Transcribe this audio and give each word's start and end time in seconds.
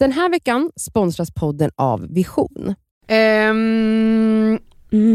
Den 0.00 0.12
här 0.12 0.28
veckan 0.30 0.70
sponsras 0.76 1.30
podden 1.30 1.70
av 1.76 2.06
Vision. 2.08 2.74
Mm. 3.08 4.58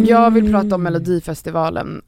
jag 0.08 0.31
vill 0.31 0.51
prata 0.51 0.75
om 0.75 0.83
Melodifestivalen, 0.83 2.01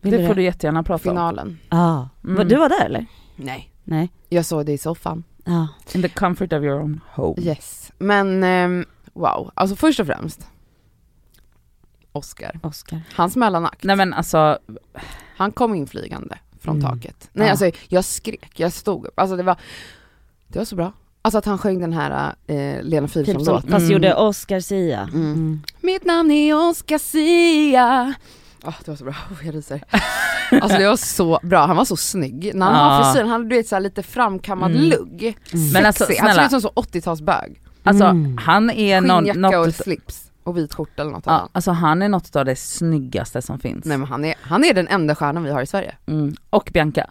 Vill 0.00 0.12
det 0.12 0.18
du 0.18 0.26
får 0.26 0.34
du 0.34 0.42
jättegärna 0.42 0.82
prata 0.82 1.08
om. 1.10 1.14
finalen. 1.14 1.58
Ja. 1.70 2.08
Mm. 2.24 2.36
Var- 2.36 2.44
Du 2.44 2.56
var 2.56 2.68
där 2.68 2.84
eller? 2.84 3.06
Nej. 3.36 3.72
Nej. 3.84 4.08
Jag 4.28 4.44
såg 4.44 4.66
det 4.66 4.72
i 4.72 4.78
soffan. 4.78 5.24
Ja. 5.44 5.68
In 5.94 6.02
the 6.02 6.08
comfort 6.08 6.52
of 6.52 6.62
your 6.62 6.80
own 6.82 7.00
home. 7.14 7.42
Yes. 7.42 7.92
Men 7.98 8.44
ehm, 8.44 8.84
wow, 9.12 9.50
alltså 9.54 9.76
först 9.76 10.00
och 10.00 10.06
främst. 10.06 10.46
Oscar. 12.12 12.60
Oscar. 12.62 13.00
Hans 13.16 13.36
mellanakt. 13.36 13.84
Nej 13.84 13.96
men 13.96 14.12
alltså, 14.12 14.58
Han 15.36 15.52
kom 15.52 15.74
in 15.74 15.86
flygande 15.86 16.38
från 16.60 16.76
Mm. 16.80 16.90
taket. 16.90 17.30
Nej 17.32 17.46
Ja. 17.46 17.50
alltså 17.50 17.70
jag 17.88 18.04
skrek, 18.04 18.60
jag 18.60 18.72
stod 18.72 19.06
upp. 19.06 19.20
Alltså 19.20 19.36
det 19.36 19.42
var, 19.42 19.56
det 20.48 20.58
var 20.58 20.64
så 20.66 20.76
bra. 20.76 20.92
Alltså 21.26 21.38
att 21.38 21.44
han 21.44 21.58
sjöng 21.58 21.80
den 21.80 21.92
här 21.92 22.34
eh, 22.46 22.82
Lena 22.82 23.06
Typ 23.08 23.12
Philipsson-låten. 23.14 23.70
fast 23.70 23.80
Mm. 23.82 23.92
gjorde 23.92 24.14
Oscar 24.14 24.60
Sia. 24.60 25.00
Mm. 25.00 25.22
Mm. 25.32 25.62
Mitt 25.80 26.04
namn 26.04 26.30
är 26.30 26.68
Oscar 26.70 26.98
Sia. 26.98 28.14
Ah, 28.64 28.72
det 28.84 28.90
var 28.90 28.96
så 28.96 29.04
bra, 29.04 29.12
oh, 29.30 29.46
jag 29.46 29.54
ryser. 29.54 29.82
Alltså 30.62 30.78
det 30.78 30.88
var 30.88 30.96
så 30.96 31.38
bra, 31.42 31.66
han 31.66 31.76
var 31.76 31.84
så 31.84 31.96
snygg. 31.96 32.50
När 32.54 32.66
han 32.66 32.74
Ja. 32.74 32.80
har 32.96 33.04
frisyren, 33.04 33.28
han 33.28 33.40
hade 33.40 33.48
du 33.50 33.56
vet, 33.56 33.68
så 33.68 33.74
här 33.76 33.80
lite 33.80 34.02
framkammad 34.02 34.70
Mm. 34.70 34.82
lugg. 34.82 35.22
Mm. 35.52 35.72
Men 35.72 35.86
alltså, 35.86 36.04
han 36.04 36.14
snälla. 36.16 36.34
såg 36.34 36.44
ut 36.44 36.50
som 36.50 36.60
så 36.60 36.68
80-talsbög. 36.74 37.60
alltså 37.82 38.04
Mm. 38.04 38.38
han 38.38 38.70
är 38.70 39.00
någon, 39.00 39.24
Skinnjacka 39.24 39.60
och 39.60 39.66
något, 39.66 39.76
slips 39.76 40.30
och 40.44 40.56
vit 40.58 40.74
skjorta 40.74 41.02
eller 41.02 41.12
något 41.12 41.22
ja, 41.26 41.32
annat. 41.32 41.50
alltså 41.52 41.70
han 41.70 42.02
är 42.02 42.08
något 42.08 42.36
av 42.36 42.44
det 42.44 42.56
snyggaste 42.56 43.42
som 43.42 43.58
finns. 43.58 43.84
Nej 43.84 43.98
men 43.98 44.08
han 44.08 44.24
är, 44.24 44.34
han 44.40 44.64
är 44.64 44.74
den 44.74 44.88
enda 44.88 45.14
stjärnan 45.14 45.42
vi 45.42 45.50
har 45.50 45.62
i 45.62 45.66
Sverige. 45.66 45.94
Mm. 46.06 46.34
Och 46.50 46.70
Bianca, 46.74 47.06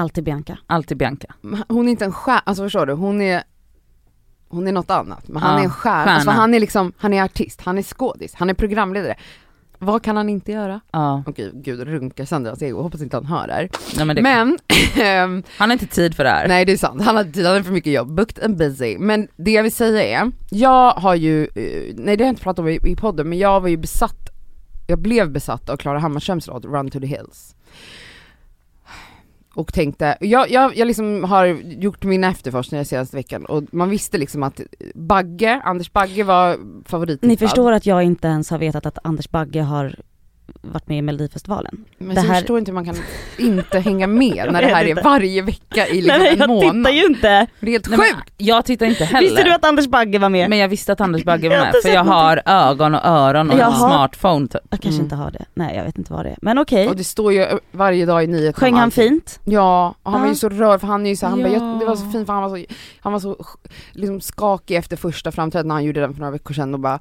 Alltid 0.00 0.24
Bianca. 0.24 0.58
alltid 0.66 0.96
Bianca. 0.96 1.34
Hon 1.68 1.86
är 1.86 1.90
inte 1.90 2.04
en 2.04 2.12
stjärna, 2.12 2.42
alltså 2.46 2.62
förstår 2.62 2.86
du, 2.86 2.92
hon 2.92 3.20
är 3.20 3.42
hon 4.48 4.66
är 4.68 4.72
något 4.72 4.90
annat, 4.90 5.28
men 5.28 5.42
han 5.42 5.52
Ja, 5.54 5.60
är 5.60 5.64
en 5.64 5.70
stjärna. 5.70 5.96
stjärna. 6.04 6.14
Alltså, 6.14 6.30
han 6.30 6.54
är 6.54 6.60
liksom, 6.60 6.92
han 6.98 7.12
är 7.14 7.22
artist, 7.24 7.60
han 7.60 7.78
är 7.78 7.82
skådis, 7.82 8.34
han 8.34 8.50
är 8.50 8.54
programledare. 8.54 9.14
Vad 9.78 10.02
kan 10.02 10.16
han 10.16 10.28
inte 10.28 10.52
göra? 10.52 10.80
Ja, 10.92 11.22
Okej, 11.26 11.50
gud 11.54 11.80
runkar 11.80 12.24
sönder 12.24 12.50
hans 12.50 12.62
ego, 12.62 12.82
hoppas 12.82 13.02
inte 13.02 13.16
han 13.16 13.26
hör 13.26 13.46
det 13.46 13.52
här. 13.52 13.68
nej, 13.96 14.06
men 14.06 14.16
det, 14.16 14.22
Men, 14.22 14.58
ehm, 15.02 15.42
han 15.58 15.68
har 15.70 15.72
inte 15.72 15.86
tid 15.86 16.14
för 16.14 16.24
det 16.24 16.30
här. 16.30 16.48
nej 16.48 16.64
det 16.64 16.72
är 16.72 16.76
sant, 16.76 17.02
han 17.02 17.16
har, 17.16 17.24
han 17.44 17.54
har 17.54 17.62
för 17.62 17.72
mycket 17.72 17.92
jobb, 17.92 18.14
booked 18.14 18.44
and 18.44 18.56
busy. 18.56 18.98
Men 18.98 19.28
det 19.36 19.50
jag 19.50 19.62
vill 19.62 19.72
säga 19.72 20.20
är, 20.22 20.32
jag 20.50 20.90
har 20.92 21.14
ju, 21.14 21.42
eh, 21.44 21.94
nej 21.96 22.16
det 22.16 22.24
har 22.24 22.26
jag 22.26 22.32
inte 22.32 22.42
pratat 22.42 22.58
om 22.58 22.68
i, 22.68 22.80
i 22.84 22.96
podden, 22.96 23.28
men 23.28 23.38
jag 23.38 23.60
var 23.60 23.68
ju 23.68 23.76
besatt, 23.76 24.28
jag 24.86 24.98
blev 24.98 25.30
besatt 25.30 25.68
av 25.70 25.76
Klara 25.76 25.98
Hammarströms 25.98 26.46
låt 26.46 26.64
Run 26.64 26.90
to 26.90 27.00
the 27.00 27.06
Hills. 27.06 27.54
Och 29.54 29.72
tänkte, 29.72 30.16
jag, 30.20 30.50
jag, 30.50 30.76
jag 30.76 30.86
liksom 30.86 31.24
har 31.24 31.46
gjort 31.62 32.04
mina 32.04 32.28
efterforskningar 32.30 32.84
senaste 32.84 33.16
veckan 33.16 33.44
och 33.46 33.62
man 33.72 33.90
visste 33.90 34.18
liksom 34.18 34.42
att 34.42 34.60
Bagge, 34.94 35.60
Anders 35.64 35.92
Bagge 35.92 36.24
var 36.24 36.58
favorit. 36.88 37.22
Ni 37.22 37.36
förstår 37.36 37.72
att 37.72 37.86
jag 37.86 38.02
inte 38.02 38.28
ens 38.28 38.50
har 38.50 38.58
vetat 38.58 38.86
att 38.86 38.98
Anders 39.02 39.30
Bagge 39.30 39.62
har 39.62 39.96
varit 40.60 40.88
med 40.88 40.98
i 40.98 41.02
Melodifestivalen. 41.02 41.84
Men 41.98 42.08
det 42.08 42.14
så 42.14 42.20
här- 42.20 42.28
jag 42.28 42.36
förstår 42.40 42.58
inte 42.58 42.70
hur 42.70 42.74
man 42.74 42.84
kan 42.84 42.96
inte 43.38 43.78
hänga 43.80 44.06
med 44.06 44.36
Jag 44.36 44.52
när 44.52 44.62
det 44.62 44.68
här 44.68 44.84
är 44.84 44.88
inte. 44.88 45.02
varje 45.02 45.42
vecka 45.42 45.86
i 45.88 46.00
liksom 46.02 46.18
Nej, 46.18 46.32
en 46.32 46.38
jag 46.38 46.48
månad. 46.48 46.74
tittar 46.76 46.90
ju 46.90 47.04
inte. 47.06 47.46
Det 47.60 47.66
är 47.66 47.70
helt 47.70 47.88
Nej, 47.90 47.98
sjukt! 47.98 48.32
jag 48.36 48.64
tittar 48.64 48.86
inte 48.86 49.04
heller. 49.04 49.28
Visste 49.28 49.42
du 49.44 49.52
att 49.54 49.64
Anders 49.64 49.86
Bagge 49.86 50.18
var 50.18 50.28
med? 50.28 50.50
Men 50.50 50.58
jag 50.58 50.68
visste 50.68 50.92
att 50.92 51.00
Anders 51.00 51.24
Bagge 51.24 51.46
Jag 51.48 51.58
var 51.58 51.64
med 51.66 51.74
för 51.82 51.88
jag 51.88 52.04
har 52.04 52.42
ögon 52.46 52.94
och 52.94 53.04
öron 53.04 53.50
och 53.50 53.58
Jag 53.58 53.66
en 53.66 53.72
har- 53.72 53.88
smartphone 53.88 54.48
typ. 54.48 54.60
jag 54.70 54.80
kanske 54.80 54.88
Mm. 55.00 55.04
inte 55.04 55.14
har 55.16 55.30
det. 55.30 55.44
Nej 55.54 55.76
jag 55.76 55.84
vet 55.84 55.98
inte 55.98 56.12
vad 56.12 56.24
det 56.24 56.30
är. 56.30 56.38
Men 56.42 56.58
okej. 56.58 56.88
Och 56.88 56.96
det 56.96 57.04
står 57.04 57.32
ju 57.32 57.46
varje 57.72 58.06
dag 58.06 58.24
i 58.24 58.26
nyheterna 58.26 58.52
Sjöng 58.66 58.74
han 58.74 58.90
fint? 58.90 59.40
Ja, 59.44 59.94
och 60.02 60.12
han 60.12 60.20
var 60.20 60.28
Ja. 60.28 60.32
ju 60.32 60.36
så 60.36 60.48
rörd 60.48 60.80
för 60.80 60.86
han 60.86 61.06
är 61.06 61.10
ju 61.10 61.16
så, 61.16 61.26
han 61.26 61.38
bara, 61.42 61.48
Ja. 61.48 61.54
jag, 61.54 61.78
det 61.80 61.84
var 61.86 61.96
så 61.96 62.10
fint 62.10 62.26
för 62.26 62.32
han 62.32 62.42
var 62.42 62.58
så, 62.58 62.64
han 63.00 63.12
var 63.12 63.20
så 63.20 63.36
liksom 63.92 64.20
skakig 64.20 64.76
efter 64.76 64.96
första 64.96 65.32
framträdandet 65.32 65.66
när 65.68 65.74
han 65.74 65.84
gjorde 65.84 66.00
den 66.00 66.12
för 66.14 66.20
några 66.20 66.30
veckor 66.32 66.54
sedan 66.54 66.74
och 66.74 66.80
bara 66.80 66.98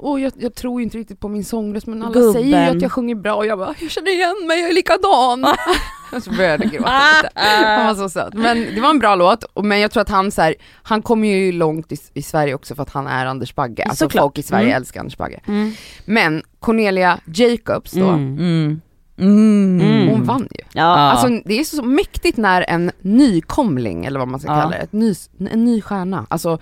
Åh 0.00 0.22
jag, 0.22 0.32
jag 0.36 0.54
tror 0.54 0.80
ju 0.80 0.84
inte 0.84 0.98
riktigt 0.98 1.20
på 1.20 1.28
min 1.28 1.44
sångröst 1.44 1.86
men 1.86 2.02
alla 2.02 2.12
Gubben. 2.12 2.32
säger 2.32 2.70
ju 2.70 2.76
att 2.76 2.82
jag 2.82 2.92
sjunger 2.92 3.14
bra 3.14 3.34
och 3.34 3.46
jag 3.46 3.58
bara, 3.58 3.74
jag 3.80 3.90
känner 3.90 4.10
igen 4.14 4.34
mig, 4.48 4.60
jag 4.60 4.70
är 4.70 4.74
likadan. 4.74 5.44
och 6.16 6.22
så 6.22 6.30
började 6.30 6.64
jag 6.64 6.72
gråta 6.72 7.00
lite. 7.22 7.30
Han 7.66 7.86
var 7.86 7.94
så 7.94 8.08
söt. 8.08 8.34
Men 8.34 8.66
det 8.74 8.80
var 8.80 8.90
en 8.90 8.98
bra 8.98 9.14
låt, 9.14 9.44
men 9.62 9.80
jag 9.80 9.90
tror 9.90 10.00
att 10.00 10.08
han 10.08 10.30
så 10.30 10.42
här, 10.42 10.54
han 10.82 11.02
kommer 11.02 11.28
ju 11.28 11.52
långt 11.52 11.92
i, 11.92 11.96
i 12.14 12.22
Sverige 12.22 12.54
också 12.54 12.74
för 12.74 12.82
att 12.82 12.90
han 12.90 13.06
är 13.06 13.26
Anders 13.26 13.54
Bagge. 13.54 13.84
Alltså 13.84 14.04
Såklart. 14.04 14.22
folk 14.22 14.38
i 14.38 14.42
Sverige 14.42 14.64
Mm. 14.66 14.76
älskar 14.76 15.00
Anders 15.00 15.16
Bagge. 15.16 15.40
Men 16.04 16.42
Cornelia 16.60 17.20
Jacobs 17.34 17.92
då, 17.92 18.04
Mm. 18.08 18.38
Mm. 18.38 18.80
Mm. 19.18 19.80
Mm. 19.80 20.08
hon 20.08 20.24
vann 20.24 20.48
ju. 20.50 20.60
Ja. 20.72 20.80
Ja. 20.82 20.84
Alltså 20.96 21.28
det 21.44 21.60
är 21.60 21.64
så 21.64 21.82
mäktigt 21.82 22.36
när 22.38 22.62
en 22.68 22.90
nykomling, 23.00 24.04
eller 24.04 24.18
vad 24.18 24.28
man 24.28 24.40
ska 24.40 24.48
Ja. 24.52 24.60
kalla 24.60 24.70
det, 24.70 24.76
ett 24.82 24.92
ny, 24.92 25.14
en 25.50 25.64
ny 25.64 25.80
stjärna, 25.80 26.26
alltså 26.30 26.58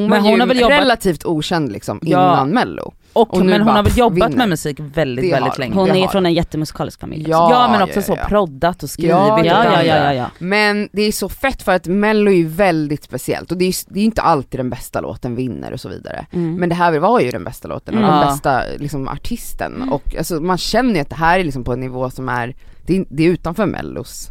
hon 0.00 0.08
Men 0.10 0.22
var 0.22 0.28
hon 0.30 0.34
ju 0.34 0.40
har 0.40 0.46
väl 0.46 0.60
jobbat- 0.60 0.80
relativt 0.80 1.24
okänd 1.24 1.72
liksom 1.72 1.98
Ja. 2.02 2.32
innan 2.32 2.48
mello. 2.50 2.94
Och, 3.12 3.34
Och 3.34 3.46
men 3.46 3.60
hon 3.60 3.66
bara 3.66 3.76
har 3.76 3.82
väl 3.82 3.98
jobbat 3.98 4.28
vinner. 4.30 4.36
med 4.38 4.48
musik 4.48 4.76
väldigt, 4.80 5.24
Det 5.24 5.30
väldigt 5.30 5.50
har 5.52 5.58
länge. 5.58 5.74
Hon 5.74 5.90
är 5.90 6.00
har 6.00 6.08
från 6.08 6.26
en 6.26 6.34
jättemusikalisk 6.34 7.00
familj. 7.00 7.24
Ja, 7.28 7.50
Ja, 7.50 7.68
men 7.72 7.82
också 7.82 7.98
ja, 7.98 8.02
så 8.02 8.16
proddat 8.28 8.82
och 8.82 8.90
skrivit. 8.90 9.10
Ja, 9.10 9.44
ja, 9.44 9.82
ja, 9.84 9.94
allt. 10.08 10.16
ja. 10.16 10.26
Men 10.38 10.88
det 10.92 11.02
är 11.02 11.12
så 11.12 11.28
fett 11.28 11.62
för 11.62 11.72
att 11.72 11.86
mello 11.86 12.30
är 12.30 12.34
ju 12.36 12.46
väldigt 12.48 13.02
speciellt 13.04 13.52
och 13.52 13.58
det 13.58 13.64
är, 13.64 13.74
det 13.94 14.00
är 14.00 14.04
inte 14.04 14.22
alltid 14.22 14.60
den 14.60 14.70
bästa 14.70 15.00
låten 15.00 15.34
vinner 15.36 15.72
och 15.72 15.80
så 15.80 15.88
vidare. 15.88 16.26
Mm. 16.32 16.54
Men 16.54 16.68
det 16.68 16.74
här 16.74 16.98
var 16.98 17.20
ju 17.20 17.30
den 17.30 17.44
bästa 17.44 17.68
låten 17.68 17.94
och 17.94 18.04
Mm. 18.04 18.16
den 18.20 18.28
bästa 18.28 18.62
liksom, 18.78 19.08
artisten 19.08 19.88
och 19.92 20.16
alltså, 20.18 20.34
man 20.40 20.58
känner 20.58 20.94
ju 20.94 21.00
att 21.00 21.10
det 21.10 21.16
här 21.16 21.38
är 21.38 21.44
liksom 21.44 21.64
på 21.64 21.72
en 21.72 21.80
nivå 21.80 22.10
som 22.10 22.28
är, 22.28 22.54
det 22.86 22.96
är, 22.96 23.04
det 23.10 23.26
är 23.26 23.28
utanför 23.30 23.66
mellos 23.66 24.28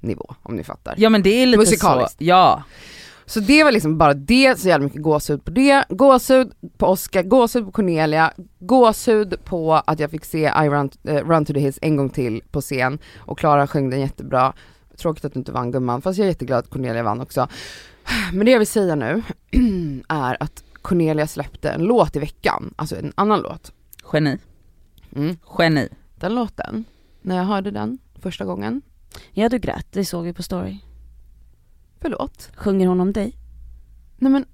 nivå 0.00 0.34
om 0.42 0.56
ni 0.56 0.64
fattar. 0.64 0.94
Ja 0.96 1.08
men 1.10 1.22
det 1.22 1.30
är 1.42 1.46
lite 1.46 1.58
Musikaliskt. 1.58 2.18
så, 2.18 2.24
ja. 2.24 2.62
Så 3.30 3.40
det 3.40 3.64
var 3.64 3.72
liksom 3.72 3.98
bara 3.98 4.14
det, 4.14 4.58
så 4.58 4.68
jävla 4.68 4.84
mycket 4.84 5.02
gåshud 5.02 5.44
på 5.44 5.50
det, 5.50 5.84
gåshud 5.88 6.52
på 6.78 6.86
Oscar, 6.86 7.22
gåshud 7.22 7.64
på 7.64 7.72
Cornelia, 7.72 8.32
gåshud 8.58 9.44
på 9.44 9.74
att 9.74 10.00
jag 10.00 10.10
fick 10.10 10.24
se 10.24 10.38
I 10.38 10.68
Run, 10.68 10.90
eh, 11.04 11.28
Run 11.28 11.44
to 11.44 11.52
the 11.52 11.60
Hills 11.60 11.78
en 11.82 11.96
gång 11.96 12.10
till 12.10 12.42
på 12.50 12.60
scen 12.60 12.98
och 13.18 13.38
Klara 13.38 13.66
sjöng 13.66 13.90
den 13.90 14.00
jättebra. 14.00 14.52
Tråkigt 14.96 15.24
att 15.24 15.32
du 15.32 15.38
inte 15.38 15.52
vann 15.52 15.70
gumman, 15.70 16.02
fast 16.02 16.18
jag 16.18 16.24
är 16.24 16.28
jätteglad 16.28 16.58
att 16.58 16.70
Cornelia 16.70 17.02
vann 17.02 17.20
också. 17.20 17.48
Men 18.32 18.46
det 18.46 18.52
jag 18.52 18.58
vill 18.58 18.68
säga 18.68 18.94
nu 18.94 19.22
är 20.08 20.42
att 20.42 20.64
Cornelia 20.82 21.26
släppte 21.26 21.70
en 21.70 21.84
låt 21.84 22.16
i 22.16 22.18
veckan, 22.18 22.74
alltså 22.76 22.96
en 22.96 23.12
annan 23.14 23.40
låt. 23.40 23.72
Geni. 24.12 24.38
Mm. 25.16 25.36
Geni. 25.58 25.88
Den 26.16 26.34
låten, 26.34 26.84
när 27.22 27.36
jag 27.36 27.44
hörde 27.44 27.70
den 27.70 27.98
första 28.22 28.44
gången, 28.44 28.82
Ja 29.32 29.48
du 29.48 29.58
grät, 29.58 29.86
det 29.90 30.04
såg 30.04 30.24
vi 30.24 30.32
på 30.32 30.42
story. 30.42 30.78
Förlåt. 32.00 32.50
Sjunger 32.56 32.86
hon 32.88 33.00
om 33.00 33.12
dig? 33.12 33.32
Nej 34.16 34.32
men, 34.32 34.44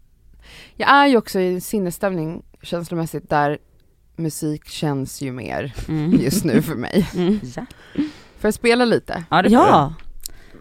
jag 0.74 0.90
är 0.90 1.06
ju 1.06 1.16
också 1.16 1.40
i 1.40 1.54
en 1.54 1.60
sinnesstämning 1.60 2.42
känslomässigt 2.62 3.30
där 3.30 3.58
musik 4.16 4.68
känns 4.68 5.20
ju 5.22 5.32
mer 5.32 5.74
Mm. 5.88 6.12
just 6.20 6.44
nu 6.44 6.62
för 6.62 6.74
mig. 6.74 7.08
Mm. 7.16 7.40
Ja. 7.56 7.66
Får 8.38 8.48
jag 8.48 8.54
spela 8.54 8.84
lite? 8.84 9.24
Ja 9.30 9.42
det 9.42 9.48
Ja. 9.48 9.94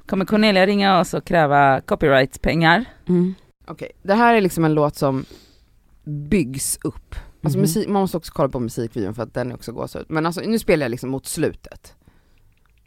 Kommer 0.05 0.25
Cornelia 0.25 0.65
ringa 0.67 0.99
oss 0.99 1.13
och 1.13 1.25
kräva 1.25 1.81
copyright-pengar? 1.81 2.85
Mm. 3.07 3.35
Okej, 3.67 3.91
det 4.03 4.13
här 4.13 4.33
är 4.35 4.41
liksom 4.41 4.65
en 4.65 4.73
låt 4.73 4.95
som 4.95 5.25
byggs 6.03 6.79
upp. 6.83 7.15
Alltså 7.43 7.57
Mhm. 7.57 7.61
musik, 7.61 7.87
man 7.87 8.01
måste 8.01 8.17
också 8.17 8.33
kolla 8.35 8.49
på 8.49 8.59
musikvideon 8.59 9.15
för 9.15 9.23
att 9.23 9.33
den 9.33 9.51
är 9.51 9.55
också 9.55 9.71
gåshud. 9.71 10.05
Men 10.09 10.25
alltså 10.25 10.41
nu 10.41 10.59
spelar 10.59 10.83
jag 10.85 10.91
liksom 10.91 11.09
mot 11.09 11.25
slutet. 11.25 11.95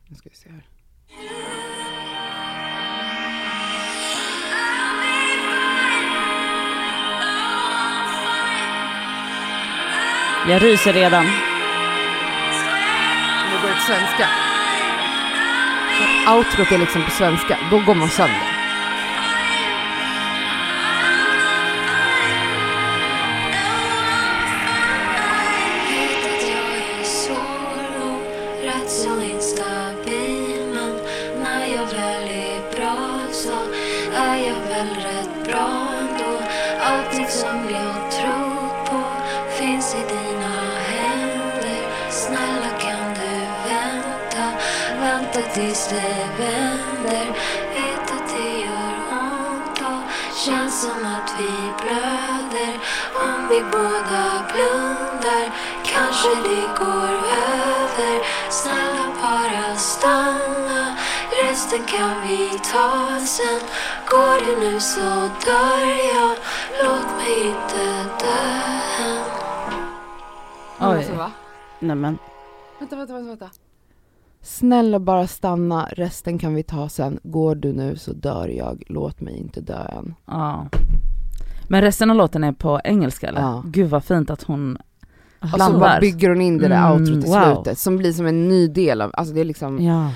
Nu 0.09 0.17
ska 0.17 0.29
vi 0.29 0.37
se 0.37 0.49
här. 0.51 0.67
Jag 10.47 10.63
ryser 10.63 10.93
redan. 10.93 11.25
Nu 11.25 11.31
går 13.63 13.69
det 13.69 13.75
till 13.75 13.83
svenska. 13.83 14.29
Outrot 16.33 16.73
är 16.73 16.79
liksom 16.79 17.05
på 17.05 17.11
svenska, 17.11 17.59
då 17.71 17.79
går 17.79 17.95
man 17.95 18.09
sönder. 18.09 18.58
Vi 53.59 53.65
båda 53.65 54.25
blundar 54.53 55.45
kanske 55.85 56.29
det 56.49 56.67
går 56.85 57.13
över 57.59 58.17
Snälla 58.51 59.07
bara 59.23 59.77
stanna, 59.77 60.97
resten 61.43 61.87
kan 61.87 62.29
vi 62.29 62.51
ta 62.73 63.19
sen 63.27 63.61
Går 64.11 64.47
du 64.47 64.71
nu 64.71 64.81
så 64.81 65.01
dör 65.47 65.81
jag 66.15 66.37
inte 67.29 67.85
dö 68.21 68.39
än 69.05 69.23
Oj. 70.81 70.97
Alltså, 70.97 71.15
va? 71.15 71.33
Nej 71.79 71.97
men, 71.97 72.19
Vänta, 72.79 72.97
vänta, 72.97 73.13
vänta, 73.13 73.29
vänta. 73.29 73.51
Snälla 74.43 74.99
bara 74.99 75.27
stanna, 75.27 75.89
resten 75.93 76.39
kan 76.39 76.55
vi 76.55 76.63
ta 76.63 76.89
sen. 76.89 77.21
Går 77.23 77.55
du 77.55 77.73
nu 77.73 77.97
så 77.97 78.13
dör 78.13 78.49
jag, 78.49 78.83
låt 78.87 79.21
mig 79.21 79.37
inte 79.37 79.61
dö 79.61 79.85
än. 79.89 80.15
Ja. 80.27 80.67
Men 81.69 81.81
resten 81.83 82.11
av 82.11 82.17
låten 82.17 82.45
är 82.45 82.53
på 82.53 82.81
engelska 82.85 83.29
eller? 83.29 83.41
Ja. 83.41 83.63
Gud 83.67 83.91
vad 83.91 84.05
fint 84.05 84.31
att 84.31 84.43
hon 84.43 84.77
Och 85.41 85.49
så 85.49 85.57
blandar. 85.57 85.81
bara 85.81 86.01
bygger 86.01 86.29
hon 86.29 86.41
in 86.41 86.59
det 86.59 86.69
där 86.69 86.77
Mm, 86.91 86.93
outrot 86.93 87.25
i 87.25 87.29
wow. 87.29 87.55
slutet 87.55 87.79
som 87.79 87.97
blir 87.97 88.13
som 88.13 88.27
en 88.27 88.49
ny 88.49 88.67
del 88.69 89.01
av, 89.01 89.11
alltså 89.15 89.35
det 89.35 89.41
är 89.41 89.45
liksom 89.45 89.81
ja. 89.83 90.11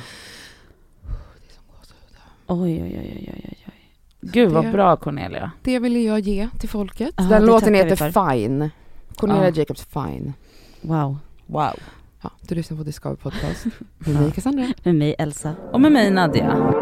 Oj, 2.47 2.83
oj, 2.83 2.83
oj, 2.83 3.13
oj, 3.17 3.35
oj, 3.35 3.57
oj. 3.67 3.91
Gud 4.21 4.51
vad 4.51 4.65
Det- 4.65 4.71
bra 4.73 4.97
Cornelia. 4.97 5.51
Det 5.63 5.79
ville 5.79 5.99
jag 5.99 6.21
ge 6.21 6.49
till 6.59 6.69
folket. 6.69 7.15
Ja, 7.17 7.23
Den 7.25 7.47
låten 7.47 7.75
heter 7.75 7.97
Fine. 7.97 8.71
Cornelia 9.17 9.45
Ja. 9.49 9.51
Jacobs 9.55 9.85
Fine. 9.85 10.33
Wow. 10.81 11.17
Wow. 11.47 11.75
Ja, 12.23 12.31
du 12.41 12.55
lyssnar 12.55 12.79
på 12.79 12.85
Discover 12.85 13.17
Podcast 13.17 13.65
med 13.99 14.21
mig 14.21 14.31
Cassandra. 14.33 14.67
Med 14.85 14.95
mig 14.95 15.15
Elsa. 15.19 15.55
Och 15.73 15.81
med 15.81 15.93
mig 15.93 16.11
Nadja. 16.11 16.73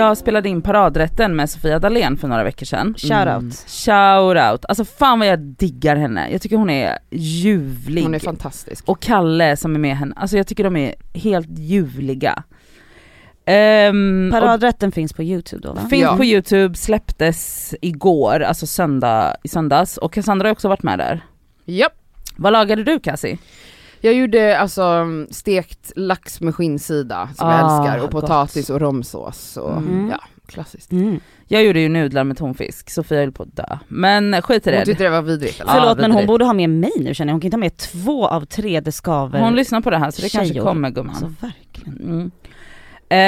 Jag 0.00 0.16
spelade 0.18 0.48
in 0.48 0.62
paradrätten 0.62 1.36
med 1.36 1.50
Sofia 1.50 1.78
Dalén 1.78 2.16
för 2.16 2.28
några 2.28 2.44
veckor 2.44 2.66
sedan. 2.66 2.94
Shout 2.98 3.10
Mm. 3.12 3.44
out. 3.46 3.54
Shout 3.68 4.52
out. 4.52 4.64
Alltså 4.68 4.84
fan 4.84 5.18
vad 5.18 5.28
jag 5.28 5.38
diggar 5.38 5.96
henne. 5.96 6.28
Jag 6.32 6.42
tycker 6.42 6.56
hon 6.56 6.70
är 6.70 6.98
ljuvlig. 7.10 8.02
Hon 8.02 8.14
är 8.14 8.18
fantastisk. 8.18 8.88
och 8.88 9.00
Kalle 9.02 9.56
som 9.56 9.74
är 9.74 9.78
med 9.78 9.96
henne, 9.96 10.14
alltså 10.16 10.36
jag 10.36 10.46
tycker 10.46 10.64
de 10.64 10.76
är 10.76 10.94
helt 11.14 11.58
ljuvliga. 11.58 12.42
Um, 13.90 14.30
Paradrätten 14.32 14.92
finns 14.92 15.12
på 15.12 15.22
youtube 15.22 15.62
då 15.68 15.72
va? 15.72 15.80
finns 15.90 16.02
Ja. 16.02 16.16
på 16.16 16.24
youtube, 16.24 16.74
släpptes 16.74 17.74
igår, 17.80 18.40
alltså 18.40 18.66
söndag, 18.66 19.36
i 19.42 19.48
söndags 19.48 19.96
och 19.96 20.12
Cassandra 20.12 20.48
har 20.48 20.52
också 20.52 20.68
varit 20.68 20.82
med 20.82 20.98
där. 20.98 21.20
Japp. 21.64 21.92
Vad 22.36 22.52
lagade 22.52 22.84
du 22.84 23.00
Cassie? 23.00 23.38
Jag 24.00 24.14
gjorde 24.14 24.58
alltså 24.58 25.06
stekt 25.30 25.92
lax 25.96 26.40
med 26.40 26.54
skinnsida 26.54 27.28
som 27.36 27.48
jag 27.48 27.60
Ah, 27.60 27.80
älskar 27.82 27.96
och 28.04 28.10
gott. 28.12 28.20
potatis 28.20 28.70
och 28.70 28.80
romsås 28.80 29.56
och 29.56 29.76
Mm. 29.76 30.08
ja, 30.10 30.20
klassiskt. 30.46 30.92
Mm. 30.92 31.20
Jag 31.48 31.64
gjorde 31.64 31.80
ju 31.80 31.88
nudlar 31.88 32.24
med 32.24 32.36
tonfisk, 32.36 32.90
Sofia 32.90 33.18
höll 33.18 33.32
på 33.32 33.42
att 33.42 33.56
dö. 33.56 33.78
Men 33.88 34.42
skit 34.42 34.66
i 34.66 34.70
Hon 34.70 34.78
det. 34.78 34.84
tyckte 34.84 35.04
det 35.04 35.10
var 35.10 35.22
vidrigt 35.22 35.60
eller? 35.60 35.72
Ja, 35.74 35.80
Förlåt 35.80 35.98
men 35.98 36.12
hon 36.12 36.26
borde 36.26 36.44
ha 36.44 36.52
med 36.52 36.70
mig 36.70 36.90
nu 37.00 37.14
känner 37.14 37.30
jag, 37.30 37.34
hon 37.34 37.40
kan 37.40 37.46
inte 37.46 37.56
ha 37.56 37.60
med 37.60 37.76
två 37.76 38.26
av 38.28 38.44
tre, 38.44 38.80
det 38.80 38.92
skaver. 38.92 39.40
Hon 39.40 39.54
lyssnar 39.54 39.80
på 39.80 39.90
det 39.90 39.98
här 39.98 40.10
så 40.10 40.22
det 40.22 40.28
kanske 40.28 40.52
Tjejor. 40.54 40.64
kommer 40.66 40.90
gumman. 40.90 41.14
Alltså 41.14 41.32
verkligen. 41.40 42.00
Mm. 42.00 42.30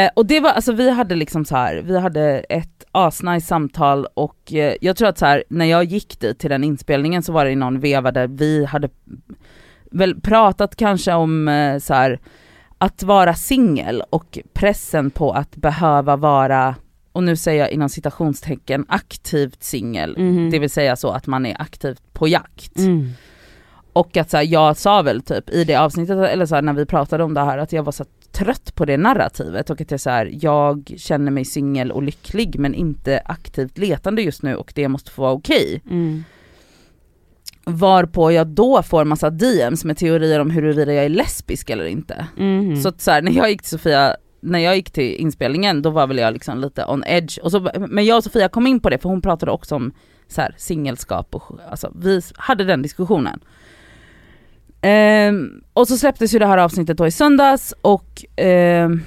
Eh, 0.07 0.11
och 0.17 0.27
det 0.27 0.41
var, 0.41 0.51
alltså 0.51 0.73
vi 0.73 0.91
hade 0.91 1.15
liksom 1.15 1.45
så 1.45 1.57
här, 1.57 1.83
vi 1.85 1.99
hade 1.99 2.39
ett 2.41 2.85
asnice 2.93 3.47
samtal 3.47 4.07
och 4.15 4.53
eh, 4.53 4.75
jag 4.81 4.97
tror 4.97 5.09
att 5.09 5.19
så 5.19 5.27
här, 5.27 5.45
när 5.49 5.65
jag 5.65 5.85
gick 5.85 6.21
dit 6.21 6.39
till 6.39 6.51
den 6.51 6.65
inspelningen 6.65 7.23
så 7.23 7.33
var 7.33 7.45
det 7.45 7.51
i 7.51 7.57
någon 7.57 7.81
veva 7.81 8.13
där 8.13 8.27
vi 8.29 8.65
hade 8.65 8.89
väl 9.93 10.21
pratat 10.21 10.77
kanske 10.77 11.13
om 11.13 11.49
eh, 11.49 11.79
så 11.79 11.95
här, 11.95 12.21
att 12.79 13.03
vara 13.03 13.35
singel 13.35 14.03
och 14.11 14.39
pressen 14.53 15.11
på 15.11 15.33
att 15.33 15.57
behöva 15.57 16.17
vara, 16.17 16.75
och 17.13 17.23
nu 17.23 17.37
säger 17.37 17.61
jag 17.61 17.71
inom 17.71 17.89
citationstecken, 17.89 18.87
aktivt 18.89 19.63
singel. 19.63 20.19
Mhm. 20.19 20.51
Det 20.51 20.59
vill 20.59 20.71
säga 20.71 20.97
så 20.97 21.11
att 21.11 21.27
man 21.27 21.47
är 21.47 21.63
aktivt 21.63 22.03
på 22.13 22.29
jakt. 22.29 22.79
Mm. 22.79 23.11
Och 23.93 24.17
att 24.17 24.31
så 24.31 24.37
här, 24.37 24.45
jag 24.45 24.77
sa 24.77 25.03
väl 25.03 25.23
typ 25.23 25.51
i 25.51 25.65
det 25.65 25.77
avsnittet, 25.77 26.17
eller 26.17 26.47
så 26.47 26.55
här, 26.55 26.63
när 26.63 26.73
vi 26.73 26.87
pratade 26.87 27.25
om 27.25 27.35
det 27.35 27.41
här, 27.41 27.59
att 27.59 27.73
jag 27.73 27.83
var 27.83 27.93
så 27.93 28.05
trött 28.33 28.75
på 28.75 28.85
det 28.85 28.97
narrativet 28.97 29.71
och 29.71 29.81
att 29.81 29.91
jag 29.91 30.01
så 30.01 30.11
här, 30.11 30.31
jag 30.33 30.95
känner 30.97 31.31
mig 31.31 31.45
singel 31.45 31.93
och 31.93 32.03
lycklig 32.03 32.59
men 32.59 32.75
inte 32.75 33.23
aktivt 33.25 33.79
letande 33.79 34.23
just 34.23 34.43
nu 34.43 34.57
och 34.57 34.73
det 34.75 34.89
måste 34.89 35.11
få 35.11 35.23
vara 35.23 35.33
okej. 35.33 35.83
Mm. 35.91 36.25
Varpå 37.65 38.33
jag 38.33 38.47
då 38.47 38.83
får 38.83 39.05
massa 39.05 39.31
DMs 39.31 39.85
med 39.85 39.97
teorier 39.97 40.41
om 40.41 40.51
huruvida 40.51 40.93
jag 40.93 41.05
är 41.05 41.09
lesbisk 41.09 41.71
eller 41.71 41.85
inte. 41.85 42.27
Mhm. 42.37 42.77
Så 42.77 42.89
att 42.89 43.01
så 43.01 43.11
här, 43.11 43.23
när 43.23 43.33
jag 43.33 43.51
gick 43.51 43.63
till 43.63 43.71
Sofia, 43.71 44.17
när 44.41 44.59
jag 44.59 44.77
gick 44.77 44.91
till 44.91 45.15
inspelningen 45.15 45.83
då 45.83 45.91
var 45.91 46.07
väl 46.07 46.19
jag 46.19 46.33
liksom 46.33 46.61
lite 46.61 46.85
on 46.85 47.05
edge. 47.07 47.39
Och 47.43 47.51
så, 47.51 47.71
men 47.89 48.05
jag 48.05 48.17
och 48.17 48.25
Sofia 48.25 48.49
kom 48.49 48.67
in 48.67 48.81
på 48.81 48.91
det 48.91 48.99
för 48.99 49.09
hon 49.09 49.23
pratade 49.23 49.53
också 49.53 49.75
om 49.75 49.93
så 50.29 50.41
här, 50.41 50.55
singelskap 50.59 51.35
och 51.35 51.59
alltså, 51.71 51.93
vi 51.95 52.21
hade 52.37 52.65
den 52.65 52.83
diskussionen. 52.83 53.41
Ehm, 54.81 55.63
och 55.73 55.89
så 55.89 55.97
släpptes 55.97 56.35
ju 56.35 56.39
det 56.39 56.47
här 56.47 56.59
avsnittet 56.59 56.97
då 56.99 57.07
i 57.07 57.11
söndags 57.11 57.75
och 57.83 58.25
ehm, 58.37 59.03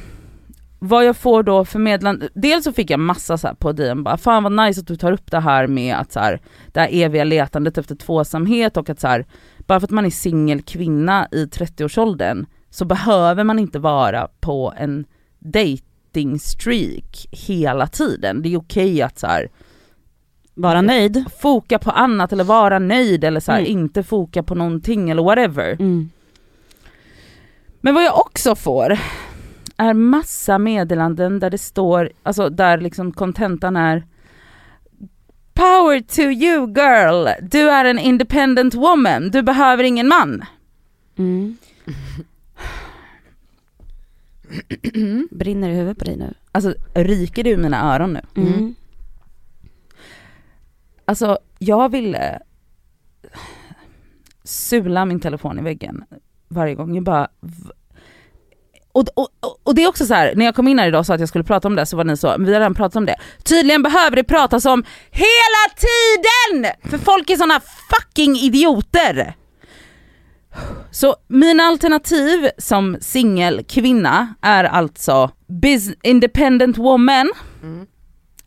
vad 0.88 1.06
jag 1.06 1.18
får 1.18 1.44
då 1.44 1.66
förmedla, 1.66 2.16
dels 2.34 2.64
så 2.64 2.74
fick 2.74 2.90
jag 2.90 3.00
massa 3.00 3.38
så 3.38 3.56
på 3.60 3.72
DM 3.72 4.04
bara 4.04 4.18
fan 4.18 4.44
vad 4.44 4.52
nice 4.66 4.82
att 4.82 4.88
du 4.88 4.96
tar 4.96 5.12
upp 5.12 5.32
det 5.32 5.40
här 5.40 5.68
med 5.68 5.96
att 5.96 6.12
så 6.12 6.20
här, 6.20 6.42
det 6.72 6.80
här 6.80 6.90
eviga 6.92 7.24
letandet 7.24 7.78
efter 7.78 7.96
tvåsamhet 7.96 8.78
och 8.78 8.90
att 8.90 9.00
så 9.00 9.08
här, 9.08 9.26
bara 9.68 9.80
för 9.80 9.88
att 9.88 9.92
man 9.92 10.06
är 10.06 10.10
singel 10.10 10.62
kvinna 10.62 11.28
i 11.32 11.46
30-årsåldern 11.46 12.46
så 12.70 12.86
behöver 12.86 13.44
man 13.44 13.60
inte 13.60 13.80
vara 13.80 14.28
på 14.40 14.74
en 14.78 15.06
dating 15.40 16.40
streak 16.40 17.26
hela 17.32 17.88
tiden. 17.88 18.42
Det 18.42 18.54
är 18.54 18.58
okej 18.60 19.02
att 19.02 19.20
så 19.20 19.28
här, 19.28 19.50
Vara 20.58 20.82
nöjd. 20.82 21.24
foka 21.42 21.80
på 21.80 21.92
annat 21.92 22.34
eller 22.34 22.44
vara 22.44 22.80
nöjd 22.80 23.24
eller 23.24 23.40
så 23.40 23.52
här, 23.52 23.60
Mm. 23.60 23.72
inte 23.72 24.04
foka 24.04 24.44
på 24.44 24.56
någonting 24.56 25.10
eller 25.10 25.24
whatever. 25.24 25.72
Mm. 25.72 26.10
Men 27.82 27.94
vad 27.96 28.04
jag 28.04 28.18
också 28.18 28.56
får 28.56 29.00
är 29.78 29.94
massa 29.94 30.58
meddelanden 30.58 31.40
där 31.40 31.50
det 31.50 31.58
står, 31.58 32.12
alltså 32.24 32.50
där 32.50 32.78
liksom 32.78 33.12
kontentan 33.12 33.76
är 33.76 34.04
Power 35.54 36.02
to 36.02 36.22
you 36.22 36.68
girl! 36.68 37.28
Du 37.42 37.70
är 37.70 37.86
en 37.86 38.00
independent 38.00 38.74
woman, 38.74 39.32
du 39.32 39.42
behöver 39.42 39.84
ingen 39.84 40.08
man. 40.08 40.46
Mm. 41.18 41.58
Brinner 45.32 45.70
i 45.70 45.74
huvudet 45.74 45.98
på 45.98 46.06
dig 46.06 46.18
nu? 46.18 46.34
Alltså 46.52 46.76
ryker 46.94 47.44
du 47.44 47.50
i 47.50 47.58
mina 47.58 47.94
öron 47.94 48.14
nu? 48.14 48.22
Mm. 48.42 48.76
Alltså 51.06 51.38
jag 51.60 51.92
ville 51.92 52.40
sula 54.44 55.06
min 55.06 55.20
telefon 55.20 55.60
i 55.60 55.62
väggen 55.62 56.04
varje 56.48 56.76
gång. 56.76 56.96
Jag 56.96 57.04
bara... 57.04 57.28
Och, 58.96 59.06
och, 59.16 59.30
och- 59.64 59.76
det 59.76 59.84
är 59.84 59.88
också 59.88 60.06
så 60.06 60.14
här, 60.14 60.36
när 60.36 60.46
jag 60.46 60.56
kom 60.56 60.68
in 60.68 60.80
här 60.80 60.88
idag 60.88 61.00
och 61.00 61.06
sa 61.06 61.14
att 61.14 61.20
jag 61.20 61.30
skulle 61.30 61.44
prata 61.44 61.68
om 61.68 61.76
det 61.76 61.86
så 61.86 61.98
var 61.98 62.04
ni 62.04 62.18
så, 62.18 62.28
men 62.28 62.46
vi 62.46 62.54
har 62.54 62.60
redan 62.60 62.74
pratat 62.74 62.96
om 62.96 63.06
det. 63.06 63.16
Tydligen 63.44 63.84
behöver 63.84 64.16
det 64.16 64.24
pratas 64.24 64.66
om 64.66 64.84
HELA 65.12 65.76
TIDEN! 65.78 66.72
För 66.92 66.98
folk 66.98 67.30
är 67.30 67.36
såna 67.36 67.62
fucking 67.90 68.36
idioter! 68.36 69.36
Så 70.92 71.16
mina 71.28 71.64
alternativ 71.64 72.50
som 72.58 72.98
singelkvinna 73.02 74.36
är 74.42 74.64
alltså 74.64 75.32
independent 76.04 76.78
woman, 76.78 77.32
Mm. 77.64 77.88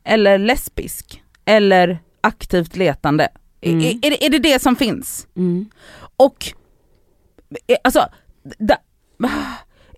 eller 0.05 0.39
lesbisk, 0.39 1.23
eller 1.45 1.99
aktivt 2.21 2.77
letande. 2.77 3.29
Mm. 3.61 3.81
Är, 3.81 4.07
är, 4.07 4.11
det- 4.11 4.25
är 4.27 4.31
det 4.31 4.39
det 4.39 4.63
som 4.63 4.77
finns? 4.77 5.27
Mm. 5.37 5.71
Och, 6.17 6.53
eh, 7.67 7.77
alltså, 7.85 8.07
da, 8.59 8.77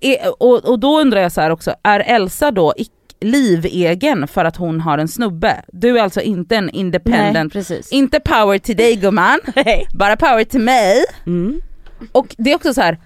är, 0.01 0.43
och, 0.43 0.65
och 0.65 0.79
då 0.79 1.01
undrar 1.01 1.21
jag 1.21 1.33
så 1.33 1.41
här 1.41 1.51
också, 1.51 1.75
är 1.83 2.01
Elsa 2.01 2.51
då 2.51 2.75
livegen 3.21 4.29
för 4.29 4.45
att 4.45 4.57
hon 4.57 4.81
har 4.81 4.99
en 4.99 5.09
snubbe? 5.09 5.63
Du 5.73 5.99
är 5.99 6.03
alltså 6.03 6.21
inte 6.21 6.57
en 6.57 6.65
Nej, 6.65 6.77
independent, 6.77 7.53
precis. 7.53 7.93
inte 7.93 8.21
power 8.21 8.59
till 8.59 8.77
dig 8.77 8.97
gumman, 8.97 9.41
bara 9.95 10.17
power 10.17 10.45
till 10.45 10.61
mig. 10.61 11.05
Mm. 11.27 11.61
Och 12.13 12.35
det 12.39 12.53
är 12.53 12.57
också 12.57 12.75
så 12.75 12.81
här. 12.81 12.99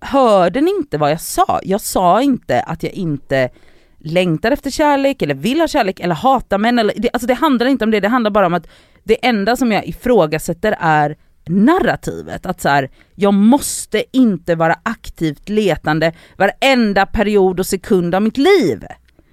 hörde 0.00 0.60
ni 0.60 0.70
inte 0.70 0.98
vad 0.98 1.10
jag 1.10 1.20
sa? 1.20 1.60
Jag 1.62 1.80
sa 1.80 2.22
inte 2.22 2.60
att 2.60 2.82
jag 2.82 2.92
inte 2.92 3.50
längtar 3.98 4.50
efter 4.50 4.70
kärlek 4.70 5.22
eller 5.22 5.34
vill 5.34 5.60
ha 5.60 5.68
kärlek 5.68 6.00
eller 6.00 6.14
hatar 6.14 6.58
män. 6.58 6.78
Eller, 6.78 6.94
det, 6.96 7.10
alltså 7.12 7.26
det 7.26 7.34
handlar 7.34 7.66
inte 7.66 7.84
om 7.84 7.90
det, 7.90 8.00
det 8.00 8.08
handlar 8.08 8.30
bara 8.30 8.46
om 8.46 8.54
att 8.54 8.66
det 9.04 9.26
enda 9.26 9.56
som 9.56 9.72
jag 9.72 9.86
ifrågasätter 9.86 10.76
är 10.80 11.16
narrativet. 11.50 12.46
Att 12.46 12.60
så 12.60 12.68
här, 12.68 12.90
jag 13.14 13.34
måste 13.34 14.04
inte 14.12 14.54
vara 14.54 14.80
aktivt 14.82 15.48
letande 15.48 16.12
varenda 16.36 17.06
period 17.06 17.60
och 17.60 17.66
sekund 17.66 18.14
av 18.14 18.22
mitt 18.22 18.36
liv. 18.36 18.84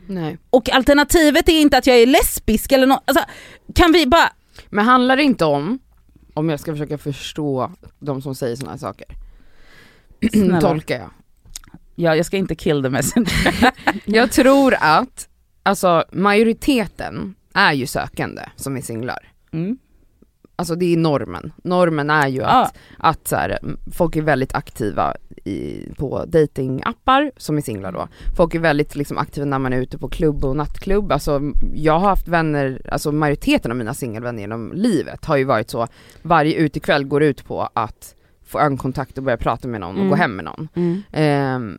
Nej. 0.08 0.38
Och 0.50 0.70
alternativet 0.70 1.50
är 1.50 1.62
inte 1.62 1.78
att 1.78 1.88
jag 1.88 1.98
är 1.98 2.06
lesbisk 2.06 2.72
eller 2.72 2.88
något, 2.88 3.04
alltså, 3.06 3.24
kan 3.76 3.92
vi 3.92 4.08
bara 4.08 4.32
Men 4.70 4.86
handlar 4.86 5.18
det 5.18 5.24
inte 5.24 5.46
om, 5.46 5.80
om 6.34 6.50
jag 6.50 6.60
ska 6.60 6.72
försöka 6.72 6.98
förstå 6.98 7.72
de 8.00 8.22
som 8.22 8.36
säger 8.36 8.56
sådana 8.56 8.72
här 8.72 8.80
saker, 8.80 9.08
tolkar 10.62 10.96
jag. 11.00 11.10
Ja, 11.96 12.16
jag 12.16 12.26
ska 12.26 12.38
inte 12.38 12.56
kill 12.56 12.84
the 12.84 12.90
messenger. 12.90 13.74
Jag 14.06 14.32
tror 14.32 14.76
att, 14.80 15.30
alltså 15.64 16.06
majoriteten 16.12 17.36
är 17.54 17.74
ju 17.74 17.88
sökande 17.88 18.42
som 18.56 18.78
är 18.78 18.82
singlar. 18.82 19.32
Mm. 19.52 19.78
Alltså 20.60 20.76
det 20.76 20.94
är 20.94 20.98
normen. 20.98 21.54
Normen 21.64 22.10
är 22.10 22.28
ju 22.28 22.40
Ja. 22.40 22.46
att, 22.66 22.78
att 22.98 23.28
så 23.28 23.36
här, 23.36 23.60
folk 23.94 24.16
är 24.16 24.22
väldigt 24.22 24.56
aktiva 24.56 25.14
i, 25.46 25.90
på 25.98 26.26
datingappar 26.26 27.32
som 27.38 27.58
är 27.58 27.62
singlar 27.62 27.92
då. 27.92 28.08
Folk 28.38 28.56
är 28.56 28.60
väldigt 28.60 28.96
liksom, 28.96 29.18
aktiva 29.18 29.46
när 29.46 29.60
man 29.60 29.74
är 29.74 29.78
ute 29.82 29.98
på 29.98 30.10
klubb 30.10 30.46
och 30.46 30.56
nattklubb. 30.56 31.12
Alltså 31.12 31.42
jag 31.76 32.00
har 32.00 32.10
haft 32.10 32.28
vänner, 32.28 32.82
alltså 32.92 33.12
majoriteten 33.12 33.72
av 33.72 33.78
mina 33.78 33.94
singelvänner 33.94 34.40
genom 34.42 34.72
livet 34.76 35.26
har 35.26 35.38
ju 35.38 35.44
varit 35.44 35.70
så, 35.70 35.88
varje 36.22 36.54
utekväll 36.56 37.06
går 37.06 37.24
ut 37.24 37.46
på 37.46 37.70
att 37.74 38.16
få 38.46 38.60
ögonkontakt 38.60 39.18
och 39.18 39.24
börja 39.24 39.38
prata 39.38 39.68
med 39.68 39.82
någon 39.82 39.96
och 39.96 39.98
Mm. 40.02 40.10
gå 40.10 40.16
hem 40.16 40.36
med 40.36 40.46
någon. 40.46 40.68
Mm. 40.76 41.02
Ehm, 41.12 41.78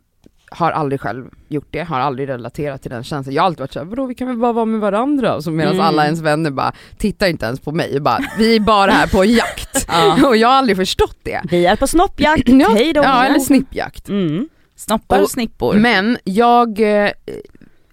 har 0.51 0.71
aldrig 0.71 1.01
själv 1.01 1.25
gjort 1.47 1.67
det, 1.71 1.79
har 1.83 1.99
aldrig 1.99 2.29
relaterat 2.29 2.81
till 2.81 2.91
den 2.91 3.03
känslan. 3.03 3.35
Jag 3.35 3.41
har 3.41 3.45
alltid 3.47 3.59
varit 3.59 3.73
såhär, 3.73 3.85
vadå 3.85 4.05
vi 4.05 4.15
kan 4.15 4.27
väl 4.27 4.37
bara 4.37 4.51
vara 4.53 4.65
med 4.65 4.79
varandra? 4.79 5.41
Så 5.41 5.51
medan 5.51 5.73
Mm. 5.73 5.85
alla 5.85 6.05
ens 6.05 6.21
vänner 6.21 6.51
bara 6.51 6.73
tittar 6.97 7.27
inte 7.27 7.45
ens 7.45 7.59
på 7.59 7.71
mig, 7.71 7.99
bara, 7.99 8.19
vi 8.37 8.55
är 8.55 8.59
bara 8.59 8.91
här 8.91 9.07
på 9.07 9.25
jakt. 9.25 9.87
och 10.25 10.37
jag 10.37 10.47
har 10.47 10.55
aldrig 10.55 10.77
förstått 10.77 11.17
det. 11.23 11.41
Vi 11.49 11.65
är 11.65 11.75
på 11.75 11.87
snoppjakt, 11.87 12.43
Ja, 12.47 12.69
hej 12.73 12.93
då. 12.93 13.01
Ja, 13.03 13.25
eller 13.25 13.39
snippjakt. 13.39 14.09
Mm. 14.09 14.49
Snoppar 14.75 15.17
och 15.17 15.23
Och- 15.23 15.31
snippor. 15.31 15.73
Men 15.73 16.17
jag, 16.23 16.79
eh, 17.05 17.11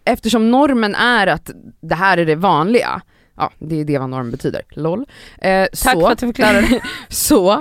eftersom 0.05 0.51
normen 0.51 0.95
är 0.95 1.27
att 1.27 1.51
det 1.81 1.95
här 1.95 2.19
är 2.19 2.27
det 2.27 2.35
vanliga, 2.35 3.01
ja 3.37 3.51
det 3.59 3.81
är 3.81 3.85
det 3.85 3.99
vad 3.99 4.11
norm 4.11 4.31
betyder, 4.31 4.63
LOL. 4.71 5.05
Eh, 5.39 5.65
Tack 5.65 5.93
så, 5.93 6.01
för 6.01 6.11
att 6.13 6.19
du 6.19 6.27
förklarade. 6.27 6.81
så 7.09 7.53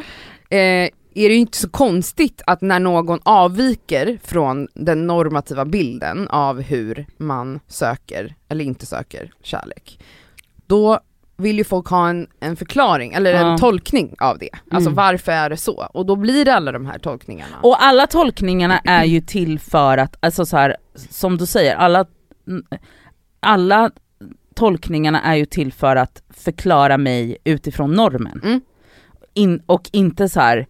eh, 0.49 0.89
är 1.15 1.29
det 1.29 1.36
ju 1.36 1.41
inte 1.41 1.57
så 1.57 1.69
konstigt 1.69 2.41
att 2.48 2.62
när 2.62 2.79
någon 2.79 3.19
avviker 3.24 4.19
från 4.24 4.67
den 4.74 5.07
normativa 5.07 5.65
bilden 5.65 6.27
av 6.27 6.62
hur 6.62 7.05
man 7.17 7.60
söker 7.67 8.36
eller 8.50 8.65
inte 8.65 8.86
söker 8.86 9.31
kärlek, 9.41 10.00
då 10.67 11.00
vill 11.38 11.57
ju 11.57 11.63
folk 11.63 11.88
ha 11.88 12.10
en, 12.10 12.27
en 12.39 12.55
förklaring 12.55 13.13
eller 13.13 13.34
Ja. 13.34 13.51
en 13.51 13.57
tolkning 13.57 14.15
av 14.19 14.38
det. 14.39 14.50
Alltså 14.72 14.89
Mm. 14.89 14.95
varför 14.95 15.31
är 15.31 15.50
det 15.50 15.57
så? 15.57 15.88
Och 15.93 16.05
då 16.05 16.15
blir 16.15 16.45
det 16.45 16.53
alla 16.53 16.72
de 16.72 16.86
här 16.86 17.00
tolkningarna. 17.00 17.55
Och 17.63 17.84
alla 17.84 18.07
tolkningarna 18.07 18.79
är 18.79 19.03
ju 19.03 19.22
till 19.22 19.60
för 19.60 19.98
att, 19.98 20.15
alltså 20.19 20.45
så 20.45 20.57
här, 20.57 20.77
som 21.10 21.38
du 21.38 21.45
säger, 21.45 21.75
alla, 21.75 22.05
alla 23.39 23.91
tolkningarna 24.55 25.22
är 25.22 25.36
ju 25.36 25.45
till 25.45 25.74
för 25.74 25.95
att 25.95 26.22
förklara 26.29 26.98
mig 26.98 27.38
utifrån 27.43 27.91
normen. 27.93 28.41
Mm. 28.43 28.62
In, 29.34 29.62
och 29.65 29.89
inte 29.93 30.29
så 30.29 30.39
här, 30.39 30.67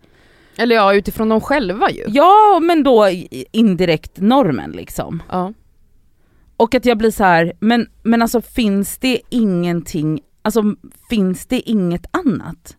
Eller 0.58 0.76
ja, 0.76 0.94
utifrån 0.94 1.30
dem 1.30 1.42
själva 1.42 1.92
ju. 1.92 2.04
ja 2.08 2.60
men 2.62 2.84
då 2.84 3.10
indirekt 3.52 4.12
normen 4.18 4.72
liksom. 4.72 5.24
Ja. 5.32 5.54
Och 6.58 6.76
att 6.76 6.86
jag 6.86 6.98
blir 6.98 7.12
så 7.12 7.24
här, 7.24 7.54
men, 7.60 7.88
men 8.04 8.22
alltså 8.22 8.42
finns 8.42 8.98
det 8.98 9.22
ingenting, 9.30 10.20
alltså 10.42 10.64
finns 11.10 11.46
det 11.46 11.60
inget 11.70 12.06
annat? 12.12 12.78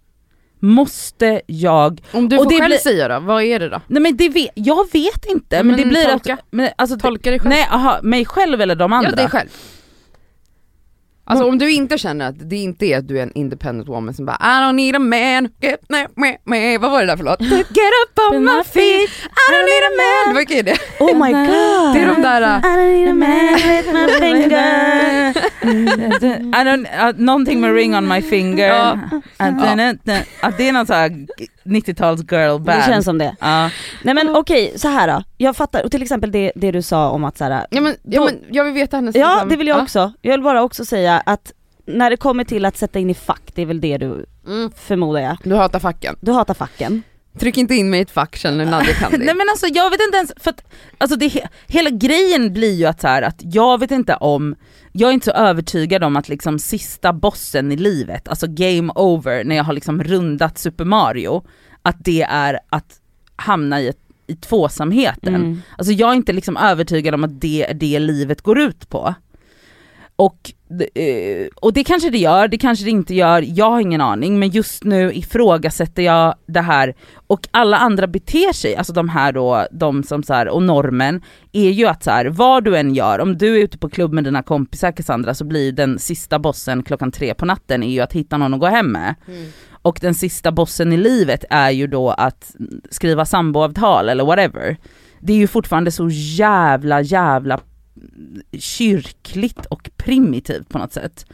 Måste 0.60 1.40
jag, 1.46 2.00
Om 2.12 2.28
du 2.28 2.36
Och 2.38 2.44
får 2.44 2.50
det 2.50 2.56
själv 2.56 2.66
blir- 2.68 2.78
säga 2.78 3.08
då, 3.08 3.20
vad 3.20 3.42
är 3.42 3.58
det 3.58 3.68
då? 3.68 3.80
nej 3.86 4.02
men 4.02 4.16
det 4.16 4.28
vet, 4.28 4.50
jag 4.54 4.92
vet 4.92 5.26
inte 5.26 5.56
men, 5.56 5.66
Men 5.66 5.76
det 5.76 5.86
blir 5.86 6.04
tolka. 6.04 6.34
att, 6.34 6.40
men, 6.50 6.70
alltså, 6.78 6.98
Tolka 6.98 7.30
dig 7.30 7.38
själv. 7.40 7.48
Nej, 7.50 7.68
aha, 7.70 8.00
mig 8.02 8.24
själv 8.24 8.60
eller 8.60 8.74
de 8.74 8.92
andra? 8.92 9.10
Ja, 9.10 9.16
dig 9.16 9.28
själv. 9.28 9.48
Alltså 11.28 11.48
om 11.48 11.58
du 11.58 11.70
inte 11.72 11.98
känner 11.98 12.28
att 12.28 12.50
det 12.50 12.56
inte 12.56 12.86
är 12.86 12.98
att 12.98 13.08
du 13.08 13.18
är 13.18 13.22
en 13.22 13.32
independent 13.32 13.88
woman 13.88 14.14
som 14.14 14.26
bara 14.26 14.36
I 14.40 14.62
don't 14.62 14.72
need 14.72 14.96
a 14.96 14.98
man, 14.98 15.48
get 15.60 15.80
me, 15.88 16.06
me, 16.16 16.36
me. 16.44 16.78
vad 16.78 16.90
var 16.90 17.00
det 17.00 17.06
där 17.06 17.16
för 17.16 17.24
låt? 17.24 17.40
Get 17.40 17.92
up 18.04 18.18
on 18.32 18.44
my 18.44 18.62
feet, 18.64 19.10
I 19.10 19.52
don't 19.52 19.66
need 19.72 19.84
a 19.84 19.92
man. 20.26 20.36
Vilka 20.36 20.54
är 20.54 20.62
det? 20.62 20.78
Oh 21.00 21.24
my 21.24 21.32
god! 21.46 21.94
Det 21.94 22.00
är 22.00 22.06
de 22.06 22.22
där, 22.22 22.40
I 22.40 22.60
don't 22.60 22.92
need 22.92 23.08
a 23.08 23.14
man 23.14 23.54
with 23.54 23.92
my 23.92 24.08
finger. 24.20 25.36
I 26.60 26.64
don't, 26.64 27.08
uh, 27.08 27.24
någonting 27.24 27.60
med 27.60 27.74
ring 27.74 27.96
on 27.96 28.08
my 28.08 28.22
finger. 28.22 28.68
Ja. 28.68 28.92
Uh, 29.42 30.56
det 30.58 30.68
är 30.68 30.72
någon 30.72 30.86
sån 30.86 30.96
här 30.96 31.26
90-tals 31.66 32.20
girl 32.32 32.58
band. 32.58 32.66
Det 32.80 32.84
känns 32.86 33.04
som 33.04 33.18
det. 33.18 33.36
Ja. 33.40 33.70
Nej 34.02 34.14
men 34.14 34.36
okej, 34.36 34.72
så 34.76 34.88
här 34.88 35.08
då. 35.08 35.22
Jag 35.36 35.56
fattar, 35.56 35.84
och 35.84 35.90
till 35.90 36.02
exempel 36.02 36.30
det, 36.32 36.52
det 36.54 36.70
du 36.70 36.82
sa 36.82 37.10
om 37.10 37.24
att 37.24 37.38
så 37.38 37.44
här, 37.44 37.66
ja, 37.70 37.80
men, 37.80 37.94
ja 38.02 38.18
Då- 38.20 38.24
men 38.24 38.34
jag 38.50 38.64
vill 38.64 38.74
veta 38.74 38.96
hennes 38.96 39.16
Ja 39.16 39.30
liksom- 39.32 39.48
det 39.48 39.56
vill 39.56 39.66
jag 39.66 39.78
Ja. 39.78 39.82
också. 39.82 40.12
Jag 40.22 40.32
vill 40.32 40.42
bara 40.42 40.62
också 40.62 40.84
säga 40.84 41.22
att 41.26 41.52
när 41.86 42.10
det 42.10 42.16
kommer 42.16 42.44
till 42.44 42.64
att 42.64 42.76
sätta 42.76 42.98
in 42.98 43.10
i 43.10 43.14
fack, 43.14 43.42
det 43.54 43.62
är 43.62 43.66
väl 43.66 43.80
det 43.80 43.98
du 43.98 44.26
Mm. 44.46 44.70
förmodar 44.76 45.20
jag. 45.20 45.36
Du 45.44 45.54
hatar 45.54 45.78
facken. 45.78 46.16
Du 46.20 46.32
hatar 46.32 46.54
facken. 46.54 47.02
Tryck 47.38 47.56
inte 47.56 47.74
in 47.74 47.90
mig 47.90 47.98
i 48.00 48.02
ett 48.02 48.10
fack 48.10 48.36
känner 48.36 48.64
Nadja 48.66 48.92
Kandi. 49.00 49.18
Nej 49.18 49.34
men 49.34 49.46
alltså 49.50 49.66
jag 49.66 49.90
vet 49.90 50.00
inte 50.06 50.16
ens, 50.16 50.32
för 50.36 50.50
att, 50.50 50.64
alltså 50.98 51.16
det, 51.16 51.26
he- 51.28 51.48
hela 51.66 51.90
grejen 51.90 52.52
blir 52.52 52.74
ju 52.74 52.84
att 52.86 53.00
så 53.00 53.08
här, 53.08 53.22
att 53.22 53.40
jag 53.40 53.80
vet 53.80 53.90
inte 53.90 54.14
om, 54.16 54.54
jag 54.92 55.08
är 55.10 55.14
inte 55.14 55.24
så 55.24 55.30
övertygad 55.32 56.04
om 56.04 56.16
att 56.16 56.28
liksom 56.28 56.58
sista 56.58 57.12
bossen 57.12 57.72
i 57.72 57.76
livet, 57.76 58.28
alltså 58.28 58.46
game 58.48 58.92
over, 58.94 59.44
när 59.44 59.56
jag 59.56 59.64
har 59.64 59.72
liksom 59.72 60.02
rundat 60.04 60.58
Super 60.58 60.84
Mario, 60.84 61.42
att 61.82 61.96
det 62.04 62.22
är 62.22 62.58
att 62.70 63.00
hamna 63.36 63.80
i, 63.80 63.92
i 64.26 64.36
tvåsamheten. 64.36 65.34
Mm. 65.34 65.62
Alltså 65.78 65.92
jag 65.92 66.10
är 66.10 66.14
inte 66.14 66.32
liksom 66.32 66.56
övertygad 66.56 67.14
om 67.14 67.24
att 67.24 67.40
det 67.40 67.66
är 67.70 67.74
det 67.74 67.98
livet 67.98 68.42
går 68.42 68.58
ut 68.58 68.88
på. 68.88 69.14
Och, 70.16 70.52
eh, 70.94 71.46
och 71.56 71.72
det 71.72 71.84
kanske 71.84 72.10
det 72.10 72.18
gör, 72.18 72.48
det 72.48 72.58
kanske 72.58 72.84
det 72.84 72.90
inte 72.90 73.14
gör, 73.14 73.44
jag 73.46 73.70
har 73.70 73.80
ingen 73.80 74.00
aning 74.00 74.38
men 74.38 74.48
just 74.48 74.84
nu 74.84 75.12
ifrågasätter 75.12 76.02
jag 76.02 76.34
det 76.46 76.60
här 76.60 76.94
och 77.26 77.48
alla 77.50 77.76
andra 77.76 78.06
beter 78.06 78.52
sig, 78.52 78.76
alltså 78.76 78.92
de 78.92 79.08
här 79.08 79.32
då, 79.32 79.66
de 79.70 80.02
som 80.02 80.22
så 80.22 80.34
här, 80.34 80.48
och 80.48 80.62
normen 80.62 81.22
är 81.52 81.70
ju 81.70 81.86
att 81.86 82.02
så 82.02 82.10
här, 82.10 82.26
vad 82.26 82.64
du 82.64 82.76
än 82.76 82.94
gör, 82.94 83.18
om 83.18 83.38
du 83.38 83.56
är 83.56 83.64
ute 83.64 83.78
på 83.78 83.88
klubb 83.88 84.12
med 84.12 84.24
dina 84.24 84.42
kompisar 84.42 84.92
Cassandra 84.92 85.34
så 85.34 85.44
blir 85.44 85.72
den 85.72 85.98
sista 85.98 86.38
bossen 86.38 86.82
klockan 86.82 87.12
tre 87.12 87.34
på 87.34 87.46
natten 87.46 87.82
är 87.82 87.90
ju 87.90 88.00
att 88.00 88.12
hitta 88.12 88.36
någon 88.36 88.54
att 88.54 88.60
gå 88.60 88.66
hem 88.66 88.92
med. 88.92 89.14
Mm. 89.28 89.48
Och 89.82 89.98
den 90.00 90.14
sista 90.14 90.52
bossen 90.52 90.92
i 90.92 90.96
livet 90.96 91.44
är 91.50 91.70
ju 91.70 91.86
då 91.86 92.10
att 92.10 92.54
skriva 92.90 93.24
samboavtal 93.24 94.08
eller 94.08 94.24
whatever. 94.24 94.76
Det 95.20 95.32
är 95.32 95.36
ju 95.36 95.46
fortfarande 95.46 95.90
så 95.90 96.08
jävla 96.10 97.00
jävla 97.00 97.60
kyrkligt 98.58 99.66
och 99.66 99.90
primitivt 99.96 100.68
på 100.68 100.78
något 100.78 100.92
sätt. 100.92 101.26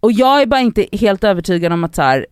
Och 0.00 0.12
jag 0.12 0.42
är 0.42 0.46
bara 0.46 0.60
inte 0.60 0.86
helt 0.92 1.24
övertygad 1.24 1.72
om 1.72 1.84
att 1.84 1.94
så 1.94 2.02
här, 2.02 2.26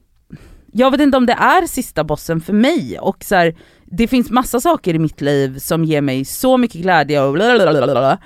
jag 0.73 0.91
vet 0.91 1.01
inte 1.01 1.17
om 1.17 1.27
det 1.27 1.33
är 1.33 1.67
sista 1.67 2.05
bossen 2.05 2.41
för 2.41 2.53
mig 2.53 2.99
och 2.99 3.25
så 3.25 3.35
här, 3.35 3.57
det 3.85 4.09
finns 4.09 4.31
massa 4.31 4.61
saker 4.61 4.95
i 4.95 4.99
mitt 4.99 5.21
liv 5.21 5.59
som 5.59 5.85
ger 5.85 6.01
mig 6.01 6.25
så 6.25 6.57
mycket 6.57 6.83
glädje 6.83 7.23
och 7.23 7.33
blablabla. 7.33 8.19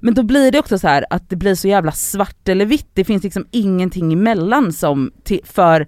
Men 0.00 0.14
då 0.14 0.22
blir 0.22 0.52
det 0.52 0.58
också 0.58 0.78
så 0.78 0.88
här 0.88 1.04
att 1.10 1.30
det 1.30 1.36
blir 1.36 1.54
så 1.54 1.68
jävla 1.68 1.92
svart 1.92 2.48
eller 2.48 2.66
vitt, 2.66 2.88
det 2.94 3.04
finns 3.04 3.22
liksom 3.22 3.46
ingenting 3.50 4.12
emellan 4.12 4.72
som 4.72 5.12
för 5.44 5.86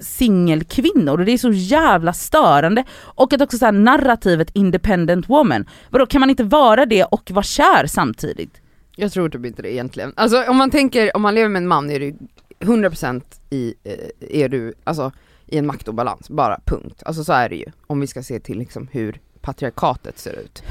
singelkvinnor 0.00 1.18
och 1.18 1.24
det 1.24 1.32
är 1.32 1.38
så 1.38 1.50
jävla 1.52 2.12
störande. 2.12 2.84
Och 3.00 3.32
att 3.32 3.40
också 3.40 3.58
så 3.58 3.64
här 3.64 3.72
narrativet 3.72 4.50
independent 4.52 5.28
woman, 5.28 5.68
vadå 5.90 6.06
kan 6.06 6.20
man 6.20 6.30
inte 6.30 6.44
vara 6.44 6.86
det 6.86 7.04
och 7.04 7.30
vara 7.30 7.42
kär 7.42 7.86
samtidigt? 7.86 8.60
Jag 8.96 9.12
tror 9.12 9.28
typ 9.28 9.46
inte 9.46 9.62
det 9.62 9.72
egentligen. 9.74 10.12
Alltså 10.16 10.42
om 10.48 10.56
man 10.56 10.70
tänker, 10.70 11.16
om 11.16 11.22
man 11.22 11.34
lever 11.34 11.48
med 11.48 11.62
en 11.62 11.68
man 11.68 11.90
är 11.90 12.00
du 12.00 12.16
100% 12.60 13.22
i, 13.50 13.74
eh, 13.84 14.40
är 14.42 14.48
du, 14.48 14.74
alltså 14.84 15.12
i 15.46 15.58
en 15.58 15.66
maktobalans, 15.66 16.30
bara 16.30 16.60
punkt. 16.64 17.02
Alltså 17.06 17.24
så 17.24 17.32
är 17.32 17.48
det 17.48 17.56
ju, 17.56 17.66
om 17.86 18.00
vi 18.00 18.06
ska 18.06 18.22
se 18.22 18.40
till 18.40 18.58
liksom 18.58 18.88
hur 18.92 19.20
patriarkatet 19.40 20.18
ser 20.18 20.32
ut. 20.32 20.62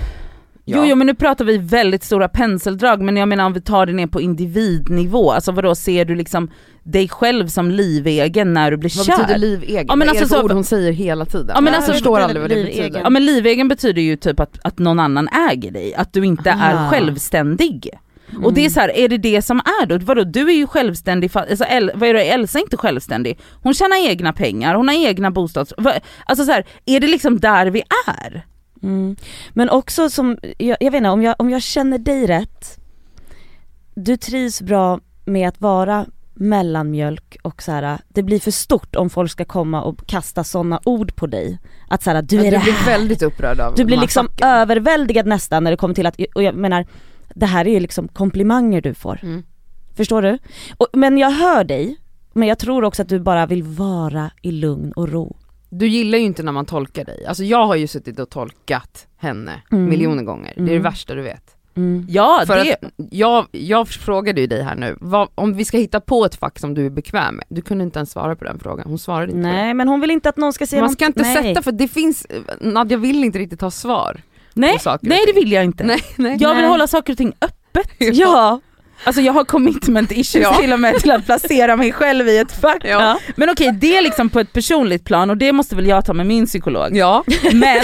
Jo, 0.69 0.85
jo 0.85 0.95
men 0.95 1.07
nu 1.07 1.13
pratar 1.13 1.45
vi 1.45 1.57
väldigt 1.57 2.03
stora 2.03 2.27
penseldrag 2.29 3.01
men 3.01 3.17
jag 3.17 3.27
menar 3.29 3.45
om 3.45 3.53
vi 3.53 3.61
tar 3.61 3.85
det 3.85 3.93
ner 3.93 4.07
på 4.07 4.21
individnivå, 4.21 5.31
alltså 5.31 5.51
vadå 5.51 5.75
ser 5.75 6.05
du 6.05 6.15
liksom 6.15 6.51
dig 6.83 7.07
själv 7.09 7.47
som 7.47 7.71
livegen 7.71 8.53
när 8.53 8.71
du 8.71 8.77
blir 8.77 8.97
Vad 8.97 9.05
kär? 9.05 9.17
betyder 9.17 9.39
livegen? 9.39 9.85
Ja, 9.87 9.95
men 9.95 10.07
vad 10.07 10.07
är 10.07 10.09
alltså 10.09 10.23
det 10.23 10.29
för 10.29 10.35
så- 10.39 10.45
ord 10.45 10.51
hon 10.51 10.63
säger 10.63 10.91
hela 10.91 11.25
tiden? 11.25 11.51
Ja, 11.55 11.61
men 11.61 11.73
jag 11.73 11.77
alltså- 11.77 11.91
förstår 11.91 12.11
Vad 12.11 12.21
aldrig 12.21 12.41
vad 12.41 12.49
det 12.49 12.63
betyder? 12.63 12.99
Ja 13.03 13.09
men 13.09 13.25
livegen 13.25 13.67
betyder 13.67 14.01
ju 14.01 14.15
typ 14.15 14.39
att, 14.39 14.59
att 14.63 14.79
någon 14.79 14.99
annan 14.99 15.27
äger 15.51 15.71
dig, 15.71 15.95
att 15.95 16.13
du 16.13 16.25
inte 16.25 16.49
är 16.49 16.75
Ah. 16.75 16.89
självständig. 16.89 17.89
Och 18.43 18.53
det 18.53 18.65
är 18.65 18.69
så 18.69 18.79
här, 18.79 18.97
är 18.97 19.07
det 19.09 19.17
det 19.17 19.41
som 19.41 19.57
är 19.59 19.85
då? 19.85 19.97
Vadå, 19.97 20.23
du 20.23 20.49
är 20.49 20.53
ju 20.55 20.67
självständig, 20.67 21.31
alltså 21.33 21.63
El, 21.65 21.91
vad 21.95 22.09
är 22.09 22.13
det, 22.13 22.23
Elsa 22.23 22.59
är 22.59 22.63
inte 22.63 22.77
självständig. 22.77 23.39
Hon 23.63 23.73
tjänar 23.73 24.09
egna 24.09 24.33
pengar, 24.33 24.75
hon 24.75 24.87
har 24.87 24.95
egna 25.07 25.31
bostads... 25.31 25.73
vad- 25.77 25.93
Alltså 26.25 26.45
så 26.45 26.51
här, 26.51 26.65
är 26.85 26.99
det 26.99 27.07
liksom 27.07 27.39
där 27.39 27.65
vi 27.67 27.83
är? 28.07 28.45
Mm. 28.87 29.15
Men 29.53 29.69
också 29.69 30.09
som, 30.09 30.37
jag, 30.57 30.77
jag 30.79 30.91
vet 30.91 30.97
inte, 30.97 31.09
om 31.09 31.21
jag, 31.21 31.35
om 31.39 31.49
jag 31.49 31.61
känner 31.61 31.97
dig 31.97 32.25
rätt, 32.27 32.77
du 33.95 34.17
trivs 34.17 34.61
bra 34.61 34.99
med 35.25 35.47
att 35.49 35.61
vara 35.61 36.05
mellanmjölk 36.33 37.37
och 37.41 37.63
så 37.63 37.71
här, 37.71 37.97
det 38.07 38.23
blir 38.23 38.39
för 38.39 38.51
stort 38.51 38.95
om 38.95 39.09
folk 39.09 39.31
ska 39.31 39.45
komma 39.45 39.81
och 39.83 40.07
kasta 40.07 40.43
sådana 40.43 40.79
ord 40.85 41.15
på 41.15 41.27
dig. 41.27 41.59
Att 41.87 42.03
så 42.03 42.09
här, 42.11 42.21
du 42.21 42.35
Ja, 42.35 42.43
är 42.43 42.51
det 42.51 42.57
du 42.57 42.63
blir 42.63 42.73
här. 42.73 42.85
väldigt 42.91 43.21
upprörd 43.21 43.59
av 43.59 43.75
Du 43.75 43.85
blir 43.85 43.95
här 43.97 44.01
liksom 44.03 44.27
facken. 44.27 44.47
överväldigad 44.47 45.25
nästan 45.27 45.63
när 45.63 45.71
det 45.71 45.77
kommer 45.77 45.93
till 45.95 46.05
att, 46.05 46.19
och 46.35 46.43
jag 46.43 46.55
menar, 46.55 46.85
det 47.35 47.45
här 47.45 47.67
är 47.67 47.71
ju 47.71 47.79
liksom 47.79 48.07
komplimanger 48.07 48.81
du 48.81 48.93
får. 48.93 49.19
Mm. 49.23 49.43
Förstår 49.95 50.21
du? 50.21 50.37
Och, 50.77 50.87
men 50.93 51.17
jag 51.17 51.31
hör 51.31 51.63
dig, 51.63 51.97
men 52.33 52.47
jag 52.47 52.59
tror 52.59 52.83
också 52.83 53.01
att 53.01 53.09
du 53.09 53.19
bara 53.19 53.45
vill 53.45 53.63
vara 53.63 54.31
i 54.41 54.51
lugn 54.51 54.91
och 54.91 55.09
ro. 55.09 55.36
Du 55.69 55.87
gillar 55.87 56.17
ju 56.17 56.23
inte 56.23 56.43
när 56.43 56.51
man 56.51 56.65
tolkar 56.65 57.05
dig. 57.05 57.25
Alltså 57.25 57.43
jag 57.43 57.65
har 57.67 57.75
ju 57.75 57.87
suttit 57.87 58.19
och 58.19 58.29
tolkat 58.29 59.07
henne 59.17 59.61
Mm. 59.71 59.85
miljoner 59.89 60.23
gånger. 60.23 60.53
Det 60.55 60.61
är 60.61 60.65
det 60.65 60.71
Mm. 60.71 60.83
värsta 60.83 61.15
du 61.15 61.21
vet. 61.21 61.43
Mm. 61.75 62.05
Ja 62.09 62.43
För 62.47 62.55
det, 62.63 62.73
att 62.81 62.91
jag, 63.11 63.45
jag 63.51 63.87
frågade 63.87 64.41
ju 64.41 64.47
dig 64.47 64.61
här 64.63 64.75
nu, 64.75 64.97
vad, 65.01 65.27
om 65.35 65.53
vi 65.53 65.65
ska 65.65 65.77
hitta 65.77 65.99
på 65.99 66.25
ett 66.25 66.35
fack 66.35 66.59
som 66.59 66.73
du 66.73 66.85
är 66.85 66.89
bekväm 66.89 67.35
med. 67.35 67.45
Du 67.49 67.61
kunde 67.61 67.83
inte 67.83 67.99
ens 67.99 68.11
svara 68.11 68.35
på 68.35 68.43
den 68.43 68.59
frågan, 68.59 68.85
hon 68.89 68.99
svarade 68.99 69.31
inte 69.31 69.37
Nej 69.47 69.73
men 69.73 69.87
hon 69.87 70.01
vill 70.01 70.11
inte 70.11 70.29
att 70.29 70.37
någon 70.37 70.53
ska 70.53 70.67
säga 70.67 70.81
Man 70.81 70.91
ska 70.91 71.05
något- 71.05 71.17
inte 71.17 71.21
nej. 71.33 71.43
sätta, 71.43 71.61
för 71.61 71.71
det 71.71 71.87
finns, 71.87 72.27
Nadja 72.61 72.97
vill 72.97 73.23
inte 73.23 73.39
riktigt 73.39 73.61
ha 73.61 73.71
svar. 73.71 74.21
nej, 74.53 74.77
nej 75.01 75.19
det 75.27 75.33
vill 75.33 75.51
jag 75.51 75.63
inte. 75.63 75.83
Nej, 75.83 76.01
nej. 76.15 76.37
Jag 76.39 76.49
vill 76.49 76.61
Nej. 76.61 76.69
hålla 76.71 76.87
saker 76.87 77.13
och 77.13 77.17
ting 77.17 77.33
öppet. 77.41 77.89
Ja. 77.99 78.59
Alltså 79.03 79.21
jag 79.21 79.33
har 79.33 79.43
commitment 79.45 80.11
issues 80.11 80.43
Ja. 80.43 80.53
till 80.61 80.73
och 80.73 80.79
med 80.79 80.95
till 80.95 81.11
att 81.11 81.25
placera 81.25 81.75
mig 81.75 81.91
själv 81.91 82.27
i 82.27 82.37
ett 82.37 82.51
fack. 82.51 82.81
Ja. 82.83 83.19
Men 83.35 83.49
okej, 83.49 83.71
det 83.71 83.97
är 83.97 84.01
liksom 84.01 84.29
på 84.29 84.39
ett 84.39 84.53
personligt 84.53 85.05
plan 85.05 85.29
och 85.29 85.37
det 85.37 85.51
måste 85.51 85.75
väl 85.75 85.87
jag 85.87 86.05
ta 86.05 86.13
med 86.13 86.25
min 86.25 86.45
psykolog. 86.45 86.97
Ja. 86.97 87.23
Men, 87.53 87.81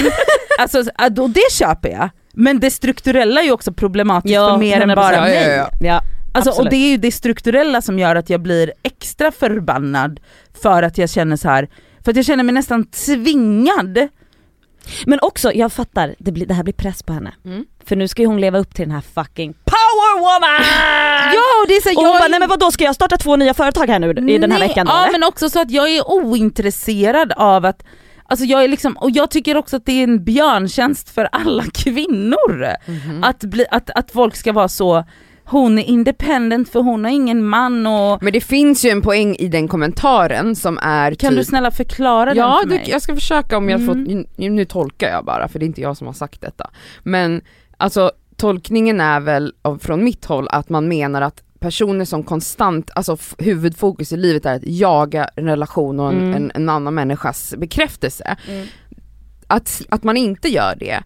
alltså, 0.60 0.84
och 1.20 1.30
det 1.30 1.52
köper 1.52 1.90
jag. 1.90 2.10
Men 2.34 2.60
det 2.60 2.72
strukturella 2.72 3.42
är 3.42 3.46
ju 3.46 3.52
också 3.52 3.74
problematiskt 3.74 4.36
för 4.36 4.58
mer 4.58 4.82
än 4.82 4.90
100%. 4.92 4.96
bara 4.96 5.16
Ja, 5.16 5.28
ja, 5.30 5.48
mig. 5.48 5.58
ja. 5.58 5.70
ja. 5.82 6.02
Alltså, 6.36 6.52
och 6.62 6.70
det 6.70 6.76
är 6.76 6.90
ju 6.92 6.98
det 6.98 7.12
strukturella 7.12 7.82
som 7.82 8.00
gör 8.00 8.16
att 8.16 8.30
jag 8.30 8.42
blir 8.42 8.74
extra 8.84 9.32
förbannad 9.32 10.20
för 10.62 10.84
att 10.84 10.98
jag 10.98 11.10
känner 11.10 11.36
så 11.36 11.50
här 11.50 11.70
för 12.04 12.12
att 12.12 12.16
jag 12.16 12.26
känner 12.26 12.44
mig 12.44 12.54
nästan 12.54 12.86
tvingad. 12.86 14.08
Men 15.06 15.20
också, 15.22 15.54
jag 15.54 15.72
fattar, 15.74 16.16
det, 16.20 16.32
blir, 16.32 16.46
det 16.46 16.54
här 16.54 16.64
blir 16.64 16.74
press 16.74 17.04
på 17.04 17.14
henne. 17.14 17.34
Mm. 17.46 17.66
För 17.86 17.96
nu 17.96 18.08
ska 18.08 18.22
ju 18.22 18.28
hon 18.28 18.42
leva 18.42 18.60
upp 18.60 18.76
till 18.76 18.86
den 18.86 18.92
här 18.96 19.04
fucking 19.16 19.54
power 19.94 20.20
woman! 20.26 20.64
Ja 21.34 21.62
och 21.62 21.68
det 21.68 21.74
är 21.76 21.82
så 21.82 21.90
Och 21.90 21.96
hon 21.96 22.06
jag 22.06 22.14
bara, 22.20 22.26
är- 22.26 22.30
nej 22.30 22.40
men 22.40 22.50
vadå 22.50 22.72
ska 22.72 22.84
jag 22.84 22.96
starta 22.96 23.18
två 23.18 23.36
nya 23.36 23.54
företag 23.54 23.88
här 23.88 24.00
nu 24.00 24.10
i 24.10 24.38
den 24.38 24.52
här 24.52 24.60
Nej, 24.60 24.68
veckan 24.68 24.86
då, 24.86 24.92
Ja 24.92 25.02
eller? 25.02 25.12
men 25.12 25.24
också 25.24 25.50
så 25.50 25.60
att 25.62 25.72
jag 25.72 25.90
är 25.90 26.10
ointresserad 26.12 27.32
av 27.38 27.66
att 27.66 27.84
Alltså 28.26 28.46
jag 28.46 28.64
är 28.64 28.68
liksom, 28.68 28.94
och 28.98 29.12
jag 29.12 29.32
tycker 29.32 29.58
också 29.58 29.76
att 29.78 29.86
det 29.86 29.92
är 29.92 30.04
en 30.04 30.24
björntjänst 30.24 31.10
för 31.10 31.30
alla 31.32 31.64
kvinnor. 31.74 32.68
Mhm. 32.88 33.24
Att, 33.24 33.40
bli, 33.44 33.66
att, 33.72 33.90
att 33.90 34.12
folk 34.12 34.36
ska 34.36 34.52
vara 34.54 34.68
så, 34.68 35.04
hon 35.46 35.80
är 35.80 35.84
independent 35.84 36.70
för 36.70 36.80
hon 36.80 37.04
har 37.06 37.12
ingen 37.12 37.46
man 37.46 37.88
och 37.88 38.24
Men 38.24 38.34
det 38.34 38.42
finns 38.42 38.86
ju 38.86 38.90
en 38.90 39.02
poäng 39.02 39.36
i 39.36 39.48
den 39.48 39.68
kommentaren 39.68 40.56
som 40.56 40.78
är 40.82 41.14
kan 41.16 41.30
typ, 41.30 41.40
du 41.40 41.44
snälla 41.46 41.72
förklara 41.72 42.34
Ja, 42.36 42.48
den 42.48 42.62
för 42.62 42.70
du, 42.70 42.76
mig? 42.76 42.90
jag 42.90 43.02
ska 43.02 43.16
försöka 43.16 43.58
om 43.58 43.70
jag 43.70 43.82
Mm. 43.82 43.88
får, 44.06 44.26
nu, 44.40 44.50
nu 44.50 44.66
tolkar 44.66 45.10
jag 45.10 45.26
bara 45.26 45.48
för 45.48 45.60
det 45.60 45.66
är 45.66 45.68
inte 45.68 45.82
jag 45.82 45.98
som 45.98 46.08
har 46.08 46.14
sagt 46.14 46.42
detta. 46.42 46.70
Men 47.04 47.42
alltså 47.78 48.12
tolkningen 48.48 49.02
är 49.02 49.20
väl 49.20 49.54
från 49.80 50.04
mitt 50.04 50.26
håll 50.26 50.48
att 50.50 50.70
man 50.70 50.88
menar 50.88 51.22
att 51.22 51.44
personer 51.60 52.06
som 52.06 52.24
konstant, 52.24 52.92
alltså 52.96 53.18
huvudfokus 53.38 54.12
i 54.12 54.18
livet 54.18 54.46
är 54.46 54.56
att 54.56 54.62
jaga 54.66 55.30
en 55.36 55.46
relation 55.46 56.00
och 56.00 56.10
en, 56.10 56.18
Mm. 56.20 56.34
en, 56.34 56.52
en 56.56 56.70
annan 56.70 56.94
människas 56.94 57.56
bekräftelse. 57.58 58.38
Mm. 58.50 58.68
Att, 59.48 59.82
att 59.90 60.04
man 60.04 60.18
inte 60.18 60.50
gör 60.50 60.76
det 60.80 61.00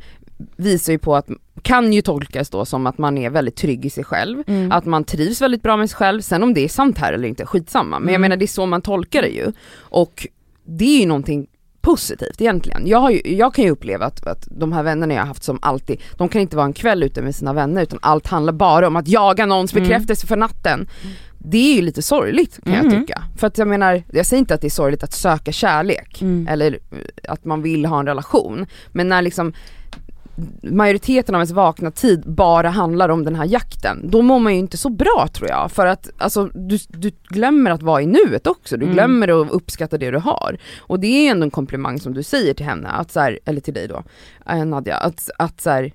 visar 0.56 0.94
ju 0.94 1.00
på 1.00 1.15
att, 1.15 1.27
kan 1.62 1.94
ju 1.94 2.01
tolkas 2.01 2.50
då 2.50 2.65
som 2.65 2.88
att 2.88 2.98
man 2.98 3.17
är 3.17 3.29
väldigt 3.29 3.56
trygg 3.56 3.86
i 3.86 3.89
sig 3.89 4.03
själv, 4.03 4.44
Mm. 4.48 4.72
att 4.72 4.86
man 4.86 5.03
trivs 5.03 5.41
väldigt 5.41 5.63
bra 5.63 5.77
med 5.77 5.89
sig 5.89 5.98
själv, 5.98 6.22
sen 6.22 6.44
om 6.44 6.53
det 6.53 6.62
är 6.63 6.70
sant 6.70 6.98
här 6.98 7.13
eller 7.13 7.27
inte, 7.27 7.46
skitsamma. 7.46 8.00
Men 8.00 8.08
jag 8.08 8.20
Mm. 8.20 8.22
menar 8.22 8.38
det 8.38 8.46
är 8.46 8.48
så 8.48 8.65
man 8.65 8.82
tolkar 8.82 9.22
det 9.22 9.29
ju. 9.29 9.51
Och 9.79 10.27
det 10.65 10.86
är 10.86 11.00
ju 11.00 11.06
någonting 11.06 11.48
positivt 11.91 12.41
egentligen. 12.41 12.88
Jag, 12.88 13.12
ju, 13.13 13.22
jag 13.36 13.53
kan 13.53 13.63
ju 13.65 13.72
uppleva 13.72 14.06
att, 14.06 14.27
att 14.27 14.48
de 14.51 14.74
här 14.74 14.84
vännerna 14.84 15.13
jag 15.13 15.22
har 15.22 15.27
haft 15.27 15.44
som 15.44 15.60
alltid, 15.62 16.01
de 16.17 16.29
kan 16.29 16.41
inte 16.41 16.56
vara 16.56 16.65
en 16.65 16.74
kväll 16.74 17.03
ute 17.03 17.22
med 17.22 17.36
sina 17.36 17.53
vänner 17.53 17.84
utan 17.84 18.00
allt 18.01 18.27
handlar 18.27 18.53
bara 18.53 18.88
om 18.88 18.96
att 18.96 19.08
jaga 19.08 19.46
någons 19.46 19.74
Mm. 19.74 19.84
bekräftelse 19.84 20.27
för 20.27 20.36
natten. 20.38 20.88
Det 21.38 21.58
är 21.58 21.75
ju 21.75 21.82
lite 21.82 22.01
sorgligt 22.01 22.60
kan 22.63 22.74
jag 22.74 22.86
Mhm. 22.86 23.00
tycka. 23.01 23.24
För 23.38 23.48
att 23.48 23.58
jag 23.58 23.67
menar, 23.67 24.03
jag 24.12 24.25
säger 24.25 24.39
inte 24.39 24.53
att 24.53 24.62
det 24.62 24.67
är 24.67 24.70
sorgligt 24.70 25.03
att 25.03 25.13
söka 25.13 25.51
kärlek 25.51 26.22
Mm. 26.22 26.48
eller 26.48 26.79
att 27.27 27.46
man 27.46 27.62
vill 27.62 27.86
ha 27.86 28.00
en 28.00 28.06
relation. 28.06 28.65
Men 28.91 29.08
när 29.10 29.22
liksom 29.22 29.53
majoriteten 30.63 31.36
av 31.36 31.39
ens 31.39 31.51
vakna 31.51 31.91
tid 31.91 32.24
bara 32.25 32.70
handlar 32.70 33.10
om 33.10 33.24
den 33.24 33.36
här 33.36 33.46
jakten, 33.46 34.10
då 34.10 34.22
mår 34.22 34.39
man 34.39 34.53
ju 34.53 34.60
inte 34.60 34.77
så 34.77 34.89
bra 34.89 35.27
tror 35.34 35.50
jag. 35.50 35.72
För 35.72 35.86
att 35.86 36.10
alltså, 36.17 36.46
du, 36.53 36.77
du 36.88 37.12
glömmer 37.30 37.71
att 37.71 37.84
vara 37.84 38.02
i 38.02 38.06
nuet 38.06 38.47
också, 38.47 38.78
du 38.78 38.84
Mm. 38.86 38.95
glömmer 38.95 39.41
att 39.41 39.52
uppskatta 39.52 39.97
det 39.97 40.12
du 40.12 40.17
har. 40.17 40.58
Och 40.80 41.00
det 41.00 41.08
är 41.08 41.21
ju 41.21 41.28
ändå 41.28 41.43
en 41.43 41.52
komplimang 41.52 42.00
som 42.00 42.13
du 42.13 42.23
säger 42.23 42.54
till 42.54 42.65
henne, 42.65 42.88
att 42.89 43.12
så 43.12 43.19
här, 43.19 43.39
eller 43.45 43.62
till 43.62 43.73
dig 43.73 43.88
då, 43.88 44.04
eh, 44.50 44.65
Nadja, 44.65 44.97
att, 44.97 45.30
att 45.39 45.62
så 45.62 45.69
här, 45.69 45.93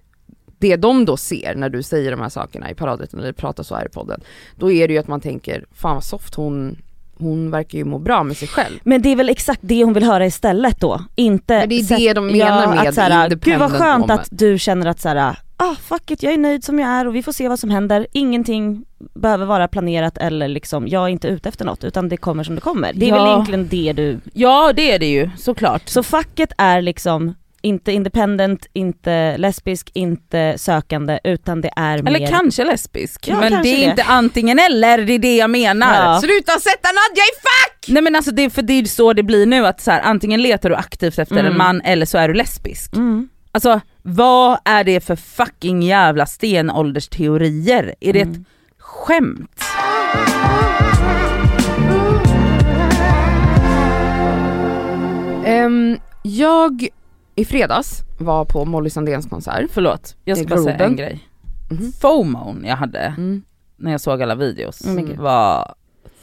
det 0.59 0.77
de 0.77 1.05
då 1.05 1.17
ser 1.17 1.55
när 1.55 1.69
du 1.69 1.83
säger 1.83 2.11
de 2.11 2.21
här 2.21 2.29
sakerna 2.29 2.71
i 2.71 2.75
paradrätten 2.75 3.21
eller 3.21 3.33
pratar 3.33 3.63
så 3.63 3.75
här 3.75 3.87
i 3.87 3.89
podden, 3.89 4.21
då 4.57 4.71
är 4.71 4.89
det 4.89 4.95
ju 4.95 5.01
att 5.01 5.09
man 5.09 5.21
tänker, 5.21 5.65
fan 5.73 5.95
vad 5.95 6.05
soft 6.05 6.35
hon, 6.35 6.77
hon 7.23 7.51
verkar 7.51 7.79
ju 7.79 7.85
må 7.85 7.99
bra 7.99 8.23
med 8.23 8.37
sig 8.37 8.49
själv. 8.49 8.79
Men 8.85 9.03
det 9.03 9.09
är 9.09 9.17
väl 9.17 9.29
exakt 9.29 9.61
det 9.63 9.85
hon 9.85 9.93
vill 9.93 10.05
höra 10.05 10.27
istället 10.27 10.81
då? 10.81 11.01
Inte 11.15 11.59
Men 11.59 11.69
det 11.69 11.75
är 11.75 11.99
det 11.99 12.13
de 12.13 12.27
menar 12.27 12.67
med 12.75 12.89
att 12.89 12.95
såhär, 12.95 13.29
Gud 13.29 13.59
vad 13.59 13.71
skönt 13.73 14.03
woman." 14.03 14.19
att 14.19 14.29
du 14.31 14.59
känner 14.59 14.87
att 14.87 15.01
såhär, 15.01 15.37
ah 15.57 15.75
fuck 15.75 16.11
it, 16.11 16.23
jag 16.23 16.33
är 16.33 16.39
nöjd 16.39 16.65
som 16.65 16.79
jag 16.79 16.89
är 16.91 17.07
och 17.07 17.17
vi 17.17 17.23
får 17.23 17.33
se 17.33 17.49
vad 17.49 17.59
som 17.59 17.71
händer. 17.71 18.07
Ingenting 18.13 18.85
behöver 19.15 19.47
vara 19.47 19.69
planerat 19.69 20.19
eller 20.19 20.49
liksom, 20.49 20.89
jag 20.89 21.03
är 21.05 21.09
inte 21.09 21.29
ute 21.29 21.49
efter 21.49 21.65
något 21.65 21.85
utan 21.85 22.09
det 22.09 22.17
kommer 22.17 22.45
som 22.45 22.55
det 22.55 22.61
kommer. 22.61 22.93
Det 22.95 23.07
är 23.07 23.09
Ja. 23.11 23.25
väl 23.25 23.33
egentligen 23.33 23.69
det 23.69 23.93
du, 23.93 24.19
Ja 24.33 24.73
det 24.77 24.93
är 24.93 24.99
det 24.99 25.07
ju 25.11 25.31
såklart. 25.39 25.89
så 25.89 26.03
facket 26.03 26.53
är 26.59 26.83
liksom 26.83 27.35
inte 27.63 27.93
independent, 27.93 28.67
inte 28.73 29.37
lesbisk, 29.37 29.91
inte 29.95 30.55
sökande 30.59 31.19
utan 31.25 31.61
det 31.61 31.71
är 31.77 31.99
Eller 31.99 32.21
mer 32.21 32.27
kanske 32.27 32.65
lesbisk. 32.65 33.29
Ja, 33.29 33.41
men 33.41 33.51
kanske 33.51 33.69
det 33.71 33.77
är 33.77 33.85
det. 33.85 33.91
inte 33.91 34.03
antingen 34.05 34.59
eller, 34.59 34.99
det 34.99 35.13
är 35.13 35.19
det 35.19 35.37
jag 35.37 35.51
menar. 35.51 36.13
Ja. 36.13 36.21
Sluta 36.21 36.53
sätta 36.53 36.89
Nadja 36.89 37.23
i 37.23 37.35
fack! 37.43 37.85
Nej 37.89 38.03
men 38.03 38.17
alltså 38.17 38.31
det, 38.33 38.51
för 38.51 38.63
det 38.63 38.73
är 38.73 38.85
så 38.85 39.13
det 39.13 39.23
blir 39.23 39.47
nu 39.47 39.67
att 39.67 39.81
så 39.81 39.91
här, 39.91 40.01
antingen 40.01 40.43
letar 40.43 40.69
du 40.71 40.77
aktivt 40.77 41.19
efter 41.19 41.37
Mm. 41.39 41.47
en 41.53 41.59
man 41.59 41.81
eller 41.81 42.07
så 42.07 42.19
är 42.19 42.29
du 42.29 42.35
lesbisk. 42.35 42.95
Mm. 42.97 43.29
Alltså 43.53 43.81
vad 44.03 44.59
är 44.65 44.85
det 44.85 45.01
för 45.01 45.17
fucking 45.17 45.83
jävla 45.83 46.27
stenåldersteorier? 46.27 47.95
Är 48.01 48.13
det 48.13 48.21
ett 48.21 48.27
Mm. 48.27 48.45
skämt? 48.79 49.61
Ehm, 55.45 55.97
jag 56.23 56.89
i 57.35 57.45
fredags 57.45 58.01
var 58.19 58.45
på 58.45 58.65
Molly 58.65 58.91
Sandéns 58.91 59.27
konsert. 59.27 59.71
Förlåt, 59.71 60.17
jag 60.25 60.39
ska 60.39 60.47
bara 60.47 60.63
säga 60.63 60.85
en 60.87 60.97
grej. 60.97 61.29
Mhm. 61.71 61.93
FOMOn 61.93 62.65
jag 62.65 62.77
hade 62.77 62.99
Mm. 62.99 63.43
när 63.77 63.91
jag 63.91 64.01
såg 64.01 64.23
alla 64.23 64.35
videos 64.35 64.87
Mm, 64.87 65.17
var 65.23 65.75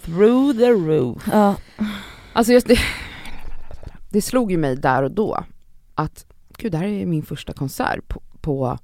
through 0.06 0.58
the 0.58 0.70
roof. 0.72 1.28
Ja. 1.32 1.56
Alltså 2.34 2.54
just 2.54 2.68
det, 2.68 2.80
det 4.10 4.22
slog 4.22 4.52
ju 4.52 4.58
mig 4.58 4.76
där 4.76 5.04
och 5.04 5.12
då 5.12 5.44
att 5.96 6.26
gud 6.58 6.72
det 6.72 6.78
här 6.78 6.86
är 6.88 7.06
min 7.06 7.24
första 7.24 7.54
konsert 7.54 8.08
på, 8.08 8.22
på 8.42 8.78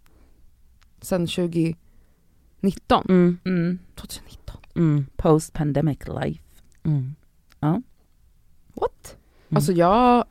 sen 1.01 1.27
2019, 1.27 3.05
Mm. 3.09 3.37
Mm. 3.45 3.79
2019. 3.95 4.55
Mm. 4.75 5.05
Post 5.15 5.53
pandemic 5.53 5.99
life. 6.07 6.43
Mm. 6.83 7.15
What? 7.61 9.17
Mm. 9.49 9.57
Alltså 9.57 9.71
jag 9.71 10.25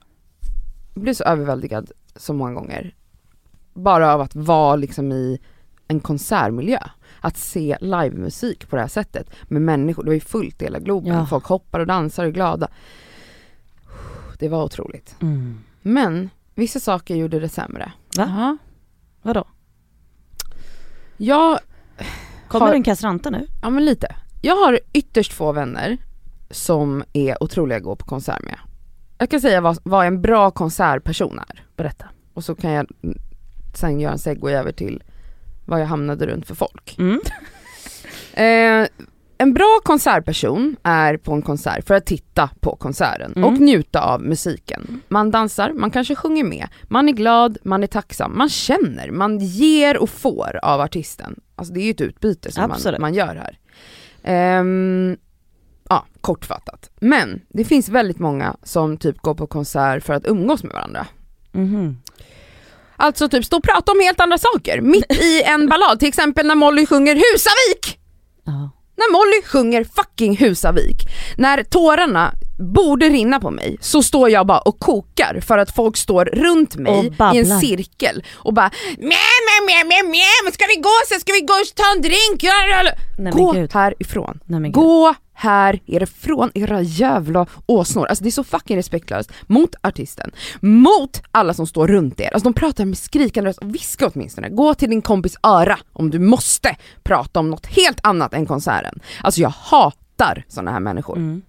blev 1.00 1.14
så 1.14 1.24
överväldigad 1.24 1.90
så 2.16 2.32
många 2.32 2.52
gånger. 2.54 2.94
Bara 3.74 4.14
av 4.14 4.20
att 4.20 4.34
vara 4.36 4.76
liksom 4.76 5.12
i 5.12 5.38
en 5.88 6.00
konsertmiljö. 6.00 6.78
Att 7.20 7.36
se 7.36 7.76
livemusik 7.80 8.68
på 8.68 8.76
det 8.76 8.82
här 8.82 8.88
sättet 8.88 9.30
med 9.48 9.62
människor, 9.62 10.02
det 10.04 10.08
var 10.10 10.14
ju 10.14 10.20
fullt 10.20 10.62
i 10.62 10.64
hela 10.64 10.78
Globen, 10.78 11.14
Ja. 11.14 11.26
folk 11.26 11.44
hoppar 11.44 11.80
och 11.80 11.86
dansar 11.86 12.22
och 12.24 12.28
är 12.28 12.32
glada. 12.32 12.68
Det 14.38 14.48
var 14.48 14.64
otroligt. 14.64 15.16
Mm. 15.22 15.60
Men 15.82 16.30
vissa 16.54 16.80
saker 16.80 17.14
gjorde 17.16 17.40
det 17.40 17.48
sämre. 17.48 17.92
Va? 18.16 18.24
Jaha. 18.28 18.58
Vadå? 19.22 19.44
Jag 21.16 21.58
Kommer 22.48 22.66
har, 22.66 22.74
en 22.74 22.82
kastranta 22.82 23.30
nu? 23.30 23.46
ja 23.62 23.70
men 23.70 23.84
lite. 23.84 24.16
Jag 24.42 24.56
har 24.56 24.80
ytterst 24.92 25.32
få 25.32 25.52
vänner 25.52 25.98
som 26.50 27.04
är 27.12 27.42
otroliga 27.42 27.76
att 27.78 27.84
gå 27.84 27.96
på 27.96 28.04
konsert 28.06 28.42
med. 28.42 28.58
Jag 29.24 29.30
kan 29.30 29.40
säga 29.40 29.60
vad, 29.60 29.78
vad 29.82 30.06
en 30.06 30.22
bra 30.22 30.50
konsertperson 30.50 31.38
är. 31.38 31.64
Berätta. 31.76 32.06
Och 32.34 32.44
så 32.44 32.54
kan 32.54 32.70
jag 32.70 32.86
sen 33.74 34.00
göra 34.00 34.12
en 34.12 34.18
segway 34.18 34.54
över 34.54 34.72
till 34.72 35.02
vad 35.64 35.80
jag 35.80 35.86
hamnade 35.86 36.26
runt 36.26 36.46
för 36.46 36.54
folk. 36.54 36.96
Mm. 36.98 37.20
Eh, 38.32 38.88
en 39.38 39.54
bra 39.54 39.80
konsertperson 39.84 40.76
är 40.82 41.16
på 41.16 41.32
en 41.32 41.42
konsert 41.42 41.86
för 41.86 41.94
att 41.94 42.06
titta 42.06 42.50
på 42.60 42.76
konserten 42.76 43.32
Mm. 43.36 43.44
och 43.44 43.60
njuta 43.60 44.00
av 44.00 44.22
musiken. 44.22 45.00
Man 45.08 45.30
dansar, 45.30 45.72
man 45.72 45.90
kanske 45.90 46.14
sjunger 46.14 46.44
med, 46.44 46.68
man 46.82 47.08
är 47.08 47.12
glad, 47.12 47.58
man 47.64 47.82
är 47.82 47.86
tacksam, 47.86 48.38
man 48.38 48.48
känner, 48.48 49.10
man 49.10 49.38
ger 49.38 49.96
och 49.98 50.10
får 50.10 50.58
av 50.62 50.80
artisten. 50.80 51.40
Alltså 51.56 51.74
det 51.74 51.80
är 51.80 51.84
ju 51.84 51.90
ett 51.90 52.00
utbyte 52.00 52.52
som 52.52 52.68
man, 52.68 53.00
man 53.00 53.14
gör 53.14 53.36
här. 53.36 53.58
Ehm, 54.22 55.16
ja, 55.88 56.06
kortfattat. 56.20 56.90
Men 57.00 57.40
det 57.48 57.64
finns 57.64 57.88
väldigt 57.88 58.18
många 58.18 58.56
som 58.62 58.96
typ 58.96 59.18
går 59.18 59.34
på 59.34 59.46
konsert 59.46 60.04
för 60.04 60.12
att 60.14 60.26
umgås 60.26 60.62
med 60.62 60.72
varandra. 60.72 61.06
Mhm. 61.52 61.98
Alltså 62.96 63.28
typ 63.28 63.44
stå 63.44 63.56
och 63.56 63.62
prata 63.62 63.92
om 63.92 64.00
helt 64.00 64.20
andra 64.20 64.38
saker, 64.38 64.80
mitt 64.80 65.12
i 65.12 65.42
en 65.42 65.66
ballad, 65.70 65.98
till 65.98 66.08
exempel 66.08 66.46
när 66.46 66.54
Molly 66.54 66.86
sjunger 66.86 67.14
Husavik! 67.14 67.98
Ja. 68.44 68.70
När 68.96 69.12
Molly 69.12 69.42
sjunger 69.46 69.84
fucking 69.84 70.36
Husavik, 70.36 70.96
när 71.36 71.62
tårarna 71.64 72.32
borde 72.58 73.08
rinna 73.08 73.40
på 73.40 73.50
mig 73.50 73.76
så 73.80 74.02
står 74.02 74.30
jag 74.30 74.46
bara 74.46 74.58
och 74.58 74.78
kokar 74.78 75.40
för 75.40 75.58
att 75.58 75.74
folk 75.74 75.96
står 75.96 76.24
runt 76.24 76.76
mig 76.76 77.12
i 77.34 77.38
en 77.38 77.60
cirkel 77.60 78.24
och 78.34 78.54
bara 78.54 78.70
mjä, 78.98 79.06
mjä, 79.46 79.66
mjä, 79.66 79.84
mjä, 79.84 80.10
mjä, 80.10 80.52
ska 80.52 80.64
vi 80.76 80.80
gå 80.80 80.90
sen, 81.08 81.20
ska 81.20 81.32
vi 81.32 81.40
gå 81.40 81.54
och 81.54 81.74
ta 81.76 81.84
en 81.96 82.02
drink? 82.02 82.42
Ja, 82.42 82.52
ja, 82.70 82.82
ja." 82.84 82.92
Nej, 83.18 83.32
Gå 83.32 83.52
gud. 83.52 83.72
härifrån. 83.72 84.40
Nej. 84.44 84.70
Gå 84.70 85.14
härifrån 85.34 86.50
era 86.54 86.80
jävla 86.82 87.46
åsnor. 87.66 88.06
Alltså 88.06 88.24
det 88.24 88.28
är 88.30 88.32
så 88.32 88.44
fucking 88.44 88.76
respektlöst 88.76 89.32
mot 89.46 89.74
artisten, 89.82 90.30
mot 90.60 91.22
alla 91.30 91.54
som 91.54 91.66
står 91.66 91.88
runt 91.88 92.20
er. 92.20 92.34
Alltså 92.34 92.50
de 92.50 92.54
pratar 92.54 92.84
med 92.84 92.98
skrikande 92.98 93.50
röst, 93.50 93.58
viska 93.62 94.10
åtminstone. 94.14 94.48
Gå 94.48 94.74
till 94.74 94.90
din 94.90 95.02
kompis 95.02 95.36
öra 95.42 95.78
om 95.92 96.10
du 96.10 96.18
måste 96.18 96.76
prata 97.02 97.40
om 97.40 97.50
något 97.50 97.66
helt 97.66 97.98
annat 98.02 98.34
än 98.34 98.46
konserten. 98.46 99.00
Alltså 99.22 99.40
jag 99.40 99.48
hatar 99.48 100.44
sådana 100.48 100.70
här 100.70 100.80
människor. 100.80 101.16
Mm. 101.16 101.42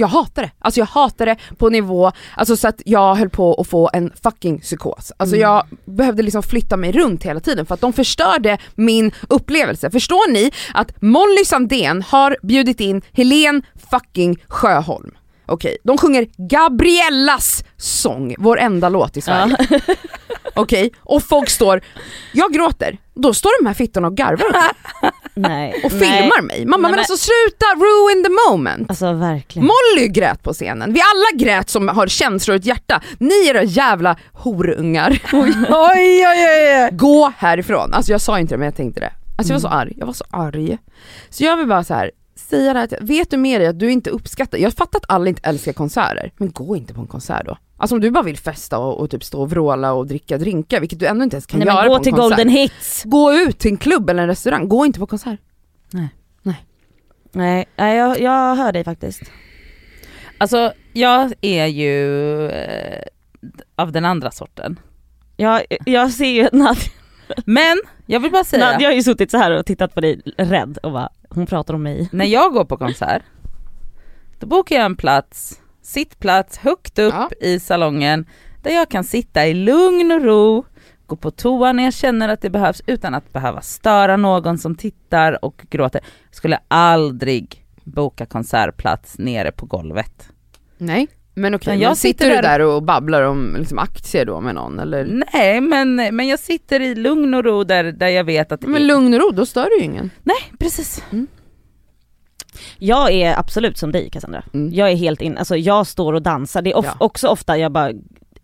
Jag 0.00 0.08
hatar 0.08 0.42
det. 0.42 0.50
Alltså 0.58 0.80
jag 0.80 0.86
hatar 0.86 1.26
det 1.26 1.36
på 1.58 1.68
nivå, 1.68 2.12
alltså 2.36 2.56
så 2.56 2.68
att 2.68 2.82
jag 2.84 3.14
höll 3.14 3.30
på 3.30 3.54
att 3.60 3.66
få 3.66 3.90
en 3.92 4.12
fucking 4.22 4.60
psykos. 4.60 5.12
Alltså 5.16 5.36
Mm. 5.36 5.48
jag 5.48 5.64
behövde 5.84 6.22
liksom 6.22 6.42
flytta 6.42 6.76
mig 6.76 6.92
runt 6.92 7.22
hela 7.24 7.40
tiden 7.40 7.66
för 7.66 7.74
att 7.74 7.80
de 7.80 7.92
förstörde 7.92 8.58
min 8.74 9.12
upplevelse. 9.28 9.90
Förstår 9.90 10.32
ni 10.32 10.50
att 10.74 11.02
Molly 11.02 11.44
Sandén 11.44 12.02
har 12.02 12.36
bjudit 12.42 12.80
in 12.80 13.02
Helen 13.12 13.62
fucking 13.90 14.36
Sjöholm? 14.48 15.10
Okej, 15.46 15.76
de 15.84 15.98
sjunger 15.98 16.26
Gabriellas 16.36 17.64
sång, 17.76 18.34
vår 18.38 18.58
enda 18.58 18.88
låt 18.88 19.16
i 19.16 19.20
Sverige. 19.20 19.56
Okej, 20.54 20.92
och 20.98 21.22
folk 21.22 21.50
står, 21.50 21.80
jag 22.32 22.52
gråter, 22.52 22.98
då 23.14 23.34
står 23.34 23.62
de 23.62 23.66
här 23.68 23.74
fittorna 23.74 24.08
och 24.08 24.16
garvar 24.16 24.70
Nej. 25.34 25.80
och 25.84 25.92
Nej. 25.92 26.00
filmar 26.00 26.42
mig. 26.42 26.66
Mamma 26.66 26.82
Nej, 26.88 26.90
men 26.90 26.98
alltså 26.98 27.16
sluta 27.16 27.66
ruin 27.76 28.24
the 28.24 28.50
moment! 28.50 28.90
Alltså 28.90 29.12
verkligen. 29.12 29.66
Molly 29.68 30.08
grät 30.08 30.42
på 30.42 30.52
scenen, 30.52 30.92
vi 30.92 31.00
alla 31.00 31.44
grät 31.44 31.70
som 31.70 31.88
har 31.88 32.06
känslor 32.06 32.54
och 32.54 32.60
ett 32.60 32.66
hjärta. 32.66 33.00
Ni 33.18 33.46
era 33.48 33.62
jävla 33.62 34.16
horungar. 34.32 35.10
oj, 35.32 35.54
oj, 35.68 36.26
oj, 36.26 36.84
oj. 36.84 36.88
Gå 36.92 37.32
härifrån. 37.38 37.94
Alltså 37.94 38.12
jag 38.12 38.20
sa 38.20 38.38
inte 38.38 38.54
det 38.54 38.58
men 38.58 38.64
jag 38.64 38.76
tänkte 38.76 39.00
det. 39.00 39.12
Alltså 39.38 39.52
jag 39.52 39.60
var 39.60 39.70
så 39.70 39.76
arg, 39.76 39.92
jag 39.96 40.06
var 40.06 40.12
så 40.12 40.24
arg. 40.30 40.78
Så 41.30 41.44
jag 41.44 41.56
vill 41.56 41.66
bara 41.66 41.84
så 41.84 41.94
här 41.94 42.10
säga 42.50 42.72
det 42.72 42.78
här, 42.78 42.98
vet 43.00 43.30
du 43.30 43.36
med 43.36 43.60
dig 43.60 43.68
att 43.68 43.78
du 43.78 43.90
inte 43.90 44.10
uppskattar, 44.10 44.58
jag 44.58 44.72
fattar 44.72 44.98
att 44.98 45.04
alla 45.08 45.28
inte 45.28 45.48
älskar 45.48 45.72
konserter, 45.72 46.32
men 46.36 46.50
gå 46.50 46.76
inte 46.76 46.94
på 46.94 47.00
en 47.00 47.06
konsert 47.06 47.46
då. 47.46 47.58
Alltså 47.76 47.94
om 47.94 48.00
du 48.00 48.10
bara 48.10 48.24
vill 48.24 48.38
festa 48.38 48.78
och, 48.78 49.00
och 49.00 49.10
typ 49.10 49.24
stå 49.24 49.40
och 49.40 49.50
vråla 49.50 49.92
och 49.92 50.06
dricka 50.06 50.38
drinkar, 50.38 50.80
vilket 50.80 50.98
du 51.00 51.06
ändå 51.06 51.24
inte 51.24 51.36
ens 51.36 51.46
kan 51.46 51.58
Nej, 51.58 51.66
göra 51.68 51.76
men 51.76 51.84
på 51.86 51.90
gå 51.90 51.96
en 51.96 52.02
till 52.02 52.12
konsert. 52.12 52.38
Golden 52.38 52.48
Hits. 52.48 53.02
Gå 53.04 53.32
ut 53.32 53.58
till 53.58 53.70
en 53.70 53.76
klubb 53.76 54.10
eller 54.10 54.22
en 54.22 54.28
restaurang, 54.28 54.68
gå 54.68 54.86
inte 54.86 54.98
på 54.98 55.06
konsert. 55.06 55.40
Nej, 57.32 57.68
nej 57.76 57.96
jag, 57.96 58.20
jag 58.20 58.56
hör 58.56 58.72
dig 58.72 58.84
faktiskt. 58.84 59.22
Alltså 60.38 60.72
jag 60.92 61.32
är 61.40 61.66
ju 61.66 62.46
eh, 62.48 63.02
av 63.76 63.92
den 63.92 64.04
andra 64.04 64.30
sorten. 64.30 64.78
Jag, 65.36 65.62
jag 65.86 66.12
ser 66.12 66.26
ju 66.26 66.48
Nadja, 66.52 66.90
Men 67.44 67.78
jag 68.06 68.20
vill 68.20 68.32
bara 68.32 68.44
säga, 68.44 68.72
Nadja 68.72 68.88
har 68.88 68.94
ju 68.94 69.02
suttit 69.02 69.30
så 69.30 69.38
här 69.38 69.50
och 69.50 69.66
tittat 69.66 69.94
på 69.94 70.00
dig 70.00 70.22
rädd 70.38 70.78
och 70.82 70.92
bara, 70.92 71.08
hon 71.30 71.46
pratar 71.46 71.74
om 71.74 71.82
mig. 71.82 72.08
när 72.12 72.24
jag 72.24 72.52
går 72.52 72.64
på 72.64 72.76
konsert, 72.76 73.22
då 74.38 74.46
bokar 74.46 74.76
jag 74.76 74.84
en 74.84 74.96
plats, 74.96 75.60
sittplats 75.82 76.58
högt 76.58 76.98
upp 76.98 77.14
Ja. 77.14 77.30
i 77.40 77.60
salongen 77.60 78.26
där 78.62 78.70
jag 78.70 78.88
kan 78.88 79.04
sitta 79.04 79.46
i 79.46 79.54
lugn 79.54 80.12
och 80.12 80.22
ro, 80.24 80.64
gå 81.06 81.16
på 81.16 81.30
toa 81.30 81.72
när 81.72 81.84
jag 81.84 81.94
känner 81.94 82.28
att 82.28 82.40
det 82.40 82.50
behövs 82.50 82.82
utan 82.86 83.14
att 83.14 83.32
behöva 83.32 83.60
störa 83.60 84.16
någon 84.16 84.58
som 84.58 84.74
tittar 84.74 85.44
och 85.44 85.66
gråter. 85.70 86.00
Jag 86.28 86.34
skulle 86.36 86.58
aldrig 86.68 87.64
boka 87.84 88.26
konsertplats 88.26 89.18
nere 89.18 89.52
på 89.52 89.66
golvet. 89.66 90.28
Nej. 90.78 91.08
Men 91.40 91.54
okej, 91.54 91.72
men 91.72 91.80
jag 91.80 91.96
sitter, 91.96 92.24
sitter 92.24 92.36
du 92.36 92.42
där- 92.48 92.60
och 92.60 92.82
babblar 92.82 93.22
om 93.22 93.56
liksom, 93.58 93.78
aktier 93.78 94.24
då 94.26 94.40
med 94.40 94.54
någon 94.54 94.78
eller? 94.78 95.22
Nej 95.34 95.60
men, 95.60 95.94
men 95.96 96.28
jag 96.28 96.38
sitter 96.38 96.80
i 96.80 96.94
lugn 96.94 97.34
och 97.34 97.44
ro 97.44 97.64
där, 97.64 97.84
där 97.84 98.08
jag 98.08 98.24
vet 98.24 98.52
att 98.52 98.60
det 98.60 98.66
Men 98.66 98.86
lugn 98.86 99.14
och 99.14 99.20
ro, 99.20 99.30
då 99.30 99.46
stör 99.46 99.64
du 99.70 99.78
ju 99.78 99.84
ingen. 99.84 100.10
Nej 100.22 100.36
precis. 100.58 101.02
Jag 102.78 103.12
är 103.12 103.38
absolut 103.38 103.78
som 103.78 103.92
dig 103.92 104.10
Cassandra. 104.10 104.42
Mm. 104.54 104.74
Jag 104.74 104.90
är 104.90 104.96
helt 104.96 105.20
in, 105.22 105.38
alltså 105.38 105.56
jag 105.56 105.86
står 105.86 106.12
och 106.12 106.22
dansar, 106.22 106.62
det 106.62 106.70
är 106.70 106.76
of- 106.78 106.84
Ja. 106.86 106.94
också 106.98 107.28
ofta 107.28 107.58
jag 107.58 107.72
bara 107.72 107.92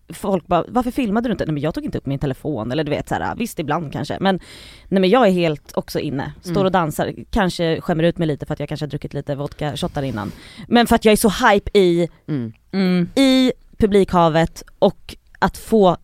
Folk 0.09 0.47
bara, 0.47 0.65
varför 0.69 0.91
filmade 0.91 1.29
du 1.29 1.33
inte? 1.33 1.45
Nej 1.47 1.53
men 1.53 1.63
jag 1.63 1.75
tog 1.75 1.85
inte 1.85 1.99
upp 1.99 2.07
min 2.07 2.19
telefon 2.19 2.73
eller 2.73 2.85
du 2.85 2.91
vet 2.91 3.09
såhär, 3.09 3.35
visst 3.37 3.59
ibland 3.59 3.93
kanske 3.93 4.17
men 4.21 4.41
Nej 4.89 5.01
men 5.01 5.11
jag 5.11 5.27
är 5.27 5.31
helt 5.31 5.73
också 5.77 6.01
inne, 6.01 6.33
står 6.41 6.51
Mm. 6.53 6.65
och 6.65 6.73
dansar, 6.73 7.15
kanske 7.31 7.81
skämmer 7.81 8.05
ut 8.05 8.19
mig 8.19 8.29
lite 8.29 8.47
för 8.47 8.53
att 8.55 8.61
jag 8.61 8.69
kanske 8.69 8.87
har 8.87 8.91
druckit 8.91 9.15
lite 9.15 9.35
vodka 9.35 9.77
shottar 9.77 10.03
innan 10.03 10.33
Men 10.69 10.87
för 10.87 10.95
att 10.97 11.05
jag 11.05 11.13
är 11.13 11.17
så 11.17 11.29
hype 11.49 11.79
i, 11.79 12.09
Mm. 12.29 12.53
Mm. 12.73 13.09
i 13.15 13.53
publikhavet 13.79 14.63
och 14.79 15.17
att 15.39 15.57
få, 15.59 15.97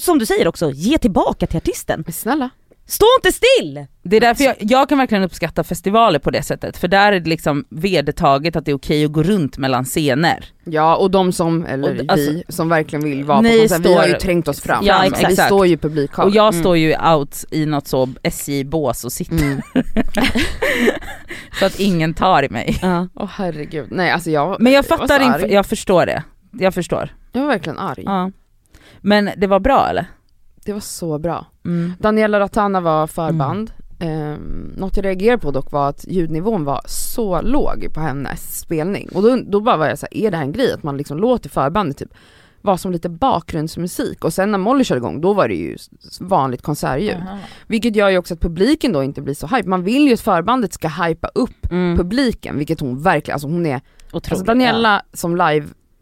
som 0.00 0.18
du 0.18 0.26
säger 0.26 0.48
också, 0.48 0.70
ge 0.70 0.98
tillbaka 0.98 1.46
till 1.46 1.56
artisten. 1.56 2.04
Snälla. 2.12 2.50
Stå 2.90 3.06
inte 3.18 3.32
still! 3.32 3.86
Det 4.02 4.16
är 4.16 4.20
därför 4.20 4.44
jag, 4.44 4.56
jag 4.60 4.88
kan 4.88 4.98
verkligen 4.98 5.24
uppskatta 5.24 5.64
festivaler 5.64 6.18
på 6.18 6.30
det 6.30 6.42
sättet, 6.42 6.76
för 6.76 6.88
där 6.88 7.12
är 7.12 7.20
det 7.20 7.28
liksom 7.28 7.64
vedertaget 7.70 8.56
att 8.56 8.64
det 8.64 8.70
är 8.70 8.74
okej 8.76 9.04
att 9.04 9.12
gå 9.12 9.22
runt 9.22 9.58
mellan 9.58 9.84
scener. 9.84 10.44
Ja 10.64 10.96
och 10.96 11.10
de 11.10 11.32
som, 11.32 11.66
eller 11.66 11.94
Och 11.94 12.12
alltså- 12.12 12.30
vi, 12.30 12.44
som 12.48 12.68
verkligen 12.68 13.04
vill 13.04 13.24
vara 13.24 13.42
på 13.42 13.48
konsert, 13.58 13.80
vi 13.80 13.94
har 13.94 14.06
ju 14.06 14.14
trängt 14.14 14.48
oss 14.48 14.60
fram. 14.60 14.84
Ja, 14.86 14.94
Fram. 14.94 15.04
exakt. 15.12 15.30
Vi 15.32 15.36
står 15.36 15.66
ju 15.66 15.72
i 15.72 15.76
publikhavet. 15.76 16.30
Och 16.30 16.36
jag 16.36 16.48
Mm. 16.54 16.60
står 16.62 16.76
ju 16.76 16.96
out 17.14 17.44
i 17.50 17.66
något 17.66 17.86
så 17.86 18.08
SJ-bås 18.22 19.04
och 19.04 19.12
sitter 19.12 19.36
Mm. 19.44 19.60
så 21.60 21.66
att 21.66 21.80
ingen 21.80 22.14
tar 22.14 22.42
i 22.42 22.48
mig. 22.48 22.78
Ja. 22.82 23.08
Åh 23.14 23.28
herregud, 23.32 23.86
nej 23.90 24.10
alltså 24.10 24.30
jag 24.30 24.56
Men 24.60 24.72
jag 24.72 24.86
fattar 24.86 25.20
inte, 25.20 25.54
jag 25.54 25.66
förstår 25.66 26.06
det. 26.06 26.22
Jag 26.52 26.74
förstår. 26.74 27.08
Jag 27.32 27.40
var 27.40 27.48
verkligen 27.48 27.78
arg. 27.78 28.02
Ja. 28.06 28.30
Men 29.00 29.30
det 29.36 29.46
var 29.46 29.60
bra 29.60 29.86
eller? 29.90 30.06
Det 30.68 30.72
var 30.72 30.80
så 30.80 31.18
bra. 31.18 31.46
Mm. 31.64 31.92
Daniela 31.98 32.40
Ratana 32.40 32.80
var 32.80 33.06
förband. 33.06 33.70
Um, 34.00 34.74
något 34.76 34.96
jag 34.96 35.04
reagerade 35.04 35.38
på 35.38 35.50
dock 35.50 35.72
var 35.72 35.88
att 35.88 36.04
ljudnivån 36.08 36.64
var 36.64 36.80
så 36.86 37.40
låg 37.40 37.86
på 37.94 38.00
hennes 38.00 38.60
spelning. 38.60 39.08
Och 39.14 39.22
då, 39.22 39.38
då 39.46 39.60
bara 39.60 39.76
var 39.76 39.86
jag 39.86 39.98
såhär, 39.98 40.16
är 40.16 40.30
det 40.30 40.36
här 40.36 40.44
en 40.44 40.52
grej? 40.52 40.72
Att 40.72 40.82
man 40.82 40.96
liksom 40.96 41.18
låter 41.18 41.48
förbandet 41.50 41.96
typ 41.96 42.08
vara 42.62 42.78
som 42.78 42.92
lite 42.92 43.08
bakgrundsmusik. 43.08 44.24
Och 44.24 44.34
sen 44.34 44.50
när 44.50 44.58
Molly 44.58 44.84
körde 44.84 44.98
igång, 44.98 45.20
då 45.20 45.32
var 45.34 45.48
det 45.48 45.54
ju 45.54 45.76
vanligt 46.20 46.62
konsertljud. 46.62 47.16
Vilket 47.66 47.96
gör 47.96 48.08
ju 48.08 48.18
också 48.18 48.34
att 48.34 48.40
publiken 48.40 48.92
då 48.92 49.02
inte 49.02 49.22
blir 49.22 49.34
så 49.34 49.46
hype. 49.46 49.68
Man 49.68 49.82
vill 49.82 50.06
ju 50.08 50.14
att 50.14 50.20
förbandet 50.20 50.72
ska 50.72 50.88
hypa 50.88 51.28
upp 51.28 51.50
Mm. 51.70 51.96
publiken, 51.96 52.58
vilket 52.58 52.80
hon 52.80 53.02
verkligen, 53.02 53.34
alltså 53.34 53.48
hon 53.48 53.66
är 53.66 53.80
Otroligt. 54.12 54.32
Alltså 54.32 54.44
Daniela 54.44 55.02
som 55.12 55.36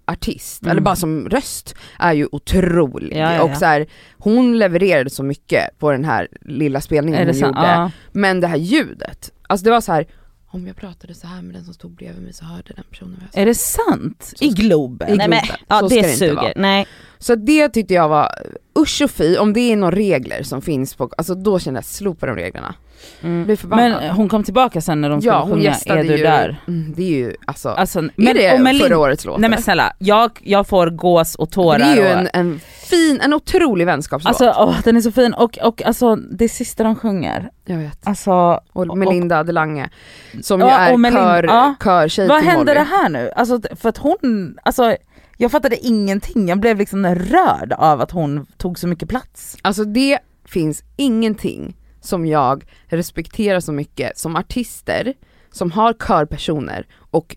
liveartist, 0.07 0.63
Mm. 0.63 0.71
eller 0.71 0.81
bara 0.81 0.97
som 0.97 1.29
röst, 1.29 1.75
är 1.99 2.13
ju 2.13 2.29
otrolig. 2.33 3.13
Ja, 3.17 3.19
ja, 3.19 3.33
ja. 3.35 3.43
Och 3.43 3.57
så 3.57 3.65
här, 3.65 3.87
hon 4.19 4.59
levererade 4.59 5.11
så 5.11 5.23
mycket 5.23 5.79
på 5.79 5.93
den 5.93 6.05
här 6.05 6.29
lilla 6.41 6.81
spelningen 6.81 7.25
hon 7.27 7.35
sant? 7.35 7.57
gjorde. 7.57 7.69
Ja. 7.69 7.91
Men 8.13 8.41
det 8.41 8.47
här 8.47 8.57
ljudet, 8.57 9.33
alltså 9.49 9.65
det 9.65 9.71
var 9.71 9.81
så 9.81 9.93
här. 9.93 10.07
om 10.49 10.67
jag 10.67 10.77
pratade 10.77 11.15
så 11.15 11.27
här 11.27 11.43
med 11.43 11.55
den 11.55 11.65
som 11.65 11.75
stod 11.75 11.91
bredvid 11.97 12.23
mig 12.23 12.33
så 12.33 12.45
hörde 12.45 12.73
den 12.77 12.85
personen 12.91 13.13
vad 13.15 13.23
jag 13.23 13.33
sa. 13.35 13.41
Är 13.41 13.47
det 13.47 13.55
sant? 13.55 14.33
I 14.41 14.49
Globen? 14.49 15.09
I 15.09 15.17
Nej 15.17 15.29
men, 15.29 15.39
Globen. 15.45 15.57
ja 15.69 15.79
Så 15.81 15.89
det, 15.89 15.95
det 15.95 15.99
inte 16.01 16.17
suger. 16.19 16.35
vara. 16.35 16.53
Nej. 16.57 16.87
Så 17.19 17.35
det 17.35 17.69
tyckte 17.69 17.95
jag 17.95 18.09
var, 18.09 18.29
usch 18.77 19.03
och 19.05 19.11
fy, 19.11 19.37
om 19.37 19.53
det 19.53 19.61
är 19.73 19.77
några 19.77 19.97
regler 19.97 20.43
som 20.43 20.63
finns 20.63 20.95
på, 20.95 21.11
alltså 21.19 21.35
då 21.35 21.59
kände 21.59 21.79
jag 21.79 21.85
slopa 21.85 22.27
de 22.27 22.37
reglerna. 22.37 22.75
Mm. 23.23 23.57
Men 23.63 24.11
hon 24.11 24.29
kom 24.29 24.45
tillbaka 24.45 24.81
sen 24.81 25.01
när 25.01 25.11
de 25.11 25.21
skulle 25.21 25.35
ja 25.35 25.41
hon 25.41 25.51
sjunga 25.51 25.75
Är 25.87 26.05
du 26.05 26.17
ju, 26.17 26.23
där? 26.23 26.61
Mm, 26.69 26.93
det 26.97 27.03
är 27.03 27.09
ju 27.09 27.35
alltså, 27.47 27.69
Alltså, 27.69 27.99
är 27.99 28.35
det 28.35 28.55
och 28.55 28.61
med 28.61 28.79
förra 28.79 28.99
årets 28.99 29.25
låt? 29.25 29.41
Nej 29.41 29.51
men 29.51 29.63
snälla, 29.63 29.93
jag, 29.99 30.31
jag 30.43 30.67
får 30.67 30.87
gås 30.91 31.35
och 31.35 31.51
tårar 31.51 31.79
det 31.79 31.85
är 31.85 31.97
ju 31.97 32.03
och, 32.03 32.07
en, 32.09 32.29
en 32.33 32.61
fin, 32.91 33.21
en 33.23 33.35
otrolig 33.35 33.87
vänskapslåt. 33.87 34.29
Alltså 34.29 34.63
åh, 34.63 34.75
den 34.85 34.97
är 34.97 35.01
så 35.01 35.13
fin 35.13 35.35
och, 35.35 35.59
och 35.63 35.83
alltså 35.83 36.17
det 36.17 36.49
sista 36.49 36.85
de 36.85 36.97
sjunger, 36.97 37.51
jag 37.65 37.77
vet. 37.79 38.07
alltså 38.07 38.61
Och 38.73 38.99
Melinda 38.99 39.43
Delange 39.45 39.89
som 40.43 40.61
Ja, 40.61 40.67
ju 40.67 40.73
är 40.73 40.93
och 40.93 41.01
Melin- 41.01 41.19
kör, 41.19 41.45
ja. 41.45 41.75
körtjej 41.85 42.29
vad 42.29 42.41
till 42.41 42.49
hände 42.49 42.65
Molly. 42.65 42.79
det 42.79 42.87
här 42.97 43.09
nu? 43.09 43.31
Alltså 43.37 43.61
för 43.77 43.89
att 43.89 43.99
hon, 43.99 44.59
alltså 44.63 44.97
jag 45.37 45.51
fattade 45.51 45.87
ingenting, 45.87 46.49
jag 46.49 46.61
blev 46.61 46.79
liksom 46.79 47.07
rörd 47.07 47.73
av 47.73 48.01
att 48.01 48.11
hon 48.11 48.47
tog 48.57 48.79
så 48.79 48.89
mycket 48.89 49.09
plats. 49.09 49.57
Alltså 49.63 49.85
det 49.85 50.19
finns 50.45 50.83
ingenting 50.97 51.77
som 52.01 52.27
jag 52.27 52.65
respekterar 52.87 53.61
så 53.61 53.73
mycket 53.73 54.19
som 54.19 54.37
artister 54.37 55.15
som 55.53 55.71
har 55.71 55.93
körpersoner 55.93 56.87
och 57.11 57.37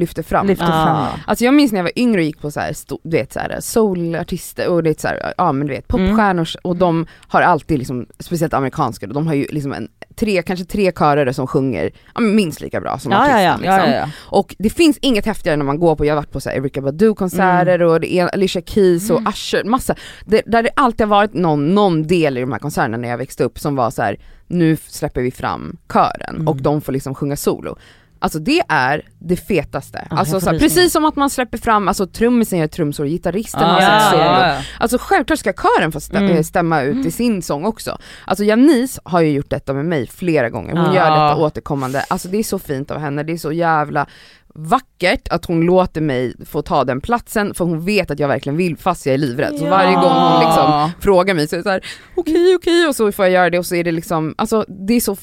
lyfter 0.00 0.22
fram. 0.22 0.46
Lyfter 0.46 0.66
Ah. 0.66 0.84
fram. 0.84 1.20
Alltså 1.26 1.44
jag 1.44 1.54
minns 1.54 1.72
när 1.72 1.78
jag 1.78 1.84
var 1.84 1.98
yngre 1.98 2.20
och 2.20 2.24
gick 2.24 2.40
på 2.40 2.50
så 2.50 2.60
här, 2.60 2.74
du 3.02 3.16
vet 3.16 3.32
så 3.32 3.38
här 3.38 3.56
soulartister 3.60 4.68
och 4.68 4.82
det 4.82 4.90
är 4.90 5.00
så 5.00 5.08
här, 5.08 5.34
ja 5.38 5.52
men 5.52 5.66
du 5.66 5.72
vet 5.72 5.88
popstjärnor 5.88 6.48
och 6.62 6.76
de 6.76 7.06
har 7.28 7.42
alltid 7.42 7.78
liksom, 7.78 8.06
speciellt 8.18 8.54
amerikanska 8.54 9.06
de 9.06 9.26
har 9.26 9.34
ju 9.34 9.46
liksom 9.50 9.72
en, 9.72 9.88
tre, 10.16 10.42
kanske 10.42 10.64
tre 10.64 10.92
körare 10.92 11.34
som 11.34 11.46
sjunger 11.46 11.90
ja, 12.14 12.20
minst 12.20 12.60
lika 12.60 12.80
bra 12.80 12.98
som 12.98 13.12
Ja, 13.12 13.18
artisten 13.18 13.42
ja. 13.42 13.52
liksom. 13.56 13.72
Ja, 13.74 13.86
ja, 13.86 13.94
ja. 13.94 14.08
Och 14.18 14.56
det 14.58 14.70
finns 14.70 14.98
inget 15.02 15.26
häftigare 15.26 15.56
när 15.56 15.64
man 15.64 15.78
går 15.78 15.96
på, 15.96 16.04
jag 16.04 16.14
har 16.14 16.16
varit 16.22 16.30
på 16.32 16.40
så 16.40 16.50
här 16.50 16.56
Erykah 16.56 16.84
Badu 16.84 17.14
konserter 17.14 17.82
och 17.82 18.00
det 18.00 18.12
är 18.14 18.28
Alicia 18.34 18.62
Keys 18.62 19.10
och 19.10 19.20
Usher, 19.28 19.64
massa, 19.64 19.94
det, 20.26 20.42
där 20.46 20.62
det 20.62 20.70
alltid 20.76 21.00
har 21.06 21.10
varit 21.16 21.34
någon, 21.34 21.74
någon 21.74 22.06
del 22.06 22.38
i 22.38 22.40
de 22.40 22.52
här 22.52 22.58
konserterna 22.58 22.96
när 22.96 23.08
jag 23.08 23.18
växte 23.18 23.44
upp 23.44 23.58
som 23.58 23.76
var 23.76 23.90
så 23.90 24.02
här: 24.02 24.16
nu 24.46 24.76
släpper 24.76 25.22
vi 25.22 25.30
fram 25.30 25.76
kören 25.92 26.48
och 26.48 26.56
de 26.56 26.80
får 26.80 26.92
liksom 26.92 27.14
sjunga 27.14 27.36
solo. 27.36 27.76
Alltså 28.22 28.38
det 28.38 28.62
är 28.68 29.02
det 29.18 29.36
fetaste. 29.36 30.06
Ja, 30.10 30.16
alltså, 30.16 30.34
jag 30.34 30.40
får 30.42 30.46
så 30.46 30.50
här, 30.50 30.52
rysningar. 30.54 30.74
precis 30.76 30.92
som 30.92 31.04
att 31.04 31.16
man 31.16 31.30
släpper 31.30 31.58
fram, 31.58 31.88
alltså 31.88 32.06
trummisen 32.06 32.58
gör 32.58 32.66
trumsolo, 32.66 33.08
gitarristen 33.08 33.60
har 33.62 33.76
Ah, 33.82 34.00
sitt 34.00 34.10
solo. 34.10 34.22
ja, 34.22 34.48
ja. 34.54 34.62
Alltså 34.78 34.98
självklart 35.00 35.38
ska 35.38 35.52
kören 35.52 35.92
få 35.92 35.98
stä- 35.98 36.16
Mm. 36.16 36.30
eh, 36.36 36.42
stämma 36.42 36.82
ut 36.82 37.06
i 37.06 37.10
sin 37.10 37.42
sång 37.42 37.64
också. 37.64 37.98
Alltså 38.24 38.44
Janice 38.44 39.00
har 39.04 39.20
ju 39.20 39.30
gjort 39.30 39.50
detta 39.50 39.72
med 39.72 39.84
mig 39.84 40.06
flera 40.06 40.50
gånger, 40.50 40.76
hon 40.76 40.84
Ja. 40.84 40.94
gör 40.94 41.10
detta 41.10 41.36
återkommande. 41.36 42.04
Alltså 42.08 42.28
det 42.28 42.36
är 42.38 42.42
så 42.42 42.58
fint 42.58 42.90
av 42.90 42.98
henne, 42.98 43.22
det 43.22 43.32
är 43.32 43.36
så 43.36 43.52
jävla 43.52 44.06
vackert 44.54 45.28
att 45.28 45.44
hon 45.44 45.60
låter 45.60 46.00
mig 46.00 46.34
få 46.46 46.62
ta 46.62 46.84
den 46.84 47.00
platsen 47.00 47.54
för 47.54 47.64
hon 47.64 47.84
vet 47.84 48.10
att 48.10 48.18
jag 48.18 48.28
verkligen 48.28 48.56
vill 48.56 48.76
fast 48.76 49.06
jag 49.06 49.14
är 49.14 49.18
livrädd. 49.18 49.58
Så 49.58 49.64
Ja. 49.64 49.70
varje 49.70 49.94
gång 49.94 50.12
hon 50.12 50.40
liksom 50.40 50.90
frågar 51.00 51.34
mig 51.34 51.48
så 51.48 51.54
är 51.56 51.58
det 51.58 51.62
såhär 51.62 51.84
okej 52.14 52.54
okej 52.56 52.86
och 52.88 52.96
så 52.96 53.12
får 53.12 53.24
jag 53.24 53.32
göra 53.32 53.50
det 53.50 53.58
och 53.58 53.66
så 53.66 53.74
är 53.74 53.84
det 53.84 53.92
liksom, 53.92 54.34
alltså 54.38 54.64
det 54.68 54.94
är 54.94 55.00
så 55.00 55.16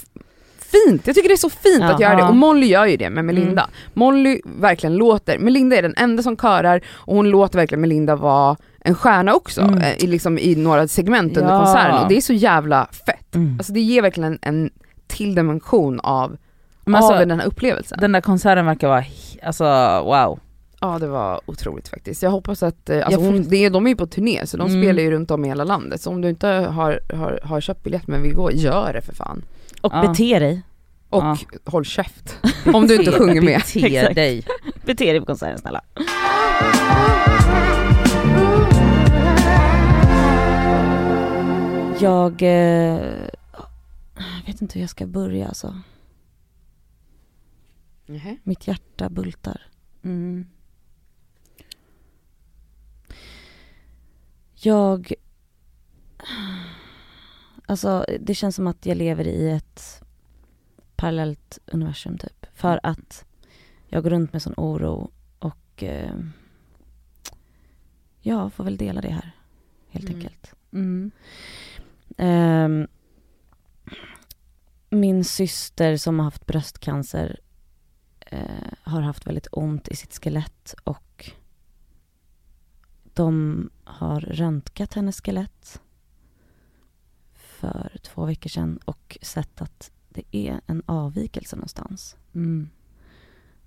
fint, 0.72 1.08
jag 1.08 1.16
tycker 1.16 1.30
det 1.30 1.36
är 1.36 1.38
så 1.38 1.50
fint 1.50 1.80
Ja. 1.82 1.94
att 1.94 2.00
göra 2.00 2.16
det 2.16 2.22
Ja. 2.22 2.30
och 2.30 2.36
Molly 2.36 2.68
gör 2.68 2.86
ju 2.86 2.98
det 2.98 3.10
med 3.10 3.26
Melinda. 3.26 3.62
Mm. 3.62 3.70
Molly 3.94 4.42
verkligen 4.46 4.96
låter, 4.96 5.40
Melinda 5.40 5.76
är 5.78 5.82
den 5.82 5.94
enda 5.98 6.24
som 6.24 6.38
körar 6.38 6.82
och 6.90 7.16
hon 7.16 7.30
låter 7.30 7.60
verkligen 7.60 7.82
Melinda 7.82 8.16
vara 8.16 8.58
en 8.80 8.96
stjärna 8.96 9.34
också 9.34 9.62
Mm. 9.62 9.78
eh, 9.78 10.04
i, 10.04 10.08
liksom, 10.08 10.40
i 10.40 10.56
några 10.56 10.88
segment 10.88 11.38
under 11.38 11.54
Ja. 11.54 11.60
konserten 11.64 11.98
och 12.04 12.10
det 12.10 12.18
är 12.18 12.22
så 12.22 12.34
jävla 12.34 12.88
fett. 13.06 13.36
Mm. 13.36 13.56
Alltså 13.60 13.74
det 13.74 13.80
ger 13.82 14.02
verkligen 14.02 14.32
en, 14.34 14.40
en 14.42 14.70
till 15.08 15.36
dimension 15.36 16.00
av, 16.00 16.38
Men 16.86 16.96
av 16.96 17.04
alltså, 17.04 17.26
den 17.26 17.40
här 17.40 17.48
upplevelsen. 17.48 17.98
den 18.02 18.12
där 18.12 18.22
konserten 18.22 18.66
verkar 18.66 18.88
vara, 18.88 19.04
alltså 19.44 19.64
wow. 20.06 20.40
Ja 20.82 21.00
det 21.00 21.08
var 21.08 21.42
otroligt 21.46 21.88
faktiskt. 21.88 22.24
Jag 22.24 22.32
hoppas 22.32 22.64
att, 22.64 22.90
eh, 22.90 23.06
alltså 23.06 23.12
Jag 23.22 23.32
hon, 23.32 23.44
det 23.50 23.70
de 23.70 23.86
är 23.86 23.90
ju 23.90 23.96
på 23.96 24.08
turné 24.08 24.46
så 24.46 24.58
de 24.58 24.68
Mm. 24.70 24.82
spelar 24.84 25.04
ju 25.04 25.12
runt 25.12 25.32
om 25.32 25.46
i 25.46 25.48
hela 25.48 25.64
landet. 25.64 26.02
Så 26.02 26.10
om 26.10 26.22
du 26.22 26.30
inte 26.30 26.48
har, 26.48 27.02
har, 27.16 27.40
har 27.44 27.62
köpt 27.62 27.84
biljett 27.84 28.08
men 28.08 28.22
vill 28.24 28.34
gå, 28.36 28.52
gör 28.52 28.94
det 28.94 29.02
för 29.02 29.14
fan. 29.16 29.42
Och 29.82 29.94
Ja. 29.94 30.02
bete 30.08 30.40
dig. 30.40 30.62
Och 31.10 31.24
Ja. 31.24 31.38
håll 31.66 31.86
käft. 31.86 32.40
Om 32.74 32.88
du 32.88 32.96
inte 32.96 33.12
sjunger 33.18 33.42
med. 33.42 33.62
Bete 33.74 34.14
dig. 34.14 34.44
Bete 34.86 35.06
dig 35.12 35.20
på 35.20 35.26
konserten 35.26 35.58
snälla. 35.60 35.82
Jag 42.00 42.42
eh, 42.42 43.30
vet 44.46 44.62
inte 44.62 44.74
hur 44.74 44.82
jag 44.82 44.90
ska 44.90 45.08
börja 45.08 45.48
alltså. 45.48 45.82
Mitt 48.44 48.68
hjärta 48.68 49.10
bultar. 49.10 49.62
Mm. 50.04 50.48
Jag... 54.56 55.14
Alltså 57.70 58.06
det 58.20 58.36
känns 58.36 58.56
som 58.56 58.68
att 58.68 58.86
jag 58.86 58.98
lever 58.98 59.28
i 59.28 59.50
ett 59.50 60.04
parallellt 60.96 61.60
universum 61.66 62.18
typ. 62.18 62.46
För 62.54 62.80
att 62.84 63.26
jag 63.88 64.04
går 64.04 64.10
runt 64.10 64.34
med 64.34 64.42
sån 64.42 64.54
oro 64.58 65.12
och 65.40 65.84
eh, 65.84 66.16
ja, 68.22 68.50
får 68.50 68.64
väl 68.64 68.78
dela 68.78 69.02
det 69.02 69.10
här 69.12 69.32
helt 69.90 70.06
Mm. 70.10 70.16
enkelt. 70.18 70.54
Mm. 70.72 71.12
Ehm, 72.18 72.88
min 74.90 75.24
syster 75.24 75.98
som 75.98 76.20
har 76.20 76.24
haft 76.24 76.46
bröstcancer 76.46 77.40
eh, 78.20 78.72
har 78.84 79.02
haft 79.02 79.28
väldigt 79.28 79.48
ont 79.52 79.88
i 79.88 79.96
sitt 79.96 80.24
skelett 80.24 80.76
och 80.84 81.32
de 83.14 83.70
har 83.84 84.22
röntgat 84.22 84.94
hennes 84.94 85.22
skelett 85.22 85.82
för 87.60 87.98
två 88.04 88.26
veckor 88.26 88.50
sedan 88.50 88.80
och 88.86 89.18
sett 89.22 89.62
att 89.62 89.92
det 90.10 90.24
är 90.32 90.62
en 90.68 90.82
avvikelse 90.86 91.56
någonstans. 91.56 92.16
Mm. 92.36 92.70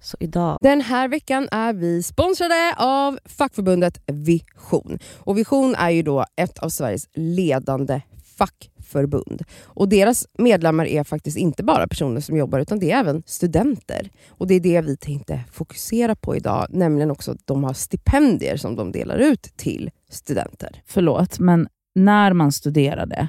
Så 0.00 0.16
idag, 0.20 0.58
Den 0.60 0.80
här 0.80 1.08
veckan 1.08 1.48
är 1.50 1.72
vi 1.72 2.02
sponsrade 2.02 2.74
av 2.78 3.18
fackförbundet 3.24 4.02
Vision. 4.06 4.98
Och 5.18 5.38
Vision 5.38 5.74
är 5.74 5.90
ju 5.90 6.02
då 6.02 6.24
ett 6.36 6.58
av 6.58 6.68
Sveriges 6.68 7.08
ledande 7.14 8.00
fackförbund. 8.36 9.42
Och 9.64 9.88
deras 9.88 10.26
medlemmar 10.38 10.86
är 10.86 11.04
faktiskt 11.04 11.36
inte 11.36 11.62
bara 11.62 11.88
personer 11.88 12.20
som 12.20 12.36
jobbar 12.36 12.58
utan 12.60 12.78
det 12.78 12.90
är 12.90 13.00
även 13.00 13.22
studenter. 13.26 14.10
Och 14.28 14.46
det 14.46 14.54
är 14.54 14.60
det 14.60 14.80
vi 14.80 14.96
tänkte 14.96 15.40
fokusera 15.52 16.14
på 16.14 16.36
idag, 16.36 16.66
nämligen 16.70 17.10
också 17.10 17.32
att 17.32 17.46
de 17.46 17.64
har 17.64 17.72
stipendier 17.72 18.56
som 18.56 18.76
de 18.76 18.92
delar 18.92 19.18
ut 19.18 19.42
till 19.42 19.90
studenter. 20.08 20.82
Förlåt, 20.86 21.38
men 21.38 21.68
när 21.94 22.32
man 22.32 22.52
studerade, 22.52 23.28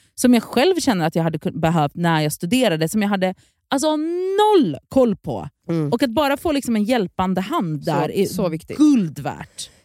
som 0.15 0.33
jag 0.33 0.43
själv 0.43 0.75
känner 0.79 1.07
att 1.07 1.15
jag 1.15 1.23
hade 1.23 1.51
behövt 1.51 1.95
när 1.95 2.21
jag 2.21 2.31
studerade, 2.33 2.89
som 2.89 3.01
jag 3.01 3.09
hade 3.09 3.35
alltså 3.67 3.95
noll 3.95 4.77
koll 4.89 5.15
på. 5.15 5.49
Mm. 5.69 5.91
Och 5.93 6.03
att 6.03 6.09
bara 6.09 6.37
få 6.37 6.51
liksom 6.51 6.75
en 6.75 6.83
hjälpande 6.83 7.41
hand 7.41 7.83
Så- 7.83 7.91
där 7.91 8.11
är 8.11 8.25
så 8.25 8.49
viktigt. 8.49 8.77
guld 8.77 9.19
värt. 9.19 9.69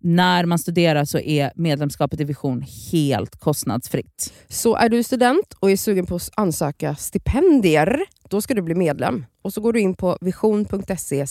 när 0.00 0.44
man 0.44 0.58
studerar 0.58 1.04
så 1.04 1.18
är 1.18 1.52
medlemskapet 1.54 2.20
i 2.20 2.24
Vision 2.24 2.64
helt 2.92 3.36
kostnadsfritt. 3.36 4.32
Så 4.48 4.76
är 4.76 4.88
du 4.88 5.02
student 5.02 5.54
och 5.60 5.70
är 5.70 5.76
sugen 5.76 6.06
på 6.06 6.16
att 6.16 6.30
ansöka 6.34 6.94
stipendier, 6.94 8.00
då 8.28 8.42
ska 8.42 8.54
du 8.54 8.62
bli 8.62 8.74
medlem. 8.74 9.26
Och 9.42 9.52
så 9.52 9.60
går 9.60 9.72
du 9.72 9.80
in 9.80 9.94
på 9.94 10.18
vision.se 10.20 11.26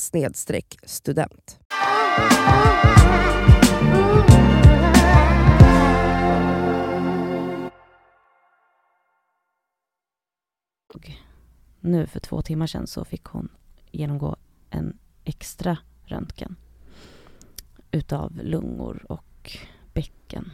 student. 0.85 1.59
nu 11.81 12.07
för 12.07 12.19
två 12.19 12.41
timmar 12.41 12.67
sedan, 12.67 12.87
så 12.87 13.05
fick 13.05 13.23
hon 13.23 13.49
genomgå 13.91 14.35
en 14.69 14.97
extra 15.23 15.77
röntgen 16.05 16.55
utav 17.91 18.39
lungor 18.43 19.05
och 19.09 19.57
bäcken. 19.93 20.51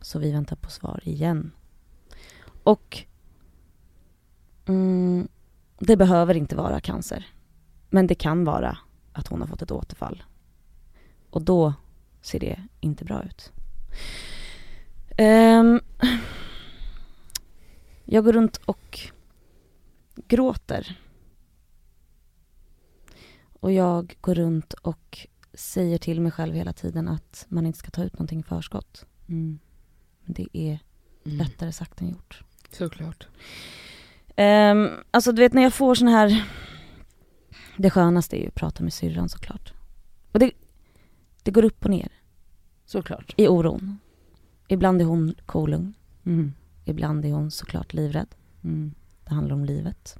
Så 0.00 0.18
vi 0.18 0.32
väntar 0.32 0.56
på 0.56 0.70
svar 0.70 1.00
igen. 1.04 1.52
Och 2.62 3.04
mm, 4.66 5.28
det 5.78 5.96
behöver 5.96 6.34
inte 6.36 6.56
vara 6.56 6.80
cancer. 6.80 7.26
Men 7.90 8.06
det 8.06 8.14
kan 8.14 8.44
vara 8.44 8.78
att 9.12 9.28
hon 9.28 9.40
har 9.40 9.48
fått 9.48 9.62
ett 9.62 9.70
återfall. 9.70 10.22
Och 11.30 11.42
då 11.42 11.74
ser 12.20 12.40
det 12.40 12.62
inte 12.80 13.04
bra 13.04 13.22
ut. 13.24 13.52
Um, 15.18 15.80
jag 18.04 18.24
går 18.24 18.32
runt 18.32 18.56
och 18.56 19.00
gråter. 20.28 21.00
Och 23.60 23.72
jag 23.72 24.16
går 24.20 24.34
runt 24.34 24.72
och 24.72 25.26
säger 25.54 25.98
till 25.98 26.20
mig 26.20 26.32
själv 26.32 26.54
hela 26.54 26.72
tiden 26.72 27.08
att 27.08 27.46
man 27.48 27.66
inte 27.66 27.78
ska 27.78 27.90
ta 27.90 28.04
ut 28.04 28.12
någonting 28.12 28.40
i 28.40 28.42
förskott. 28.42 29.06
Men 29.26 29.58
det 30.26 30.46
är 30.52 30.78
Mm. 31.26 31.38
lättare 31.38 31.72
sagt 31.72 32.00
än 32.00 32.08
gjort. 32.08 32.42
Såklart. 32.72 33.26
Um, 34.36 34.90
alltså 35.10 35.32
du 35.32 35.42
vet 35.42 35.52
när 35.52 35.62
jag 35.62 35.74
får 35.74 35.94
sån 35.94 36.08
här 36.08 36.44
Det 37.76 37.90
skönaste 37.90 38.36
är 38.36 38.40
ju 38.40 38.48
att 38.48 38.54
prata 38.54 38.82
med 38.82 38.92
syrran 38.92 39.28
såklart. 39.28 39.72
Och 40.32 40.38
det, 40.38 40.50
det 41.42 41.50
går 41.50 41.64
upp 41.64 41.84
och 41.84 41.90
ner 41.90 42.08
Såklart. 42.86 43.34
i 43.36 43.48
oron. 43.48 43.98
Ibland 44.68 45.00
är 45.00 45.04
hon 45.04 45.34
kolugn. 45.46 45.94
Mm. 46.26 46.52
Ibland 46.84 47.24
är 47.24 47.32
hon 47.32 47.50
såklart 47.50 47.92
livrädd. 47.92 48.34
Mm. 48.64 48.94
Det 49.24 49.34
handlar 49.34 49.54
om 49.54 49.64
livet. 49.64 50.18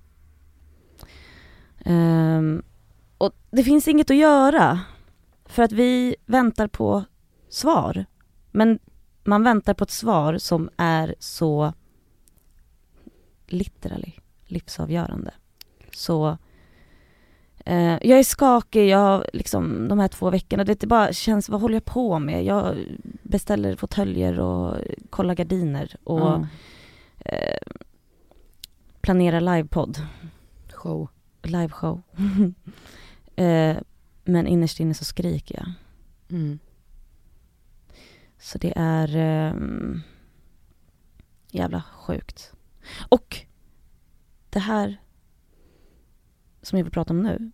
Ehm, 1.85 2.63
och 3.19 3.33
det 3.51 3.65
finns 3.65 3.89
inget 3.89 4.11
att 4.11 4.17
göra. 4.17 4.81
För 5.53 5.63
att 5.63 5.73
vi 5.73 6.17
väntar 6.27 6.67
på 6.69 7.05
svar. 7.49 8.05
Men 8.51 8.79
man 9.25 9.43
väntar 9.43 9.75
på 9.75 9.85
ett 9.85 9.91
svar 9.91 10.39
som 10.39 10.71
är 10.77 11.15
så 11.19 11.73
literally 13.47 14.13
livsavgörande. 14.47 15.35
Så 15.95 16.39
eh, 17.65 17.99
jag 18.03 18.19
är 18.19 18.25
skakig, 18.25 18.89
jag 18.89 19.25
liksom 19.33 19.89
de 19.89 19.99
här 19.99 20.09
två 20.09 20.31
veckorna, 20.31 20.65
det 20.65 20.87
bara 20.87 21.13
känns, 21.13 21.49
vad 21.49 21.61
håller 21.61 21.75
jag 21.75 21.85
på 21.85 22.19
med? 22.19 22.45
Jag 22.45 22.77
beställer 23.23 23.77
fåtöljer 23.77 24.41
och 24.41 24.77
kollar 25.11 25.35
gardiner 25.35 25.97
och 26.05 26.21
Ja. 26.21 26.47
eh, 27.19 27.59
planerar 29.01 29.41
livepodd, 29.41 29.99
Show. 30.73 31.09
liveshow. 31.43 32.03
eh, 33.37 33.77
men 34.25 34.47
innerst 34.47 34.81
inne 34.81 34.95
så 34.95 35.05
skriker 35.05 35.55
jag. 35.55 35.73
Mm. 36.39 36.59
Så 38.39 38.59
det 38.59 38.73
är 38.77 39.17
ehm, 39.17 40.01
jävla 41.51 41.83
sjukt. 41.83 42.53
Och 43.09 43.39
det 44.51 44.59
här 44.59 44.97
som 46.63 46.79
jag 46.79 46.85
vill 46.85 46.93
prata 46.93 47.13
om 47.13 47.23
nu 47.23 47.51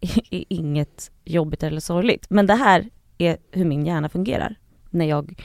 är 0.30 0.44
inget 0.48 1.10
jobbigt 1.24 1.62
eller 1.62 1.80
sorgligt. 1.80 2.26
Men 2.30 2.46
det 2.46 2.54
här 2.54 2.90
är 3.18 3.38
hur 3.50 3.64
min 3.64 3.86
hjärna 3.86 4.08
fungerar 4.08 4.58
när 4.90 5.04
jag 5.04 5.42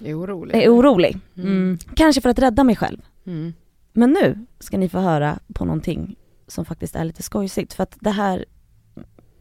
är 0.00 0.20
orolig. 0.20 0.62
är 0.62 0.68
orolig. 0.68 1.18
Mm. 1.36 1.78
Kanske 1.96 2.20
för 2.20 2.28
att 2.28 2.38
rädda 2.38 2.64
mig 2.64 2.76
själv. 2.76 3.02
Mm. 3.26 3.52
Men 3.92 4.10
nu 4.10 4.46
ska 4.58 4.78
ni 4.78 4.88
få 4.88 4.98
höra 4.98 5.38
på 5.54 5.64
någonting 5.64 6.16
som 6.46 6.64
faktiskt 6.64 6.96
är 6.96 7.04
lite 7.04 7.22
skojsigt. 7.22 7.72
För 7.72 7.82
att 7.82 7.96
det 8.00 8.10
här 8.10 8.44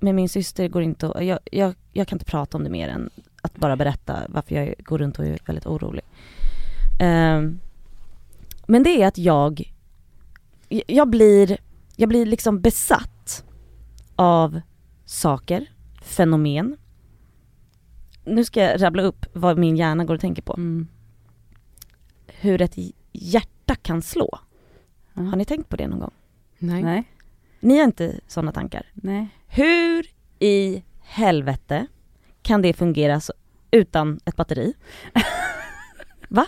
med 0.03 0.15
min 0.15 0.29
syster 0.29 0.67
går 0.67 0.81
inte 0.81 1.09
att, 1.09 1.25
jag, 1.25 1.39
jag, 1.51 1.75
jag 1.91 2.07
kan 2.07 2.15
inte 2.15 2.25
prata 2.25 2.57
om 2.57 2.63
det 2.63 2.69
mer 2.69 2.89
än 2.89 3.09
att 3.41 3.55
bara 3.55 3.75
berätta 3.75 4.19
varför 4.29 4.55
jag 4.55 4.75
går 4.77 4.97
runt 4.97 5.19
och 5.19 5.25
är 5.25 5.39
väldigt 5.45 5.65
orolig. 5.65 6.03
Ehm, 6.99 7.59
men 8.67 8.83
det 8.83 9.01
är 9.01 9.07
att 9.07 9.17
jag, 9.17 9.73
jag 10.69 11.09
blir, 11.09 11.57
jag 11.95 12.09
blir 12.09 12.25
liksom 12.25 12.61
besatt 12.61 13.45
av 14.15 14.61
saker, 15.05 15.71
fenomen. 16.01 16.77
Nu 18.25 18.45
ska 18.45 18.61
jag 18.61 18.81
rabbla 18.81 19.03
upp 19.03 19.25
vad 19.33 19.57
min 19.57 19.77
hjärna 19.77 20.05
går 20.05 20.15
och 20.15 20.21
tänker 20.21 20.41
på. 20.41 20.53
Mm. 20.53 20.87
Hur 22.27 22.61
ett 22.61 22.77
hjärta 23.11 23.75
kan 23.75 24.01
slå. 24.01 24.39
Ja. 25.13 25.21
Har 25.21 25.35
ni 25.35 25.45
tänkt 25.45 25.69
på 25.69 25.75
det 25.75 25.87
någon 25.87 25.99
gång? 25.99 26.13
Nej. 26.59 26.83
Nej. 26.83 27.03
Ni 27.59 27.77
har 27.77 27.83
inte 27.83 28.19
sådana 28.27 28.51
tankar? 28.51 28.85
Nej. 28.93 29.27
Hur 29.55 30.05
i 30.39 30.83
helvete 31.01 31.87
kan 32.41 32.61
det 32.61 32.73
fungera 32.73 33.19
så, 33.19 33.33
utan 33.71 34.19
ett 34.25 34.35
batteri? 34.35 34.73
Va? 36.27 36.45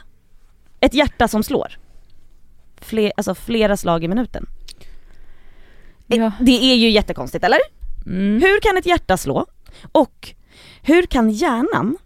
Ett 0.80 0.94
hjärta 0.94 1.28
som 1.28 1.44
slår? 1.44 1.78
Fler, 2.78 3.12
alltså 3.18 3.36
flera 3.36 3.78
slag 3.78 4.04
i 4.04 4.08
minuten. 4.08 4.46
Ja. 6.08 6.32
Det 6.40 6.72
är 6.72 6.76
ju 6.76 6.90
jättekonstigt, 6.90 7.46
eller? 7.46 7.60
Mm. 8.06 8.42
Hur 8.42 8.60
kan 8.60 8.78
ett 8.78 8.86
hjärta 8.86 9.18
slå? 9.18 9.46
Och 9.92 10.34
hur 10.82 11.06
kan 11.06 11.30
hjärnan 11.30 11.98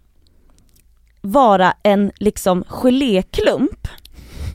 vara 1.20 1.74
en 1.82 2.12
liksom 2.16 2.64
geléklump? 2.68 3.88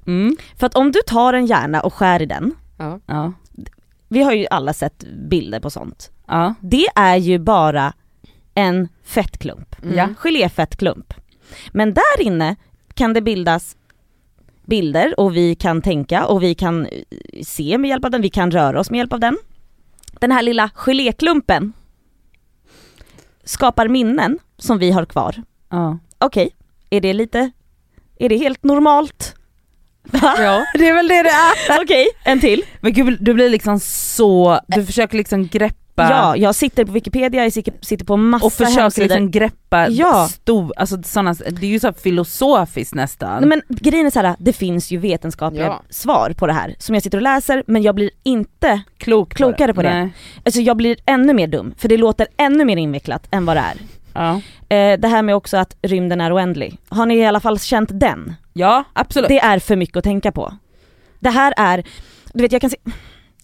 Mm. 0.08 0.38
För 0.56 0.68
att 0.68 0.76
om 0.76 0.92
du 0.92 1.00
tar 1.08 1.34
en 1.34 1.46
hjärna 1.46 1.82
och 1.82 1.94
skär 1.94 2.22
i 2.22 2.26
den. 2.26 2.56
Ja. 2.78 3.34
vi 4.08 4.24
har 4.24 4.34
ju 4.34 4.48
alla 4.50 4.74
sett 4.74 5.04
bilder 5.30 5.60
på 5.60 5.70
sånt. 5.70 6.12
Ja. 6.28 6.54
Det 6.62 6.88
är 6.96 7.16
ju 7.16 7.40
bara 7.40 7.94
en 8.54 8.88
fettklump. 9.04 9.76
Mm. 9.84 10.16
Geléfettklump. 10.16 11.14
Men 11.72 11.94
där 11.94 12.22
inne 12.22 12.56
kan 12.94 13.14
det 13.14 13.22
bildas 13.22 13.76
bilder 14.66 15.20
och 15.20 15.36
vi 15.36 15.56
kan 15.56 15.82
tänka 15.82 16.26
och 16.26 16.44
vi 16.44 16.56
kan 16.56 16.86
eh, 16.86 16.92
se 17.44 17.78
med 17.78 17.90
hjälp 17.90 18.06
av 18.06 18.12
den, 18.12 18.22
vi 18.22 18.30
kan 18.30 18.52
röra 18.52 18.80
oss 18.80 18.90
med 18.92 18.98
hjälp 18.98 19.14
av 19.14 19.20
den. 19.20 19.38
Den 20.20 20.32
här 20.32 20.42
lilla 20.42 20.70
geléklumpen 20.76 21.74
skapar 23.44 23.88
minnen 23.88 24.40
som 24.58 24.78
vi 24.78 24.92
har 24.92 25.06
kvar. 25.06 25.44
ja. 25.70 25.98
Okej, 26.18 26.56
är 26.90 27.02
det 27.02 27.14
lite, 27.14 27.52
är 28.20 28.30
det 28.30 28.38
helt 28.38 28.64
normalt? 28.64 29.36
Va? 30.04 30.36
Ja. 30.38 30.66
Det 30.74 30.88
är 30.90 30.94
väl 30.94 31.08
det 31.08 31.24
det 31.24 31.30
är. 31.30 31.82
Okej, 31.84 32.08
en 32.24 32.40
till. 32.40 32.64
Men 32.82 32.94
gud 32.94 33.18
du 33.22 33.34
blir 33.34 33.50
liksom 33.50 33.80
så, 33.80 34.60
du 34.68 34.86
försöker 34.86 35.18
liksom 35.18 35.48
greppa 35.48 35.85
Ja, 35.96 36.36
jag 36.38 36.56
sitter 36.56 36.86
på 36.86 36.92
Wikipedia, 36.92 37.44
jag 37.44 37.54
sitter 37.54 38.06
på 38.06 38.18
massa 38.18 38.46
och 38.46 38.54
försöker 38.54 38.82
hemsidor. 38.82 39.08
liksom 39.08 39.32
greppa 39.32 39.88
Ja. 39.90 40.28
stor, 40.32 40.74
alltså 40.78 41.04
såna, 41.04 41.34
det 41.34 41.66
är 41.66 41.70
ju 41.70 41.80
så 41.80 41.94
filosofiskt 41.94 42.94
nästan. 42.96 43.42
Nej, 43.42 43.50
men 43.50 43.62
grejen 43.70 44.06
är 44.06 44.10
så 44.12 44.20
här, 44.20 44.36
det 44.40 44.54
finns 44.54 44.92
ju 44.92 44.98
vetenskapliga 44.98 45.66
Ja. 45.66 45.82
svar 45.90 46.34
på 46.38 46.48
det 46.48 46.54
här 46.54 46.76
som 46.80 46.96
jag 46.96 47.04
sitter 47.04 47.18
och 47.18 47.22
läser 47.22 47.64
men 47.68 47.82
jag 47.82 47.96
blir 47.96 48.10
inte, 48.24 48.82
Klok 48.98 49.30
på 49.30 49.36
klokare 49.36 49.74
på 49.74 49.82
det. 49.82 49.94
Nej. 49.94 50.14
alltså 50.46 50.62
jag 50.62 50.78
blir 50.78 50.98
ännu 51.06 51.34
mer 51.34 51.48
dum 51.48 51.74
för 51.78 51.88
det 51.90 51.98
låter 51.98 52.28
ännu 52.38 52.66
mer 52.66 52.78
invecklat 52.78 53.28
än 53.32 53.46
vad 53.46 53.56
det 53.58 53.60
är. 53.62 53.78
Ja. 54.14 54.42
Eh, 54.76 55.00
det 55.00 55.08
här 55.08 55.22
med 55.22 55.36
också 55.36 55.58
att 55.58 55.76
rymden 55.82 56.22
är 56.22 56.36
oändlig, 56.36 56.78
har 56.90 57.06
ni 57.06 57.16
i 57.18 57.26
alla 57.26 57.40
fall 57.40 57.60
känt 57.60 57.90
den? 57.94 58.34
ja, 58.54 58.84
absolut. 58.94 59.30
Det 59.30 59.40
är 59.40 59.60
för 59.60 59.76
mycket 59.76 59.98
att 59.98 60.04
tänka 60.04 60.32
på. 60.32 60.54
Det 61.20 61.30
här 61.30 61.54
är, 61.58 61.84
du 62.34 62.42
vet 62.42 62.52
jag 62.52 62.62
kan 62.62 62.70
se, 62.70 62.78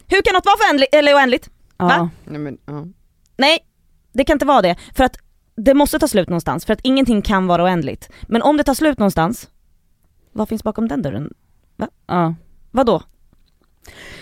hur 0.08 0.22
kan 0.22 0.34
något 0.34 0.46
vara 0.46 0.56
för 0.58 0.98
eller 0.98 1.16
oändligt? 1.16 1.50
Ja. 1.82 1.88
va? 1.88 2.10
Nej, 2.26 2.40
men, 2.40 2.58
ja. 2.66 2.86
Nej, 3.38 3.60
det 4.14 4.24
kan 4.24 4.36
inte 4.36 4.46
vara 4.46 4.62
det. 4.62 4.76
För 4.96 5.04
att 5.04 5.18
det 5.56 5.74
måste 5.74 6.00
ta 6.00 6.08
slut 6.08 6.30
någonstans, 6.30 6.66
för 6.66 6.74
att 6.74 6.80
ingenting 6.84 7.22
kan 7.22 7.48
vara 7.48 7.64
oändligt. 7.64 8.10
Men 8.22 8.42
om 8.42 8.58
det 8.58 8.64
tar 8.64 8.74
slut 8.74 9.00
någonstans, 9.00 9.50
vad 10.32 10.50
finns 10.50 10.64
bakom 10.64 10.88
den 10.88 11.02
dörren? 11.02 11.34
Ja. 12.08 12.36
Vad 12.72 12.86
då? 12.86 13.02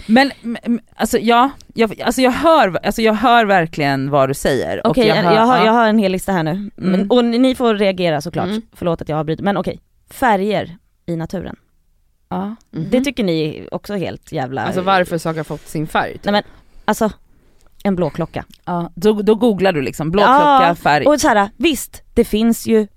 Men 0.08 0.32
m- 0.64 0.80
alltså 0.96 1.18
ja, 1.18 1.50
jag, 1.74 2.02
alltså, 2.02 2.22
jag 2.22 2.32
hör, 2.32 2.80
alltså 2.86 3.02
jag 3.02 3.14
hör 3.14 3.46
verkligen 3.46 4.10
vad 4.10 4.30
du 4.30 4.34
säger. 4.34 4.88
Okej, 4.88 5.08
jag, 5.08 5.16
hör- 5.16 5.36
har, 5.46 5.58
ja. 5.58 5.66
jag 5.66 5.72
har 5.72 5.88
en 5.88 5.98
hel 6.00 6.12
lista 6.12 6.32
här 6.32 6.44
nu. 6.44 6.70
Men, 6.76 6.94
Mm. 6.94 7.12
och 7.12 7.26
ni 7.26 7.56
får 7.56 7.76
reagera 7.76 8.22
såklart, 8.22 8.48
Mm. 8.48 8.62
förlåt 8.74 9.02
att 9.02 9.10
jag 9.10 9.20
avbryter. 9.20 9.44
Men 9.44 9.58
okej, 9.58 9.80
färger 10.10 10.78
i 11.06 11.16
naturen. 11.16 11.56
Ja. 12.30 12.56
Mhm. 12.72 12.88
Det 12.90 13.02
tycker 13.02 13.24
ni 13.24 13.42
är 13.60 13.74
också 13.74 13.96
helt 13.96 14.32
jävla... 14.32 14.62
Alltså 14.66 14.82
varför 14.82 15.18
saker 15.18 15.38
har 15.40 15.44
fått 15.44 15.68
sin 15.68 15.88
färg? 15.88 16.14
typ. 16.14 16.26
Nej 16.26 16.32
men, 16.32 16.44
alltså, 16.86 17.12
en 17.84 17.96
blå 17.96 18.10
klocka. 18.10 18.46
Ja, 18.66 18.92
då, 18.96 19.14
då 19.22 19.36
googlar 19.36 19.74
du 19.74 19.82
liksom, 19.82 20.12
blå 20.12 20.22
Ja, 20.22 20.58
klocka, 20.60 20.76
färg. 20.76 21.06
Och 21.06 21.22
så 21.22 21.28
här, 21.28 21.50
visst, 21.58 22.04
det 22.14 22.26
finns 22.26 22.68
ju 22.68 22.88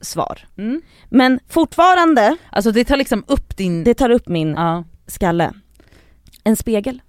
svar. 0.00 0.48
Mm. 0.58 0.82
Men 1.08 1.40
fortfarande, 1.48 2.36
Alltså 2.50 2.72
det 2.72 2.84
tar 2.84 2.96
liksom 2.96 3.24
upp 3.26 3.56
din... 3.56 3.84
det 3.84 3.94
tar 3.94 4.10
upp 4.10 4.28
min 4.28 4.48
Ja. 4.50 4.84
skalle. 5.06 5.52
En 6.44 6.56
spegel. 6.56 7.02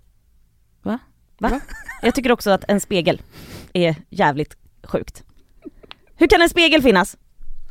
Va? 0.84 1.00
Va? 1.40 1.50
Va? 1.50 1.60
Jag 2.02 2.16
tycker 2.16 2.32
också 2.32 2.50
att 2.52 2.64
en 2.68 2.80
spegel 2.82 3.22
är 3.74 3.96
jävligt 4.10 4.58
sjukt. 4.84 5.24
Hur 6.16 6.28
kan 6.28 6.42
en 6.42 6.50
spegel 6.50 6.82
finnas? 6.82 7.18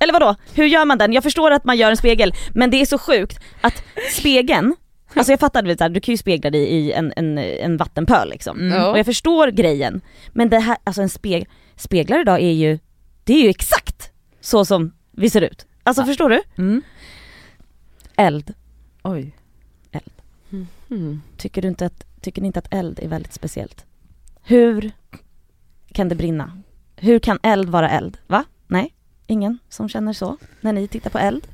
Eller 0.00 0.12
vadå? 0.12 0.34
Hur 0.54 0.64
gör 0.64 0.84
man 0.84 0.98
den? 0.98 1.12
Jag 1.12 1.22
förstår 1.22 1.50
att 1.50 1.64
man 1.64 1.76
gör 1.76 1.90
en 1.90 1.96
spegel, 1.96 2.32
men 2.54 2.70
det 2.70 2.80
är 2.80 2.86
så 2.86 2.98
sjukt 2.98 3.40
att 3.60 3.82
spegeln, 4.12 4.76
alltså 5.14 5.32
jag 5.32 5.40
fattar, 5.40 5.88
du, 5.88 6.00
kan 6.00 6.12
ju 6.12 6.18
spegla 6.18 6.50
dig 6.50 6.62
i 6.62 6.92
en, 6.92 7.12
en, 7.16 7.38
en 7.38 7.76
vattenpöl 7.76 8.30
liksom. 8.30 8.60
Mm. 8.60 8.90
Och 8.90 8.98
jag 8.98 9.06
förstår 9.06 9.48
grejen, 9.48 10.00
men 10.32 10.48
det 10.48 10.58
här, 10.58 10.76
alltså 10.84 11.02
en 11.02 11.08
spegel, 11.08 11.48
speglar 11.76 12.20
idag 12.20 12.40
är 12.40 12.52
ju, 12.52 12.78
det 13.24 13.34
är 13.34 13.42
ju 13.42 13.48
exakt 13.48 14.10
så 14.40 14.64
som 14.64 14.92
vi 15.10 15.30
ser 15.30 15.40
ut. 15.40 15.66
Alltså 15.82 16.02
Ja. 16.02 16.06
förstår 16.06 16.28
du? 16.28 16.42
Mm. 16.56 16.82
Eld. 18.16 18.54
Oj. 19.02 19.32
Mm. 20.90 21.22
Tycker, 21.36 21.62
du 21.62 21.68
inte 21.68 21.86
att, 21.86 22.04
tycker 22.20 22.42
ni 22.42 22.46
inte 22.46 22.58
att 22.58 22.74
eld 22.74 23.00
är 23.02 23.08
väldigt 23.08 23.32
speciellt? 23.32 23.84
Hur 24.42 24.90
kan 25.92 26.08
det 26.08 26.14
brinna? 26.14 26.62
Hur 26.96 27.18
kan 27.18 27.38
eld 27.42 27.68
vara 27.68 27.90
eld? 27.90 28.18
Va? 28.26 28.44
Nej? 28.66 28.94
Ingen 29.26 29.58
som 29.68 29.88
känner 29.88 30.12
så 30.12 30.36
när 30.60 30.72
ni 30.72 30.88
tittar 30.88 31.10
på 31.10 31.18
eld? 31.18 31.46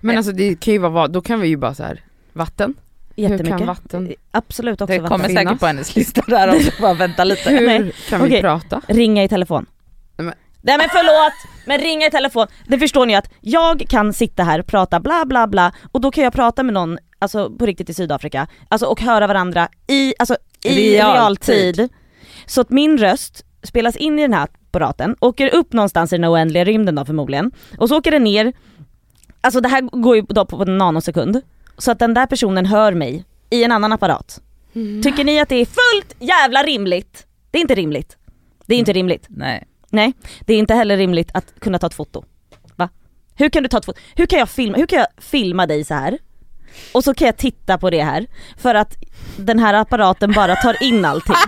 Men 0.00 0.16
alltså 0.16 0.32
det 0.32 0.60
kan 0.60 0.74
ju 0.74 0.78
vara 0.80 1.08
då 1.08 1.20
kan 1.20 1.40
vi 1.40 1.48
ju 1.48 1.56
bara 1.56 1.74
så 1.74 1.82
här 1.82 2.00
vatten. 2.32 2.74
Jättemycket. 3.16 3.46
Hur 3.54 3.58
kan 3.58 3.66
vatten, 3.66 4.12
Absolut 4.30 4.80
också 4.80 4.92
Det 4.92 4.98
vatten. 5.00 5.18
kommer 5.20 5.34
säkert 5.34 5.60
på 5.60 5.66
hennes 5.66 5.96
lista 5.96 6.22
där 6.26 6.54
också, 6.56 6.70
bara 6.80 6.94
vänta 6.94 7.24
lite. 7.24 7.50
hur 7.50 7.66
Nej. 7.66 7.92
kan 8.08 8.20
vi 8.22 8.28
Okej. 8.28 8.40
prata? 8.40 8.80
Ringa 8.88 9.24
i 9.24 9.28
telefon. 9.28 9.66
Nej, 10.16 10.24
men- 10.26 10.34
Nej 10.60 10.78
men 10.78 10.88
förlåt! 10.92 11.32
Men 11.66 11.78
ringa 11.80 12.06
i 12.06 12.10
telefon, 12.10 12.46
det 12.66 12.78
förstår 12.78 13.06
ni 13.06 13.16
att 13.16 13.30
jag 13.40 13.84
kan 13.88 14.12
sitta 14.12 14.42
här 14.44 14.58
och 14.58 14.66
prata 14.66 15.00
bla 15.00 15.24
bla 15.26 15.46
bla 15.46 15.72
och 15.92 16.00
då 16.00 16.10
kan 16.10 16.24
jag 16.24 16.32
prata 16.32 16.62
med 16.62 16.74
någon, 16.74 16.98
alltså 17.18 17.50
på 17.50 17.66
riktigt 17.66 17.90
i 17.90 17.94
Sydafrika, 17.94 18.46
alltså 18.68 18.86
och 18.86 19.00
höra 19.00 19.26
varandra 19.26 19.68
i, 19.86 20.14
alltså 20.18 20.36
i 20.64 20.94
Realtid. 20.96 21.54
realtid. 21.76 21.88
Så 22.46 22.60
att 22.60 22.70
min 22.70 22.98
röst 22.98 23.44
spelas 23.62 23.96
in 23.96 24.18
i 24.18 24.22
den 24.22 24.32
här 24.32 24.42
apparaten, 24.70 25.16
åker 25.20 25.54
upp 25.54 25.72
någonstans 25.72 26.12
i 26.12 26.16
den 26.16 26.24
oändliga 26.30 26.64
rymden 26.64 26.94
då 26.94 27.04
förmodligen, 27.04 27.50
och 27.78 27.88
så 27.88 27.98
åker 27.98 28.10
den 28.10 28.24
ner, 28.24 28.52
alltså 29.40 29.60
det 29.60 29.68
här 29.68 29.82
går 29.82 30.16
ju 30.16 30.22
då 30.22 30.44
på 30.44 30.62
en 30.62 30.78
nanosekund, 30.78 31.40
så 31.78 31.90
att 31.90 31.98
den 31.98 32.14
där 32.14 32.26
personen 32.26 32.66
hör 32.66 32.94
mig 32.94 33.24
i 33.50 33.64
en 33.64 33.72
annan 33.72 33.92
apparat. 33.92 34.40
Tycker 35.02 35.24
ni 35.24 35.40
att 35.40 35.48
det 35.48 35.56
är 35.56 35.64
fullt 35.66 36.14
jävla 36.18 36.62
rimligt? 36.62 37.26
Det 37.50 37.58
är 37.58 37.62
inte 37.62 37.74
rimligt. 37.74 38.16
Det 38.66 38.74
är 38.74 38.78
inte 38.78 38.92
rimligt. 38.92 39.26
Nej. 39.28 39.66
Nej, 39.90 40.12
det 40.40 40.54
är 40.54 40.58
inte 40.58 40.74
heller 40.74 40.96
rimligt 40.96 41.30
att 41.34 41.60
kunna 41.60 41.78
ta 41.78 41.86
ett 41.86 41.94
foto. 41.94 42.24
Va? 42.76 42.88
Hur 43.34 43.48
kan 43.48 43.62
du 43.62 43.68
ta 43.68 43.78
ett 43.78 43.84
foto? 43.84 44.00
Hur 44.16 44.26
kan 44.26 44.38
jag 44.38 44.48
filma, 44.48 44.76
hur 44.76 44.86
kan 44.86 44.98
jag 44.98 45.08
filma 45.18 45.66
dig 45.66 45.84
så 45.84 45.94
här? 45.94 46.18
Och 46.94 47.04
så 47.04 47.14
kan 47.14 47.26
jag 47.26 47.36
titta 47.36 47.78
på 47.78 47.90
det 47.90 48.02
här 48.02 48.26
för 48.56 48.74
att 48.74 48.94
den 49.36 49.58
här 49.58 49.74
apparaten 49.74 50.32
bara 50.32 50.56
tar 50.56 50.82
in 50.82 51.04
allting. 51.04 51.36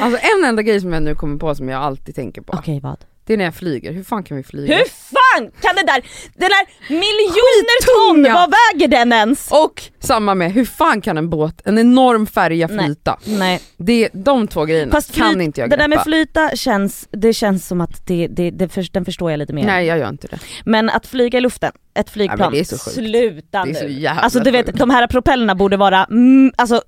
Alltså 0.00 0.18
en 0.38 0.44
enda 0.44 0.62
grej 0.62 0.80
som 0.80 0.92
jag 0.92 1.02
nu 1.02 1.14
kommer 1.14 1.38
på 1.38 1.54
som 1.54 1.68
jag 1.68 1.82
alltid 1.82 2.14
tänker 2.14 2.42
på. 2.42 2.52
Okej 2.52 2.80
vad? 2.80 3.04
Det 3.26 3.32
är 3.32 3.36
när 3.36 3.44
jag 3.44 3.54
flyger, 3.54 3.92
hur 3.92 4.02
fan 4.04 4.22
kan 4.24 4.36
vi 4.36 4.42
flyga? 4.42 4.76
Hur 4.76 4.84
fan 4.84 5.50
kan 5.60 5.76
det 5.76 5.82
där, 5.82 6.02
den 6.34 6.48
där 6.50 6.66
miljoner 6.88 7.84
ton, 8.24 8.34
vad 8.34 8.50
väger 8.50 8.88
den 8.88 9.12
ens? 9.12 9.48
Och 9.50 9.82
samma 10.00 10.34
med, 10.34 10.52
hur 10.52 10.64
fan 10.64 11.00
kan 11.00 11.18
en 11.18 11.30
båt, 11.30 11.62
en 11.64 11.78
enorm 11.78 12.26
färja 12.26 12.66
Nej. 12.66 12.86
flyta? 12.86 13.18
Nej, 13.24 13.60
Det, 13.76 14.08
de 14.12 14.48
två 14.48 14.64
grejerna 14.64 14.92
fast 14.92 15.14
kan 15.14 15.32
flyt- 15.34 15.42
inte 15.44 15.60
jag 15.60 15.70
det 15.70 15.76
greppa. 15.76 15.88
där 15.88 15.96
med 15.96 16.04
flyta 16.04 16.56
känns, 16.56 17.08
det 17.10 17.32
känns 17.32 17.66
som 17.66 17.80
att 17.80 18.06
det, 18.06 18.26
det, 18.30 18.50
det 18.50 18.68
för, 18.68 18.86
den 18.92 19.04
förstår 19.04 19.30
jag 19.30 19.38
lite 19.38 19.52
mer. 19.52 19.64
Nej 19.64 19.86
jag 19.86 19.98
gör 19.98 20.08
inte 20.08 20.26
det. 20.26 20.38
Men 20.64 20.90
att 20.90 21.06
flyga 21.06 21.38
i 21.38 21.40
luften, 21.40 21.72
ett 21.94 22.10
flygplan, 22.10 22.52
det 22.52 22.58
sjukt. 22.70 22.82
sluta 22.82 23.64
Det 23.64 23.70
är 23.70 23.74
så 23.74 23.84
nu. 23.84 23.92
jävla 23.92 24.22
Alltså 24.22 24.40
du 24.40 24.50
vet, 24.50 24.66
sjukt. 24.66 24.78
de 24.78 24.90
här 24.90 25.06
propellerna 25.06 25.54
borde 25.54 25.76
vara, 25.76 26.04
mm, 26.04 26.52
alltså 26.56 26.82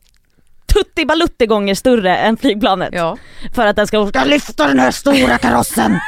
tutti 0.74 1.04
balutti 1.06 1.46
gånger 1.46 1.74
större 1.74 2.16
än 2.16 2.36
flygplanet. 2.36 2.90
Ja. 2.92 3.16
För 3.54 3.66
att 3.66 3.76
den 3.76 3.86
ska 3.86 3.98
orka 3.98 4.24
lyfta 4.24 4.66
den 4.66 4.78
här 4.78 4.90
stora 4.90 5.38
karossen. 5.38 5.98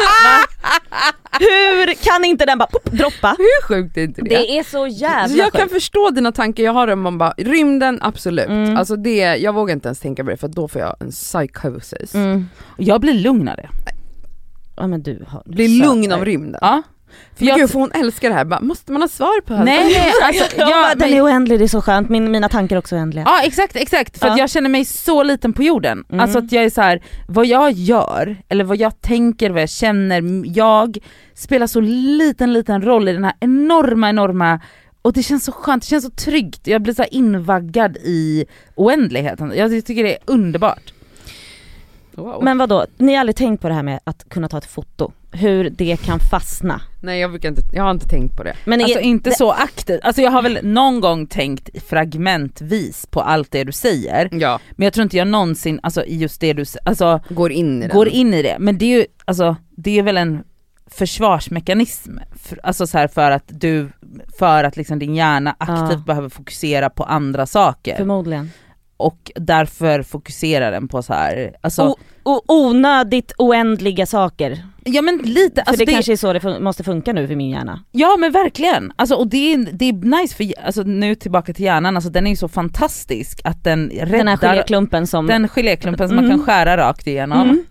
Hur 1.40 1.94
kan 1.94 2.24
inte 2.24 2.46
den 2.46 2.58
bara 2.58 2.66
pop, 2.68 2.84
droppa? 2.84 3.36
Hur 3.38 3.62
sjukt 3.62 3.96
är 3.96 4.02
inte 4.02 4.22
det? 4.22 4.28
Det 4.28 4.58
är 4.58 4.62
så 4.62 4.86
jävla 4.86 5.36
jag 5.36 5.52
kan 5.52 5.60
sjukt. 5.60 5.72
förstå 5.72 6.10
dina 6.10 6.32
tankar, 6.32 6.62
jag 6.64 6.72
har 6.72 6.86
dem 6.86 7.00
man 7.00 7.18
bara, 7.18 7.34
rymden 7.36 7.98
absolut. 8.02 8.48
Mm. 8.48 8.76
Alltså 8.76 8.96
det, 8.96 9.36
jag 9.36 9.52
vågar 9.52 9.74
inte 9.74 9.88
ens 9.88 10.00
tänka 10.00 10.24
på 10.24 10.30
det 10.30 10.36
för 10.36 10.48
då 10.48 10.68
får 10.68 10.80
jag 10.80 10.96
en 11.00 11.10
psychosis. 11.10 12.14
Mm. 12.14 12.46
Jag 12.76 13.00
blir 13.00 13.14
lugn 13.14 13.48
av 13.48 13.56
det. 13.56 13.68
Ja 14.76 14.86
men 14.86 15.02
du 15.02 15.24
har 15.28 15.42
Bli 15.46 15.78
söt 15.78 15.86
lugn 15.86 16.12
av 16.12 16.24
rymden. 16.24 16.58
Ja. 16.62 16.82
För 17.36 17.44
jag- 17.44 17.58
gud 17.58 17.70
för 17.70 17.78
hon 17.78 17.92
älskar 17.92 18.28
det 18.28 18.34
här, 18.34 18.44
bara, 18.44 18.60
måste 18.60 18.92
man 18.92 19.00
ha 19.02 19.08
svar 19.08 19.40
på 19.40 19.54
allt? 19.54 19.64
Nej, 19.64 19.84
nej 19.84 20.12
alltså, 20.22 20.44
Ja, 20.58 20.70
ja, 20.70 20.88
den 20.94 21.10
men, 21.10 21.18
är 21.18 21.24
oändlig, 21.24 21.58
det 21.58 21.64
är 21.64 21.68
så 21.68 21.80
skönt. 21.82 22.08
Min, 22.08 22.30
mina 22.30 22.48
tankar 22.48 22.76
är 22.76 22.78
också 22.78 22.96
oändliga. 22.96 23.24
ja 23.26 23.42
exakt, 23.44 23.76
exakt. 23.76 24.18
För 24.18 24.26
att 24.26 24.36
Ja. 24.36 24.42
jag 24.42 24.50
känner 24.50 24.68
mig 24.68 24.84
så 24.84 25.22
liten 25.22 25.52
på 25.52 25.62
jorden. 25.62 26.04
Mm. 26.08 26.20
Alltså 26.20 26.38
att 26.38 26.52
jag 26.52 26.64
är 26.64 26.70
så 26.70 26.80
här, 26.80 27.02
vad 27.28 27.46
jag 27.46 27.72
gör, 27.72 28.36
eller 28.48 28.64
vad 28.64 28.76
jag 28.76 29.00
tänker, 29.00 29.50
vad 29.50 29.62
jag 29.62 29.70
känner, 29.70 30.42
jag 30.58 30.98
spelar 31.34 31.66
så 31.66 31.80
liten 31.80 32.52
liten 32.52 32.82
roll 32.82 33.08
i 33.08 33.12
den 33.12 33.24
här 33.24 33.34
enorma 33.40 34.08
enorma 34.08 34.60
och 35.02 35.12
det 35.12 35.22
känns 35.22 35.44
så 35.44 35.52
skönt, 35.52 35.82
det 35.82 35.86
känns 35.88 36.04
så 36.04 36.10
tryggt, 36.10 36.66
jag 36.66 36.82
blir 36.82 36.94
så 36.94 37.02
här 37.02 37.14
invaggad 37.14 37.96
i 37.96 38.44
oändligheten. 38.74 39.52
Jag 39.56 39.86
tycker 39.86 40.04
det 40.04 40.12
är 40.12 40.18
underbart. 40.26 40.92
Wow. 42.14 42.44
Men 42.44 42.58
vad 42.58 42.68
då? 42.68 42.86
ni 42.98 43.12
har 43.12 43.20
aldrig 43.20 43.36
tänkt 43.36 43.60
på 43.62 43.68
det 43.68 43.74
här 43.74 43.82
med 43.82 44.00
att 44.04 44.28
kunna 44.28 44.48
ta 44.48 44.58
ett 44.58 44.66
foto? 44.70 45.12
Hur 45.32 45.70
det 45.70 45.96
kan 46.04 46.20
fastna? 46.20 46.80
Nej 47.00 47.20
jag, 47.20 47.30
brukar 47.30 47.48
inte, 47.48 47.62
jag 47.72 47.82
har 47.82 47.90
inte 47.90 48.08
tänkt 48.08 48.36
på 48.36 48.42
det. 48.42 48.54
Men 48.64 48.80
Alltså 48.82 48.98
är, 48.98 49.02
inte 49.02 49.30
så 49.30 49.52
aktivt, 49.52 50.00
alltså 50.04 50.22
jag 50.22 50.30
har 50.30 50.42
väl 50.42 50.58
någon 50.62 51.00
gång 51.00 51.26
tänkt 51.26 51.70
fragmentvis 51.88 53.06
på 53.10 53.20
allt 53.20 53.50
det 53.50 53.64
du 53.64 53.72
säger, 53.72 54.28
Ja, 54.32 54.60
men 54.70 54.84
jag 54.84 54.92
tror 54.92 55.02
inte 55.02 55.16
jag 55.16 55.28
någonsin, 55.28 55.80
alltså 55.82 56.04
i 56.04 56.16
just 56.16 56.40
det 56.40 56.52
du 56.52 56.64
alltså 56.84 57.20
går 57.28 57.52
in 57.52 57.82
i 57.82 57.86
den. 57.88 57.96
går 57.96 58.08
in 58.08 58.34
i 58.34 58.42
det. 58.42 58.56
Men 58.60 58.78
det 58.78 58.84
är 58.84 58.98
ju, 58.98 59.06
alltså 59.24 59.56
det 59.76 59.98
är 59.98 60.02
väl 60.02 60.16
en 60.16 60.42
försvarsmekanism, 61.14 62.18
för, 62.42 62.60
alltså 62.62 62.86
så 62.86 62.98
här 62.98 63.08
för 63.08 63.30
att 63.30 63.44
du, 63.46 63.88
för 64.38 64.64
att 64.64 64.76
liksom 64.76 64.98
din 64.98 65.14
hjärna 65.14 65.56
aktivt 65.58 65.90
Ja. 65.98 66.02
behöver 66.06 66.28
fokusera 66.28 66.90
på 66.90 67.04
andra 67.04 67.46
saker 67.46 67.96
förmodligen. 67.96 68.50
och 68.96 69.30
därför 69.34 70.02
fokuserar 70.02 70.72
den 70.72 70.88
på 70.88 71.02
så 71.02 71.12
här, 71.12 71.56
alltså, 71.60 71.82
O- 71.88 71.96
o- 72.24 72.42
onödigt 72.48 73.32
oändliga 73.38 74.06
saker. 74.06 74.66
Ja 74.94 75.02
men 75.02 75.18
lite, 75.18 75.62
För 75.64 75.70
alltså 75.70 75.84
det, 75.84 75.92
kanske 75.92 76.12
är 76.12 76.16
så 76.16 76.32
det 76.32 76.38
fun- 76.38 76.60
måste 76.60 76.84
funka 76.84 77.12
nu 77.12 77.26
för 77.28 77.34
min 77.36 77.50
hjärna. 77.50 77.80
Ja 77.92 78.16
men 78.18 78.32
verkligen, 78.32 78.92
alltså, 78.96 79.14
och 79.14 79.28
det 79.28 79.52
är, 79.52 79.68
det 79.72 79.84
är 79.88 80.20
nice 80.22 80.34
för, 80.36 80.46
alltså 80.66 80.82
nu 80.82 81.14
tillbaka 81.14 81.52
till 81.54 81.64
hjärnan, 81.64 81.96
alltså 81.96 82.10
den 82.10 82.26
är 82.26 82.30
ju 82.30 82.36
så 82.36 82.48
fantastisk 82.48 83.40
att 83.44 83.64
den 83.64 83.90
räddar 83.90 84.18
Den 84.18 84.28
här 84.28 84.36
geléklumpen 84.36 85.06
som... 85.06 85.26
den 85.26 85.48
geléklumpen 85.48 86.08
som 86.08 86.16
man 86.16 86.24
Mm. 86.24 86.36
kan 86.36 86.46
skära 86.46 86.76
rakt 86.76 87.06
igenom. 87.06 87.40
Mm. 87.48 87.64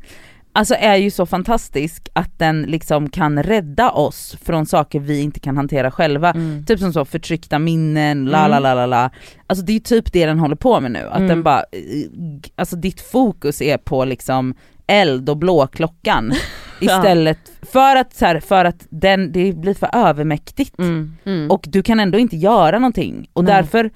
Alltså 0.54 0.76
är 0.76 0.96
ju 0.96 1.12
så 1.12 1.26
fantastisk 1.26 2.10
att 2.14 2.40
den 2.40 2.62
liksom 2.62 3.10
kan 3.10 3.44
rädda 3.44 3.92
oss 3.92 4.38
från 4.44 4.66
saker 4.66 5.00
vi 5.00 5.22
inte 5.22 5.40
kan 5.40 5.58
hantera 5.58 5.92
själva. 5.92 6.32
Mm. 6.32 6.66
Typ 6.66 6.80
som 6.80 6.94
så 6.94 7.06
förtryckta 7.06 7.60
minnen, 7.60 8.26
la 8.26 8.48
la 8.48 8.60
la 8.60 8.74
la 8.74 8.86
la. 8.86 9.10
Alltså 9.48 9.66
det 9.66 9.76
är 9.76 9.80
typ 9.80 10.14
det 10.14 10.26
den 10.26 10.40
håller 10.40 10.56
på 10.56 10.80
med 10.80 10.92
nu, 10.92 11.00
att 11.10 11.16
Mm. 11.18 11.28
den 11.28 11.44
bara, 11.44 11.60
eh, 11.60 12.10
alltså 12.56 12.76
ditt 12.76 13.02
fokus 13.02 13.62
är 13.62 13.78
på 13.78 14.06
liksom 14.06 14.54
eld 14.90 15.30
och 15.30 15.38
blåklockan 15.38 16.32
istället 16.82 17.40
för 17.62 17.96
att, 17.96 18.14
så 18.16 18.26
här, 18.26 18.40
för 18.40 18.66
att 18.66 18.88
den, 18.90 19.32
det 19.32 19.54
blir 19.54 19.74
för 19.74 19.90
övermäktigt 19.94 20.80
Mm. 20.80 21.16
Mm. 21.26 21.52
och 21.52 21.66
du 21.68 21.84
kan 21.84 22.00
ändå 22.00 22.18
inte 22.20 22.38
göra 22.38 22.80
någonting 22.80 23.30
och 23.34 23.44
Nej. 23.44 23.54
därför 23.54 23.92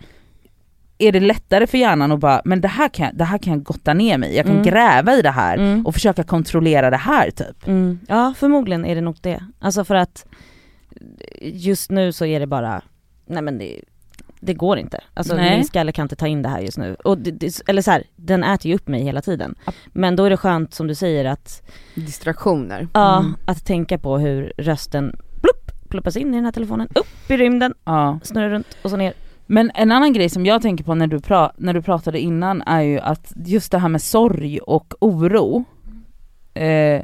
är 0.98 1.12
det 1.12 1.20
lättare 1.20 1.68
för 1.68 1.78
hjärnan 1.78 2.12
att 2.12 2.20
bara, 2.20 2.42
men 2.46 2.62
det 2.62 2.68
här 2.68 2.90
kan, 2.90 3.06
jag- 3.06 3.16
det 3.18 3.24
här 3.24 3.38
kan 3.38 3.54
jag 3.54 3.64
gotta 3.64 3.94
ner 3.94 4.18
mig 4.18 4.36
jag 4.36 4.46
kan 4.46 4.56
Mm. 4.56 4.64
gräva 4.66 5.14
i 5.14 5.22
det 5.22 5.30
här 5.32 5.58
Mm. 5.58 5.86
och 5.86 5.94
försöka 5.94 6.24
kontrollera 6.24 6.90
det 6.90 6.98
här 6.98 7.32
typ. 7.32 7.68
Mm. 7.68 8.00
Ja 8.08 8.34
förmodligen 8.38 8.86
är 8.86 8.96
det 8.96 9.02
nog 9.02 9.18
det. 9.22 9.44
Alltså 9.60 9.86
för 9.86 9.96
att 9.96 10.26
just 11.42 11.92
nu 11.92 12.12
så 12.12 12.26
är 12.26 12.40
det 12.40 12.48
bara, 12.48 12.82
nej 13.26 13.42
men 13.42 13.58
det, 13.58 13.80
det 14.46 14.54
går 14.54 14.78
inte. 14.78 15.00
Alltså 15.14 15.36
Nej. 15.36 15.56
min 15.56 15.66
skalle 15.66 15.92
kan 15.92 16.04
inte 16.06 16.16
ta 16.16 16.28
in 16.28 16.42
det 16.42 16.50
här 16.50 16.60
just 16.60 16.78
nu. 16.78 16.96
Och 17.04 17.18
det, 17.18 17.32
det, 17.32 17.62
eller 17.68 17.82
så 17.82 17.92
här, 17.92 18.04
den 18.16 18.44
äter 18.44 18.68
ju 18.70 18.76
upp 18.76 18.88
mig 18.88 19.04
hela 19.04 19.22
tiden. 19.22 19.56
Men 19.88 20.16
då 20.16 20.24
är 20.24 20.30
det 20.30 20.38
skönt 20.38 20.74
som 20.74 20.88
du 20.88 20.96
säger 20.96 21.26
att, 21.26 21.62
Distraktioner. 21.96 22.88
ja, 22.94 23.20
Mm. 23.20 23.36
att 23.46 23.66
tänka 23.66 23.98
på 23.98 24.18
hur 24.18 24.54
rösten 24.58 25.16
plupp, 25.42 25.90
pluppas 25.90 26.18
in 26.18 26.34
i 26.34 26.36
den 26.38 26.46
här 26.46 26.52
telefonen, 26.52 26.88
upp 26.96 27.32
i 27.32 27.38
rymden, 27.38 27.74
Ja. 27.86 28.20
snurrar 28.24 28.50
runt 28.50 28.78
och 28.82 28.90
så 28.90 28.98
ner. 28.98 29.14
Men 29.46 29.72
en 29.76 29.92
annan 29.92 30.14
grej 30.14 30.30
som 30.30 30.46
jag 30.46 30.62
tänker 30.62 30.84
på 30.84 30.96
när 30.96 31.08
du, 31.08 31.18
pra- 31.18 31.52
när 31.58 31.74
du 31.74 31.82
pratade 31.82 32.20
innan 32.20 32.62
är 32.62 32.82
ju 32.82 33.00
att 33.00 33.34
just 33.46 33.72
det 33.72 33.78
här 33.80 33.90
med 33.90 34.02
sorg 34.02 34.60
och 34.60 34.94
oro, 35.00 35.64
eh, 36.54 37.02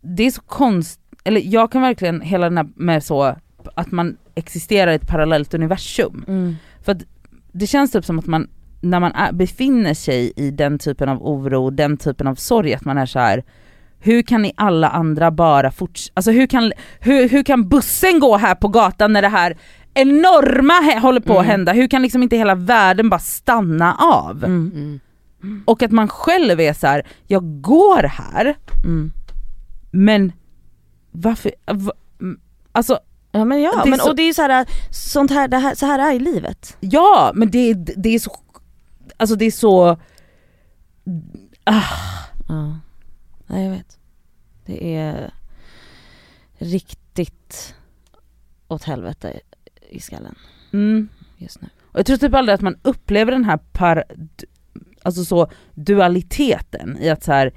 det 0.00 0.22
är 0.26 0.30
så 0.30 0.40
konst, 0.42 1.00
eller 1.24 1.40
jag 1.44 1.72
kan 1.72 1.82
verkligen 1.82 2.20
hela 2.20 2.48
den 2.48 2.56
här 2.56 2.68
med 2.76 3.04
så, 3.04 3.36
att 3.76 3.90
man 3.92 4.16
existerar 4.34 4.92
i 4.92 4.94
ett 4.94 5.08
parallellt 5.08 5.54
universum. 5.54 6.24
För 6.84 6.92
att 6.92 7.02
det 7.52 7.66
känns 7.66 7.90
typ 7.92 8.04
som 8.04 8.18
att 8.18 8.26
man, 8.26 8.48
när 8.80 9.00
man 9.00 9.12
är, 9.12 9.32
befinner 9.32 9.94
sig 9.94 10.32
i 10.36 10.50
den 10.50 10.78
typen 10.78 11.08
av 11.08 11.22
oro, 11.22 11.70
den 11.70 11.96
typen 11.96 12.26
av 12.26 12.34
sorg, 12.34 12.74
att 12.74 12.84
man 12.84 12.98
är 12.98 13.06
så 13.06 13.18
här. 13.18 13.44
hur 14.00 14.22
kan 14.22 14.42
ni 14.42 14.52
alla 14.56 14.88
andra 14.88 15.30
bara 15.30 15.70
fortsätta, 15.70 16.12
alltså 16.16 16.30
hur 16.30 16.46
kan, 16.46 16.72
hur, 17.00 17.28
hur 17.28 17.42
kan 17.42 17.68
bussen 17.68 18.20
gå 18.20 18.36
här 18.36 18.54
på 18.54 18.68
gatan 18.68 19.12
när 19.12 19.22
det 19.22 19.28
här 19.28 19.56
enorma 19.94 21.00
håller 21.00 21.20
på 21.20 21.32
att 21.32 21.44
Mm. 21.44 21.50
hända, 21.50 21.72
hur 21.72 21.88
kan 21.88 22.02
liksom 22.02 22.22
inte 22.22 22.36
hela 22.36 22.54
världen 22.54 23.10
bara 23.10 23.20
stanna 23.20 23.94
av? 23.94 24.44
Mm. 24.44 25.00
Mm. 25.42 25.62
Och 25.66 25.82
att 25.82 25.90
man 25.90 26.08
själv 26.08 26.60
är 26.60 26.72
så 26.72 26.86
här: 26.86 27.02
jag 27.26 27.60
går 27.62 28.02
här, 28.02 28.56
Mm. 28.84 29.12
men 29.90 30.32
varför, 31.10 31.52
va, 31.66 31.92
mm, 32.20 32.40
alltså 32.72 32.98
Ja 33.38 33.44
men 33.44 33.62
ja, 33.62 33.82
Det 33.84 33.90
men, 33.90 33.98
så- 33.98 34.08
och 34.10 34.16
det 34.16 34.22
är 34.22 34.26
ju 34.26 34.34
så 34.34 34.42
här, 34.42 34.66
sånt 34.90 35.30
här, 35.30 35.60
här, 35.60 35.74
så 35.74 35.86
här 35.86 35.98
är 35.98 36.14
i 36.14 36.18
livet. 36.18 36.76
ja 36.80 37.32
men 37.34 37.50
det, 37.50 37.74
det 37.74 38.14
är 38.14 38.18
så, 38.18 38.36
alltså 39.16 39.36
det 39.36 39.44
är 39.44 39.50
så, 39.50 39.96
ah, 41.64 41.82
Ja, 42.48 42.76
nej 43.46 43.64
jag 43.64 43.70
vet. 43.70 43.98
Det 44.66 44.96
är 44.96 45.30
riktigt 46.58 47.74
åt 48.68 48.84
helvete 48.84 49.40
i 49.90 50.00
skallen 50.00 50.34
mm. 50.72 51.08
just 51.36 51.60
nu. 51.60 51.68
Och 51.84 51.98
jag 51.98 52.06
tror 52.06 52.16
typ 52.16 52.34
aldrig 52.34 52.54
att 52.54 52.60
man 52.60 52.76
upplever 52.82 53.32
den 53.32 53.44
här 53.44 53.56
par, 53.72 54.04
alltså 55.02 55.24
så 55.24 55.50
dualiteten 55.74 56.98
i 57.00 57.08
att 57.08 57.24
så 57.24 57.32
här, 57.32 57.52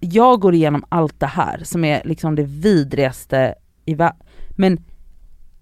jag 0.00 0.40
går 0.40 0.54
igenom 0.54 0.84
allt 0.88 1.20
det 1.20 1.26
här 1.26 1.60
som 1.64 1.84
är 1.84 2.02
liksom 2.04 2.34
det 2.34 2.44
vidrigaste 2.44 3.54
i 3.84 3.94
världen, 3.94 4.26
men 4.50 4.84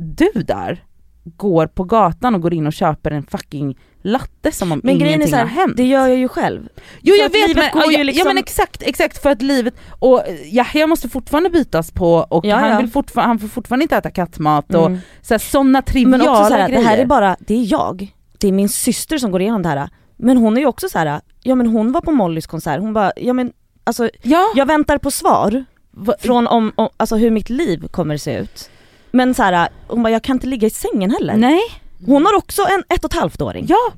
du 0.00 0.30
där 0.42 0.84
går 1.24 1.66
på 1.66 1.84
gatan 1.84 2.34
och 2.34 2.40
går 2.40 2.54
in 2.54 2.66
och 2.66 2.72
köper 2.72 3.10
en 3.10 3.22
fucking 3.26 3.78
latte 4.02 4.52
som 4.52 4.72
om 4.72 4.80
Men 4.84 4.94
ingenting 4.96 5.28
så 5.28 5.36
har 5.36 5.44
här, 5.44 5.60
hänt. 5.60 5.76
det 5.76 5.84
gör 5.84 6.06
jag 6.06 6.16
ju 6.18 6.28
själv. 6.28 6.68
Jo 7.02 7.14
för 7.14 7.22
jag 7.22 7.30
vet 7.48 7.56
men, 7.56 7.64
ja, 7.74 7.92
ju 7.98 8.04
liksom- 8.04 8.18
ja 8.18 8.24
men 8.34 8.38
exakt, 8.38 8.82
exakt 8.82 9.22
för 9.22 9.30
att 9.30 9.42
livet, 9.42 9.74
och 9.98 10.22
ja, 10.50 10.66
jag 10.74 10.88
måste 10.88 11.08
fortfarande 11.08 11.50
bytas 11.50 11.90
på 11.90 12.14
och 12.14 12.44
Ja, 12.46 12.56
han, 12.56 12.76
vill 12.82 12.90
fortfar- 12.92 13.22
han 13.22 13.38
får 13.38 13.48
fortfarande 13.48 13.82
inte 13.84 13.96
äta 13.96 14.10
kattmat 14.10 14.74
och 14.74 14.86
Mm. 14.86 14.98
så 15.22 15.38
såna 15.38 15.82
triviala 15.82 16.18
Men 16.18 16.28
också 16.28 16.44
så 16.44 16.54
här, 16.54 16.68
grejer. 16.68 16.82
det 16.82 16.88
här 16.88 16.98
är 16.98 17.06
bara, 17.06 17.36
det 17.40 17.54
är 17.54 17.72
jag, 17.72 18.14
det 18.38 18.48
är 18.48 18.52
min 18.52 18.68
syster 18.68 19.18
som 19.18 19.30
går 19.30 19.40
igenom 19.40 19.62
det 19.62 19.68
här. 19.68 19.88
Men 20.16 20.36
hon 20.36 20.56
är 20.56 20.60
ju 20.60 20.66
också 20.66 20.88
så 20.88 20.98
här, 20.98 21.20
ja 21.42 21.54
men 21.54 21.66
hon 21.66 21.92
var 21.92 22.00
på 22.00 22.10
Mollys 22.12 22.46
konsert, 22.46 22.80
hon 22.80 22.92
bara, 22.92 23.12
ja 23.16 23.32
men 23.32 23.52
alltså 23.84 24.10
ja, 24.22 24.44
jag 24.54 24.66
väntar 24.66 24.98
på 24.98 25.10
svar 25.10 25.64
va- 25.90 26.14
från 26.20 26.46
om, 26.46 26.72
om 26.76 26.88
alltså 26.96 27.16
hur 27.16 27.30
mitt 27.30 27.50
liv 27.50 27.88
kommer 27.90 28.16
se 28.16 28.38
ut. 28.38 28.70
Men 29.10 29.34
så 29.34 29.42
här, 29.42 29.68
hon 29.86 30.02
bara, 30.02 30.10
jag 30.10 30.22
kan 30.22 30.36
inte 30.36 30.46
ligga 30.46 30.66
i 30.66 30.70
sängen 30.70 31.10
heller. 31.10 31.36
nej, 31.36 31.60
Hon 32.06 32.26
har 32.26 32.36
också 32.36 32.62
en 32.62 32.82
ett 32.96 33.04
och 33.04 33.14
ett 33.14 33.20
halvt 33.20 33.42
åring. 33.42 33.66
ja. 33.68 33.92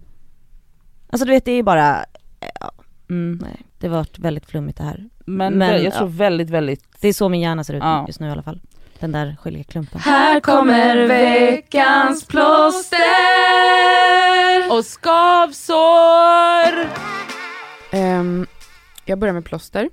Alltså 1.10 1.24
du 1.26 1.32
vet 1.32 1.44
det 1.44 1.52
är 1.52 1.62
bara, 1.62 2.04
Mm. 3.10 3.38
nej. 3.42 3.56
Det 3.78 3.88
har 3.88 3.96
varit 3.96 4.18
väldigt 4.18 4.46
flummigt 4.46 4.78
det 4.78 4.84
här. 4.84 5.08
Men, 5.26 5.54
Men, 5.54 5.84
jag 5.84 5.94
tror 5.94 6.08
väldigt, 6.08 6.50
väldigt... 6.50 6.84
Det 7.00 7.08
är 7.08 7.12
så 7.12 7.28
min 7.28 7.40
hjärna 7.40 7.64
ser 7.64 7.74
ut 7.74 7.82
Ja. 7.82 8.04
just 8.06 8.20
nu 8.20 8.28
i 8.28 8.30
alla 8.30 8.42
fall. 8.42 8.60
Den 9.00 9.12
där 9.12 9.36
gelé-klumpen. 9.44 10.00
Här 10.00 10.40
kommer 10.40 10.96
veckans 11.06 12.26
plåster 12.26 12.98
och 14.70 14.84
skavsår! 14.84 16.88
Ehm, 17.92 18.46
jag 19.04 19.18
börjar 19.18 19.34
med 19.34 19.44
plåster. 19.44 19.90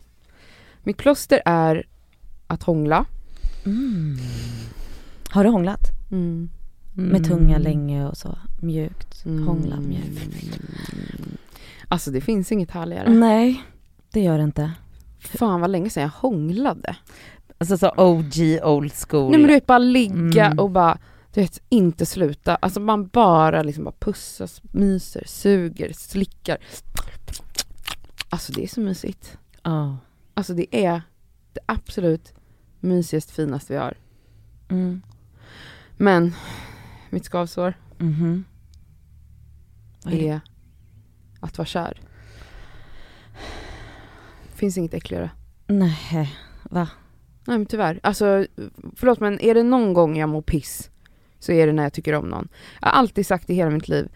Mitt 0.84 0.98
plåster 0.98 1.42
är 1.46 1.84
att 2.48 2.64
hångla. 2.64 3.06
Mm. 3.66 4.18
Har 5.30 5.44
du 5.44 5.50
hånglat? 5.50 5.82
Mm. 6.12 6.50
Med 6.94 7.26
tunga 7.28 7.58
länge 7.58 8.08
och 8.08 8.18
så 8.18 8.38
mjukt. 8.62 9.24
Hångla 9.26 9.80
mjukt. 9.80 10.60
Alltså 11.88 12.12
det 12.12 12.22
finns 12.22 12.52
inget 12.52 12.72
härligare. 12.72 13.10
Nej, 13.10 13.64
det 14.12 14.22
gör 14.22 14.38
det 14.38 14.44
inte. 14.44 14.72
Fan 15.20 15.62
vad 15.62 15.70
länge 15.70 15.90
sedan 15.90 16.04
jag 16.04 16.10
hånglade. 16.10 16.96
Alltså 17.58 17.78
så 17.78 17.92
OG 17.98 18.60
old 18.64 18.94
school. 18.94 19.30
Nej 19.32 19.40
men 19.40 19.48
du 19.48 19.54
vet 19.54 19.66
bara 19.66 19.78
ligga 19.78 20.46
Mm. 20.46 20.60
och 20.60 20.70
bara, 20.72 20.98
du 21.34 21.42
vet 21.42 21.62
inte 21.70 22.06
sluta. 22.06 22.56
Alltså 22.56 22.80
man 22.80 23.08
bara 23.08 23.64
liksom 23.64 23.84
bara 23.84 23.96
pussas, 24.00 24.62
myser, 24.72 25.24
suger, 25.26 25.94
slickar. 25.94 26.58
Alltså 28.30 28.52
det 28.54 28.64
är 28.64 28.68
så 28.68 28.82
mysigt. 28.82 29.38
Ja. 29.64 29.98
Alltså 30.34 30.54
det 30.54 30.76
är 30.86 31.02
det 31.54 31.60
absolut 31.66 32.34
mysigast 32.80 33.32
finaste 33.32 33.74
vi 33.74 33.80
har. 33.80 33.98
Mm. 34.70 35.02
Men 36.02 36.34
mitt 37.10 37.26
skavsår 37.26 37.74
Mhm. 37.98 38.46
Vad 40.04 40.14
är 40.14 40.18
är 40.34 40.42
att 41.40 41.58
vara 41.58 41.66
kär. 41.66 42.02
Finns 44.56 44.78
inget 44.78 44.94
äckligare. 44.94 45.32
Nej, 45.68 46.36
va? 46.64 46.90
Nej 47.46 47.58
men 47.58 47.66
tyvärr. 47.66 48.00
Alltså 48.04 48.46
förlåt 48.96 49.20
men 49.20 49.40
är 49.40 49.54
det 49.54 49.64
någon 49.64 49.94
gång 49.94 50.18
jag 50.18 50.30
mår 50.30 50.42
piss 50.42 50.90
så 51.40 51.52
är 51.52 51.68
det 51.68 51.74
när 51.74 51.84
jag 51.84 51.94
tycker 51.94 52.14
om 52.16 52.26
någon. 52.26 52.48
Jag 52.82 52.88
har 52.88 52.94
alltid 52.94 53.26
sagt 53.28 53.50
i 53.50 53.54
hela 53.54 53.70
mitt 53.70 53.88
liv. 53.88 54.10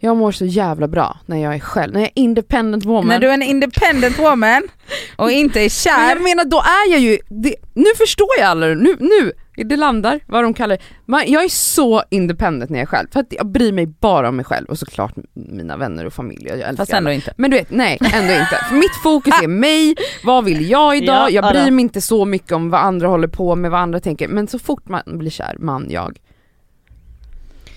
Jag 0.00 0.16
mår 0.16 0.32
så 0.32 0.44
jävla 0.44 0.88
bra 0.88 1.18
när 1.26 1.36
jag 1.42 1.54
är 1.54 1.58
själv, 1.58 1.92
när 1.92 2.00
jag 2.00 2.06
är 2.08 2.22
independent 2.22 2.84
woman. 2.84 3.06
När 3.06 3.18
du 3.18 3.28
är 3.28 3.34
en 3.34 3.42
independent 3.42 4.18
woman 4.18 4.62
och 5.16 5.30
inte 5.30 5.60
är 5.60 5.62
Men 5.62 5.70
kär. 5.70 6.08
jag 6.08 6.22
menar 6.22 6.44
då 6.44 6.56
är 6.56 6.92
jag 6.92 7.00
ju, 7.00 7.18
det, 7.28 7.54
nu 7.74 7.86
förstår 7.96 8.28
jag 8.38 8.48
alla, 8.48 8.66
nu, 8.66 8.96
nu, 9.00 9.32
det 9.64 9.76
landar, 9.76 10.20
vad 10.26 10.42
de 10.44 10.54
kallar 10.54 10.76
det. 10.76 11.26
Jag 11.30 11.44
är 11.44 11.48
så 11.48 12.02
independent 12.10 12.70
när 12.70 12.78
jag 12.78 12.82
är 12.82 12.86
själv, 12.86 13.06
för 13.12 13.20
att 13.20 13.26
jag 13.30 13.46
bryr 13.46 13.72
mig 13.72 13.86
bara 13.86 14.28
om 14.28 14.36
mig 14.36 14.44
själv 14.44 14.66
och 14.66 14.78
såklart 14.78 15.14
mina 15.34 15.76
vänner 15.76 16.04
och 16.06 16.12
familj, 16.12 16.48
jag 16.48 16.76
Fast 16.76 16.92
alla. 16.92 16.98
ändå 16.98 17.10
inte. 17.12 17.34
Men 17.36 17.50
du 17.50 17.56
vet, 17.56 17.70
nej 17.70 17.98
ändå 18.12 18.32
inte. 18.32 18.64
För 18.68 18.74
mitt 18.80 18.96
fokus 19.02 19.34
är 19.42 19.48
mig, 19.48 19.96
vad 20.24 20.44
vill 20.44 20.70
jag 20.70 20.96
idag? 20.96 21.16
Ja, 21.16 21.30
jag 21.30 21.44
ja 21.44 21.50
bryr 21.52 21.70
mig 21.70 21.82
inte 21.82 22.00
så 22.00 22.24
mycket 22.24 22.52
om 22.52 22.70
vad 22.70 22.80
andra 22.80 23.08
håller 23.08 23.28
på 23.28 23.56
med, 23.56 23.70
vad 23.70 23.80
andra 23.80 24.00
tänker. 24.00 24.28
Men 24.28 24.46
så 24.48 24.58
fort 24.58 24.88
man 24.88 25.02
blir 25.06 25.30
kär, 25.30 25.56
man, 25.58 25.86
jag, 25.90 26.18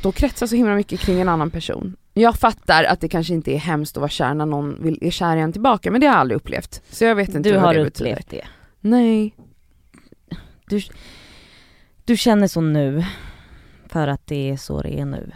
då 0.03 0.11
kretsar 0.11 0.47
så 0.47 0.55
himla 0.55 0.75
mycket 0.75 0.99
kring 0.99 1.21
en 1.21 1.29
annan 1.29 1.51
person. 1.51 1.95
Jag 2.21 2.35
fattar 2.35 2.83
att 2.83 3.01
det 3.01 3.09
kanske 3.09 3.33
inte 3.33 3.51
är 3.51 3.57
hemskt 3.57 3.97
att 3.97 4.01
vara 4.01 4.09
kär 4.09 4.33
när 4.33 4.45
någon 4.45 4.83
vill, 4.83 4.97
är 5.01 5.11
kär 5.11 5.37
i 5.37 5.39
en 5.39 5.51
tillbaka, 5.53 5.91
men 5.91 6.01
det 6.01 6.07
har 6.07 6.13
jag 6.13 6.19
aldrig 6.19 6.35
upplevt. 6.35 6.81
Så 6.89 7.03
jag 7.03 7.15
vet 7.15 7.29
inte 7.35 7.49
Du 7.49 7.53
vad 7.55 7.61
har 7.61 7.73
det 7.73 7.83
betyder. 7.83 8.11
upplevt 8.11 8.29
det. 8.29 8.47
Nej. 8.79 9.35
Du, 10.65 10.81
du 12.05 12.17
känner 12.17 12.47
så 12.47 12.61
nu 12.61 13.05
för 13.85 14.07
att 14.07 14.27
det 14.27 14.49
är 14.51 14.57
så 14.57 14.81
det 14.81 14.99
är 14.99 15.05
nu. 15.05 15.31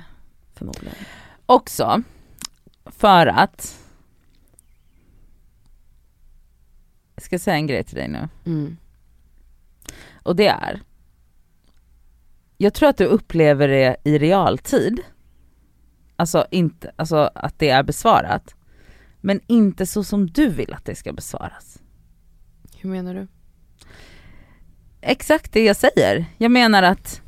Förmodligen. 0.53 0.95
Också 1.45 2.01
för 2.86 3.27
att 3.27 3.79
jag 7.15 7.23
ska 7.23 7.39
säga 7.39 7.55
en 7.55 7.67
grej 7.67 7.83
till 7.83 7.95
dig 7.95 8.07
nu. 8.07 8.29
Mm. 8.45 8.77
Och 10.23 10.36
det 10.36 10.47
är, 10.47 10.81
jag 12.57 12.73
tror 12.73 12.89
att 12.89 12.97
du 12.97 13.05
upplever 13.05 13.67
det 13.67 13.95
i 14.03 14.17
realtid, 14.17 14.99
alltså, 16.16 16.45
inte, 16.51 16.91
alltså 16.95 17.30
att 17.36 17.59
det 17.59 17.70
är 17.70 17.84
besvarat, 17.84 18.55
men 19.22 19.39
inte 19.47 19.86
så 19.86 20.03
som 20.03 20.28
du 20.28 20.49
vill 20.49 20.74
att 20.74 20.86
det 20.86 20.95
ska 20.95 21.13
besvaras. 21.13 21.82
Hur 22.78 22.89
menar 22.89 23.13
du? 23.13 23.28
Exakt 25.01 25.53
det 25.53 25.66
jag 25.66 25.76
säger. 25.76 26.26
Jag 26.38 26.51
menar 26.51 26.84
att 26.84 27.22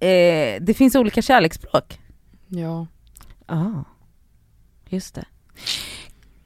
eh, 0.00 0.62
det 0.62 0.76
finns 0.76 0.94
olika 0.94 1.22
kärleksspråk. 1.22 2.00
Ja. 2.48 2.86
Ja, 3.46 3.84
just 4.88 5.14
det. 5.14 5.24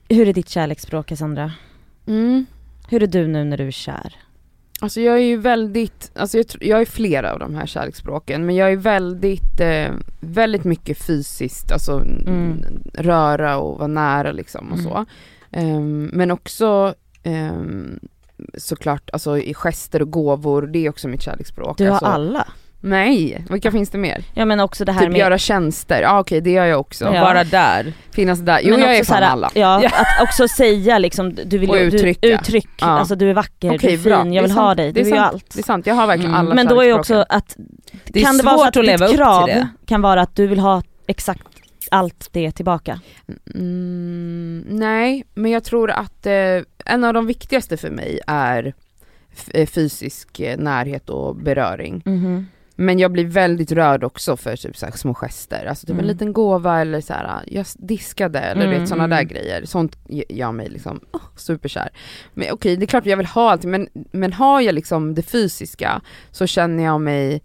Hur 0.09 0.29
är 0.29 0.33
ditt 0.33 0.49
kärleksspråk 0.49 1.07
Cassandra? 1.07 1.53
Mm. 2.07 2.47
Hur 2.89 3.03
är 3.03 3.07
du 3.07 3.27
nu 3.27 3.45
när 3.45 3.57
du 3.57 3.67
är 3.67 3.71
kär? 3.71 4.17
Alltså 4.85 5.01
jag 5.01 5.15
är 5.15 5.21
ju 5.23 5.37
väldigt, 5.37 6.11
alltså 6.15 6.37
jag, 6.39 6.47
jag 6.61 6.81
är 6.81 6.85
flera 6.85 7.33
av 7.33 7.39
de 7.39 7.55
här 7.55 7.67
kärleksspråken 7.67 8.47
men 8.47 8.55
jag 8.57 8.73
är 8.73 8.77
väldigt, 8.77 9.61
eh, 9.61 9.93
väldigt 10.21 10.65
mycket 10.65 10.99
fysiskt, 10.99 11.73
alltså 11.73 12.01
Mm. 12.01 12.65
röra 12.95 13.57
och 13.57 13.79
vara 13.79 13.87
nära 13.89 14.33
liksom 14.33 14.73
och 14.73 14.79
Mm. 14.79 14.91
så. 14.91 15.05
Ehm, 15.51 16.11
men 16.13 16.31
också 16.31 16.95
ehm, 17.23 18.01
såklart, 18.59 19.11
alltså 19.13 19.39
i 19.39 19.55
gester 19.55 20.03
och 20.03 20.11
gåvor, 20.11 20.63
det 20.63 20.87
är 20.87 20.91
också 20.91 21.09
mitt 21.09 21.23
kärleksspråk. 21.23 21.79
Du 21.79 21.85
har 21.85 21.91
alltså, 21.91 22.07
alla. 22.07 22.47
Nej, 22.87 23.45
vilka 23.51 23.71
finns 23.71 23.91
det 23.91 23.99
mer? 23.99 24.25
Ja 24.35 24.45
men 24.45 24.61
också 24.61 24.85
det 24.85 24.93
här 24.93 25.01
Typ 25.01 25.11
med... 25.11 25.19
göra 25.19 25.39
tjänster, 25.39 26.03
ja 26.03 26.21
okej 26.21 26.41
det 26.41 26.51
gör 26.51 26.65
jag 26.67 26.81
också. 26.81 27.05
Ja. 27.05 27.21
Bara 27.21 27.45
där. 27.45 27.93
Finnas 28.11 28.39
där, 28.41 28.61
jo 28.63 28.71
men 28.71 28.81
jag 28.81 28.89
också 29.01 29.13
är 29.13 29.15
fan 29.17 29.23
här, 29.23 29.31
alla. 29.31 29.51
Ja, 29.55 29.87
att 29.87 30.23
också 30.23 30.49
säga 30.49 30.99
liksom, 30.99 31.35
du 31.45 31.59
vill 31.59 31.71
Och 31.71 31.77
uttrycka. 31.77 32.19
Du, 32.27 32.33
uttryck, 32.35 32.69
Ja. 32.81 32.87
alltså 32.87 33.15
du 33.15 33.31
är 33.31 33.35
vacker, 33.35 33.69
du 33.71 33.77
Okej, 33.77 33.95
är 33.95 33.99
bra. 33.99 34.23
fin, 34.23 34.31
Det 34.31 34.37
jag 34.37 34.45
är 34.45 34.49
vill 34.49 34.57
ha 34.57 34.75
dig, 34.75 34.93
Det 34.93 35.03
du 35.03 35.09
är 35.09 35.13
är 35.13 35.17
ju 35.17 35.23
allt. 35.23 35.51
Det 35.55 35.61
är 35.61 35.65
sant, 35.65 35.87
jag 35.87 35.95
har 35.95 36.07
verkligen 36.07 36.31
Mm. 36.35 36.47
alla 36.47 36.55
Men 36.55 36.67
då 36.67 36.81
är 36.81 36.85
ju 36.87 36.93
också 36.93 37.25
att, 37.29 37.57
Det 38.05 38.21
är 38.21 38.25
kan 38.25 38.37
det 38.37 38.43
vara 38.43 38.57
så 38.57 38.63
svårt 38.65 38.69
att 38.69 38.77
att 38.77 38.85
leva 38.87 39.07
ditt 39.07 39.15
upp 39.15 39.17
krav 39.17 39.45
till 39.47 39.55
det. 39.55 39.69
kan 39.87 40.03
vara 40.03 40.21
att 40.23 40.37
du 40.37 40.47
vill 40.47 40.59
ha 40.59 40.83
exakt 41.07 41.43
allt 41.91 42.29
det 42.33 42.51
tillbaka? 42.53 43.01
Mm, 43.55 44.65
nej, 44.69 45.25
men 45.35 45.51
jag 45.51 45.65
tror 45.65 45.91
att 45.91 46.27
eh, 46.27 46.33
en 46.85 47.05
av 47.05 47.15
de 47.15 47.27
viktigaste 47.27 47.77
för 47.77 47.91
mig 47.91 48.21
är 48.27 48.75
eh, 49.55 49.67
fysisk 49.67 50.41
eh, 50.41 50.59
närhet 50.59 51.11
och 51.11 51.37
beröring. 51.37 52.03
Mhm. 52.05 52.47
Men 52.77 52.99
jag 52.99 53.13
blir 53.13 53.25
väldigt 53.25 53.73
rörd 53.73 54.05
också 54.05 54.37
för 54.37 54.57
typ 54.57 54.77
så 54.77 54.87
här 54.87 54.93
små 54.93 55.15
gester, 55.15 55.67
alltså 55.67 55.87
typ 55.87 55.91
Mm. 55.95 56.01
en 56.05 56.07
liten 56.07 56.33
gåva 56.33 56.81
eller 56.81 57.01
så 57.01 57.13
här, 57.13 57.43
jag 57.47 57.61
s- 57.61 57.77
diskade 57.79 58.39
eller 58.39 58.67
Mm, 58.67 58.81
vet 58.81 58.89
sådana 58.89 59.05
mm. 59.05 59.17
där 59.17 59.23
grejer. 59.25 59.65
Sånt 59.65 59.97
gör 60.29 60.53
mig 60.53 60.69
liksom 60.69 61.01
oh, 61.13 61.21
superkär. 61.37 61.89
Men 62.35 62.53
okej, 62.53 62.77
det 62.77 62.85
är 62.85 62.87
klart 62.87 63.07
jag 63.07 63.17
vill 63.17 63.27
ha 63.27 63.51
allting 63.51 63.71
men, 63.71 63.89
men 64.13 64.33
har 64.33 64.61
jag 64.61 64.75
liksom 64.75 65.15
det 65.15 65.23
fysiska 65.23 66.01
så 66.31 66.47
känner 66.47 66.85
jag 66.85 67.01
mig 67.01 67.43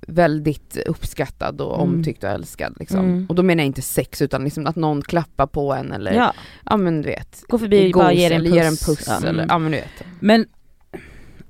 väldigt 0.00 0.76
uppskattad 0.86 1.60
och 1.60 1.74
Mm. 1.82 1.94
omtyckt 1.94 2.24
och 2.24 2.30
älskad 2.30 2.76
liksom. 2.78 2.98
Mm. 3.00 3.26
Och 3.28 3.34
då 3.34 3.42
menar 3.42 3.62
jag 3.62 3.66
inte 3.66 3.82
sex 3.82 4.22
utan 4.22 4.44
liksom 4.44 4.66
att 4.66 4.76
någon 4.76 5.02
klappar 5.02 5.46
på 5.46 5.72
en 5.74 5.92
eller 5.92 6.12
ja, 6.12 6.32
Ja, 6.64 6.76
men 6.76 7.02
du 7.02 7.08
vet. 7.08 7.44
gå 7.48 7.58
förbi 7.58 7.92
och 7.92 7.98
bara 7.98 8.12
ge 8.12 8.28
dig 8.28 8.36
en 8.36 8.40
eller 8.46 8.50
puss. 8.50 8.56
ger 8.56 8.64
en 8.64 8.76
puss 8.96 9.04
Ja. 9.06 9.16
eller, 9.16 9.28
Mm. 9.42 9.46
ja 9.48 9.58
men 9.58 9.72
du 9.72 9.78
vet. 9.78 10.04
Men 10.20 10.46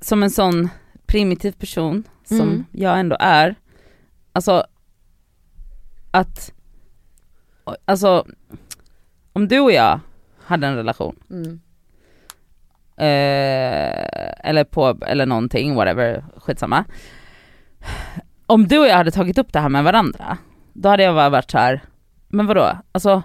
som 0.01 0.23
en 0.23 0.31
sån 0.31 0.69
primitiv 1.09 1.51
person 1.51 2.03
som 2.23 2.39
Mm. 2.41 2.65
jag 2.71 2.99
ändå 2.99 3.17
är, 3.19 3.55
alltså 4.33 4.63
att, 6.11 6.53
alltså 7.85 8.25
om 9.33 9.47
du 9.47 9.59
och 9.59 9.71
jag 9.71 9.99
hade 10.43 10.67
en 10.67 10.75
relation, 10.75 11.15
Mm. 11.29 11.59
eh, 12.97 14.49
eller 14.49 14.63
på, 14.63 14.97
eller 15.07 15.25
någonting, 15.25 15.75
whatever, 15.75 16.25
skitsamma. 16.37 16.85
Om 18.45 18.67
du 18.67 18.79
och 18.79 18.87
jag 18.87 18.95
hade 18.95 19.11
tagit 19.11 19.37
upp 19.37 19.53
det 19.53 19.59
här 19.59 19.69
med 19.69 19.83
varandra, 19.83 20.37
då 20.73 20.89
hade 20.89 21.03
jag 21.03 21.15
bara 21.15 21.29
varit 21.29 21.51
så 21.51 21.57
här, 21.57 21.81
men 22.27 22.45
vadå, 22.45 22.77
alltså 22.91 23.23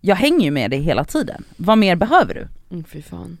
jag 0.00 0.16
hänger 0.16 0.44
ju 0.44 0.50
med 0.50 0.70
dig 0.70 0.80
hela 0.80 1.04
tiden, 1.04 1.44
vad 1.56 1.78
mer 1.78 1.96
behöver 1.96 2.34
du? 2.34 2.48
Mm, 2.70 2.84
fy 2.84 3.02
fan. 3.02 3.38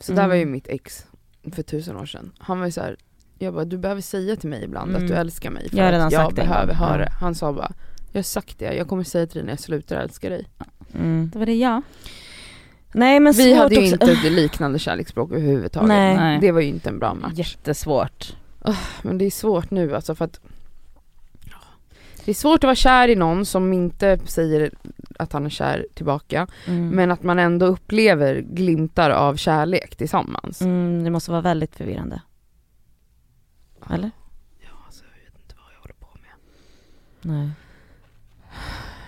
Så 0.00 0.12
Mm. 0.12 0.22
där 0.22 0.28
var 0.28 0.34
ju 0.34 0.46
mitt 0.46 0.68
ex 0.68 1.06
för 1.52 1.62
tusen 1.62 1.96
år 1.96 2.06
sedan. 2.06 2.32
Han 2.38 2.58
var 2.58 2.66
ju 2.66 2.72
så 2.72 2.80
här, 2.80 2.96
jag 3.42 3.54
bara 3.54 3.64
du 3.64 3.78
behöver 3.78 4.00
säga 4.00 4.36
till 4.36 4.48
mig 4.48 4.64
ibland 4.64 4.90
Mm. 4.90 5.02
att 5.02 5.08
du 5.08 5.14
älskar 5.14 5.50
mig 5.50 5.68
för 5.70 5.76
Jag 5.76 5.84
har 5.84 5.92
redan 5.92 6.06
att 6.06 6.12
jag 6.12 6.22
sagt 6.26 6.36
det 6.36 6.42
behöver 6.42 6.66
gång. 6.74 6.76
höra 6.76 6.98
Ja. 6.98 7.04
det. 7.04 7.10
Han 7.20 7.34
sa 7.34 7.52
bara, 7.52 7.72
jag 8.12 8.18
har 8.18 8.22
sagt 8.22 8.58
det, 8.58 8.74
jag 8.74 8.88
kommer 8.88 9.04
säga 9.04 9.26
till 9.26 9.34
dig 9.36 9.44
när 9.44 9.52
jag 9.52 9.60
slutar 9.60 9.96
älska 9.96 10.28
dig. 10.28 10.46
Mm. 10.94 11.30
Det 11.32 11.38
var 11.38 11.46
det 11.46 11.54
jag. 11.54 11.82
Nej 12.92 13.20
men 13.20 13.32
Vi 13.32 13.54
hade 13.54 13.74
ju 13.74 13.94
också. 13.94 14.10
inte 14.10 14.30
liknande 14.30 14.78
kärleksspråk 14.78 15.30
överhuvudtaget. 15.32 15.88
Nej. 15.88 16.16
Nej. 16.16 16.38
Det 16.40 16.52
var 16.52 16.60
ju 16.60 16.66
inte 16.68 16.88
en 16.88 16.98
bra 16.98 17.14
match. 17.14 17.32
Jättesvårt. 17.34 18.36
Men 19.02 19.18
det 19.18 19.24
är 19.24 19.30
svårt 19.30 19.70
nu 19.70 19.94
alltså 19.94 20.14
för 20.14 20.24
att 20.24 20.40
det 22.24 22.30
är 22.30 22.34
svårt 22.34 22.58
att 22.58 22.64
vara 22.68 22.74
kär 22.74 23.08
i 23.08 23.16
någon 23.16 23.46
som 23.46 23.72
inte 23.72 24.18
säger 24.24 24.70
att 25.18 25.32
han 25.32 25.46
är 25.46 25.50
kär 25.50 25.86
tillbaka 25.94 26.46
Mm. 26.66 26.88
men 26.88 27.10
att 27.10 27.22
man 27.22 27.38
ändå 27.38 27.66
upplever 27.66 28.40
glimtar 28.40 29.10
av 29.10 29.36
kärlek 29.36 29.96
tillsammans. 29.96 30.60
Mm, 30.62 31.04
det 31.04 31.10
måste 31.10 31.30
vara 31.30 31.40
väldigt 31.40 31.76
förvirrande. 31.76 32.20
Eller? 33.90 34.10
Ja, 34.58 34.68
alltså, 34.86 35.04
jag 35.04 35.32
vet 35.32 35.42
inte 35.42 35.54
vad 35.56 35.74
jag 35.74 35.80
håller 35.80 35.94
på 35.94 36.08
med. 36.12 36.32
Nej. 37.34 37.50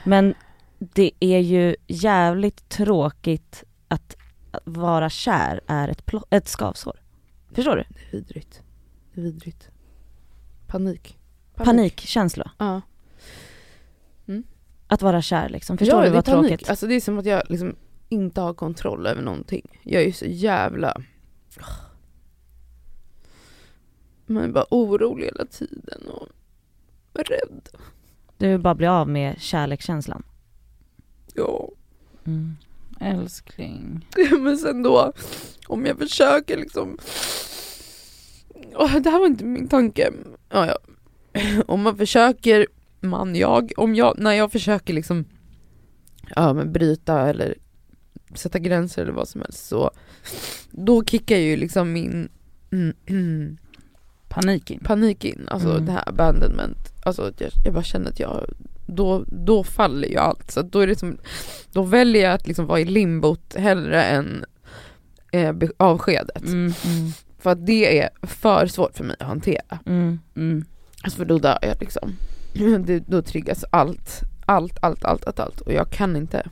Men 0.04 0.34
det 0.78 1.10
är 1.20 1.38
ju 1.38 1.76
jävligt 1.86 2.68
tråkigt 2.68 3.64
att 3.88 4.16
vara 4.64 5.10
kär 5.10 5.60
är 5.66 5.88
ett, 5.88 6.10
ett 6.30 6.48
skavsår. 6.48 7.00
Förstår 7.52 7.76
du? 7.76 7.84
Det 7.88 8.16
är 8.16 8.20
vidrigt. 8.20 8.62
Det 9.14 9.20
är 9.20 9.24
vidrigt. 9.24 9.70
Panik. 10.66 11.18
Panikkänsla. 11.54 12.50
Ja. 12.58 12.80
Att 14.86 15.02
vara 15.02 15.22
kär 15.22 15.48
liksom. 15.48 15.78
Förstår 15.78 16.04
ja, 16.04 16.04
du 16.04 16.14
vad 16.14 16.24
panik. 16.24 16.48
tråkigt? 16.48 16.70
Alltså 16.70 16.86
det 16.86 16.94
är 16.94 17.00
som 17.00 17.18
att 17.18 17.26
jag 17.26 17.42
liksom 17.48 17.76
inte 18.08 18.40
har 18.40 18.54
kontroll 18.54 19.06
över 19.06 19.22
någonting. 19.22 19.80
Jag 19.82 20.02
är 20.02 20.06
ju 20.06 20.12
så 20.12 20.26
jävla... 20.26 21.02
Man 24.32 24.44
är 24.44 24.48
bara 24.48 24.66
orolig 24.70 25.24
hela 25.24 25.44
tiden 25.44 26.02
och 26.08 26.28
rädd. 27.12 27.68
Du 28.38 28.48
vill 28.48 28.60
bara 28.60 28.74
bli 28.74 28.86
av 28.86 29.08
med 29.08 29.40
kärlekskänslan. 29.40 30.22
Ja. 31.34 31.68
Mm. 32.26 32.56
Älskling. 33.00 34.08
Men 34.40 34.58
sen 34.58 34.82
då, 34.82 35.12
om 35.66 35.86
jag 35.86 35.98
försöker 35.98 36.56
liksom... 36.56 36.98
Åh, 38.74 38.96
det 38.96 39.10
här 39.10 39.18
var 39.18 39.26
inte 39.26 39.44
min 39.44 39.68
tanke. 39.68 40.12
Ja, 40.48 40.66
ja. 40.66 40.78
Om 41.66 41.82
man 41.82 41.96
försöker, 41.96 42.66
man, 43.00 43.36
jag, 43.36 43.72
om 43.76 43.94
jag, 43.94 44.18
när 44.18 44.32
jag 44.32 44.52
försöker 44.52 44.94
liksom 44.94 45.24
ja, 46.36 46.52
men 46.52 46.72
bryta 46.72 47.28
eller 47.28 47.54
sätta 48.34 48.58
gränser 48.58 49.02
eller 49.02 49.12
vad 49.12 49.28
som 49.28 49.40
helst 49.40 49.66
så 49.66 49.90
då 50.70 51.04
kickar 51.04 51.36
ju 51.36 51.56
liksom 51.56 51.92
min 51.92 52.28
mm, 52.70 52.94
mm, 53.06 53.58
Panik 54.34 54.70
in. 54.70 54.80
panik 54.84 55.24
in, 55.24 55.48
alltså 55.50 55.70
Mm. 55.70 55.86
det 55.86 55.92
här 55.92 56.08
abandonment. 56.08 56.78
Alltså 57.02 57.32
jag, 57.38 57.50
jag 57.64 57.74
bara 57.74 57.82
känner 57.84 58.10
att 58.10 58.20
jag, 58.20 58.50
då, 58.86 59.24
då 59.26 59.64
faller 59.64 60.08
ju 60.08 60.16
allt. 60.16 60.50
Så 60.50 60.62
då 60.62 60.78
är 60.80 60.86
det 60.86 60.98
som, 60.98 61.18
då 61.72 61.82
väljer 61.82 62.22
jag 62.22 62.32
att 62.34 62.46
liksom 62.46 62.66
vara 62.66 62.80
i 62.80 62.84
limbot 62.84 63.54
hellre 63.58 64.04
än 64.04 64.44
eh, 65.32 65.54
avskedet. 65.76 66.42
Mm. 66.46 66.58
Mm. 66.84 67.12
För 67.38 67.50
att 67.50 67.66
det 67.66 68.00
är 68.00 68.08
för 68.22 68.66
svårt 68.66 68.96
för 68.96 69.04
mig 69.04 69.16
att 69.20 69.26
hantera. 69.26 69.78
Mm. 69.86 70.18
Mm. 70.36 70.64
Alltså 71.02 71.18
för 71.18 71.24
då 71.24 71.38
dör 71.38 71.58
jag 71.62 71.76
liksom. 71.80 72.12
Det, 72.86 72.98
då 72.98 73.22
triggas 73.22 73.64
allt, 73.70 74.20
allt, 74.46 74.78
allt, 74.82 75.04
allt, 75.04 75.26
allt, 75.26 75.40
allt. 75.40 75.60
Och 75.60 75.72
jag 75.72 75.90
kan 75.90 76.16
inte, 76.16 76.48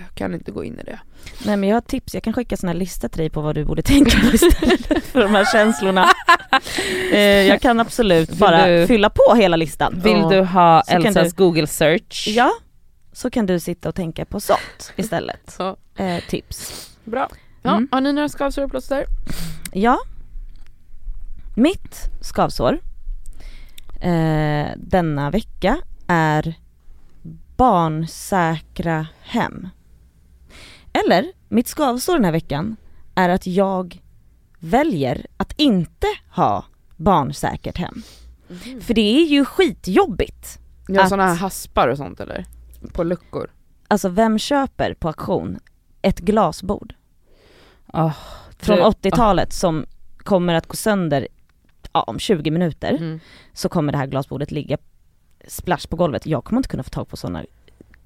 jag 0.00 0.14
kan 0.14 0.34
inte 0.34 0.50
gå 0.52 0.64
in 0.64 0.78
i 0.78 0.82
det. 0.82 0.98
Nej 1.46 1.56
men 1.56 1.68
jag 1.68 1.76
har 1.76 1.80
tips, 1.80 2.14
jag 2.14 2.22
kan 2.22 2.32
skicka 2.32 2.56
såna 2.56 2.72
här 2.72 2.78
listor 2.78 3.08
till 3.08 3.18
dig 3.18 3.30
på 3.30 3.40
vad 3.40 3.54
du 3.54 3.64
borde 3.64 3.82
tänka 3.82 4.18
på 4.20 4.26
istället 4.34 5.04
för 5.04 5.20
de 5.20 5.34
här 5.34 5.44
känslorna. 5.52 6.08
eh, 7.12 7.18
jag 7.20 7.60
kan 7.60 7.80
absolut 7.80 8.30
Vill 8.30 8.38
bara 8.38 8.66
du- 8.66 8.86
fylla 8.86 9.10
på 9.10 9.34
hela 9.34 9.56
listan. 9.56 10.00
Vill 10.04 10.22
du 10.28 10.40
ha 10.40 10.82
Så 10.86 10.92
Elsas 10.92 11.32
google 11.32 11.66
search? 11.66 12.28
Ja, 12.28 12.50
så 13.12 13.30
kan 13.30 13.46
du 13.46 13.60
sitta 13.60 13.88
och 13.88 13.94
tänka 13.94 14.24
på 14.24 14.40
sånt 14.40 14.92
istället. 14.96 15.56
Ja. 15.58 15.76
Eh, 15.96 16.22
tips. 16.28 16.90
Bra. 17.04 17.28
Ja, 17.62 17.70
Mm. 17.72 17.88
Har 17.92 18.00
ni 18.00 18.12
några 18.12 18.28
skavsår 18.28 18.62
och 18.64 18.70
plåster? 18.70 19.04
Ja, 19.72 19.98
mitt 21.56 22.10
skavsår 22.20 22.78
eh, 24.00 24.66
denna 24.76 25.30
vecka 25.30 25.78
är 26.06 26.54
barnsäkra 27.56 29.06
hem. 29.20 29.68
Eller, 31.04 31.32
mitt 31.48 31.68
skavsår 31.68 32.14
den 32.14 32.24
här 32.24 32.32
veckan 32.32 32.76
är 33.14 33.28
att 33.28 33.46
jag 33.46 34.00
väljer 34.58 35.26
att 35.36 35.52
inte 35.56 36.06
ha 36.30 36.64
barnsäkert 36.96 37.76
hem. 37.78 38.02
För 38.80 38.94
det 38.94 39.00
är 39.20 39.24
ju 39.26 39.44
skitjobbigt. 39.44 40.58
Ja, 40.88 41.02
Att- 41.02 41.08
sådana 41.08 41.28
här 41.28 41.34
haspar 41.34 41.88
och 41.88 41.96
sånt 41.96 42.20
eller? 42.20 42.46
På 42.92 43.04
luckor? 43.04 43.50
Alltså 43.88 44.08
vem 44.08 44.38
köper 44.38 44.94
på 44.94 45.08
auktion 45.08 45.58
ett 46.02 46.18
glasbord 46.18 46.94
Ah, 47.92 48.12
från 48.58 48.76
du- 48.76 48.82
80-talet 48.82 49.52
som 49.52 49.86
kommer 50.18 50.54
att 50.54 50.66
gå 50.66 50.76
sönder 50.76 51.28
ja, 51.92 52.02
om 52.02 52.18
20 52.18 52.50
minuter 52.50 52.90
Mm. 52.92 53.20
så 53.52 53.68
kommer 53.68 53.92
det 53.92 53.98
här 53.98 54.06
glasbordet 54.06 54.50
ligga 54.50 54.78
splash 55.46 55.86
på 55.88 55.96
golvet. 55.96 56.26
Jag 56.26 56.44
kommer 56.44 56.58
inte 56.58 56.68
kunna 56.68 56.82
få 56.82 56.90
tag 56.90 57.08
på 57.08 57.16
sådana 57.16 57.44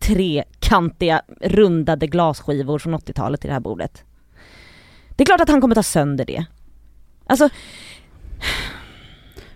trekantiga 0.03 1.23
rundade 1.41 2.07
glasskivor 2.07 2.79
från 2.79 2.95
80-talet 2.95 3.41
till 3.41 3.49
det 3.49 3.55
här 3.55 3.61
bordet. 3.61 4.05
Det 5.17 5.23
är 5.23 5.27
klart 5.27 5.41
att 5.41 5.49
han 5.49 5.61
kommer 5.61 5.75
ta 5.75 5.83
sönder 5.83 6.25
det. 6.25 6.45
Alltså, 7.27 7.49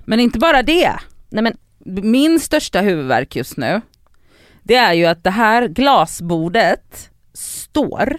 Men 0.05 0.21
inte 0.21 0.39
bara 0.39 0.63
det. 0.63 0.93
nej 1.29 1.43
men 1.43 1.57
Min 2.05 2.41
största 2.41 2.81
huvudvärk 2.81 3.37
just 3.37 3.57
nu, 3.57 3.81
det 4.63 4.75
är 4.75 4.93
ju 4.93 5.07
att 5.07 5.25
det 5.25 5.31
här 5.31 5.69
glasbordet 5.69 7.11
står 7.33 8.19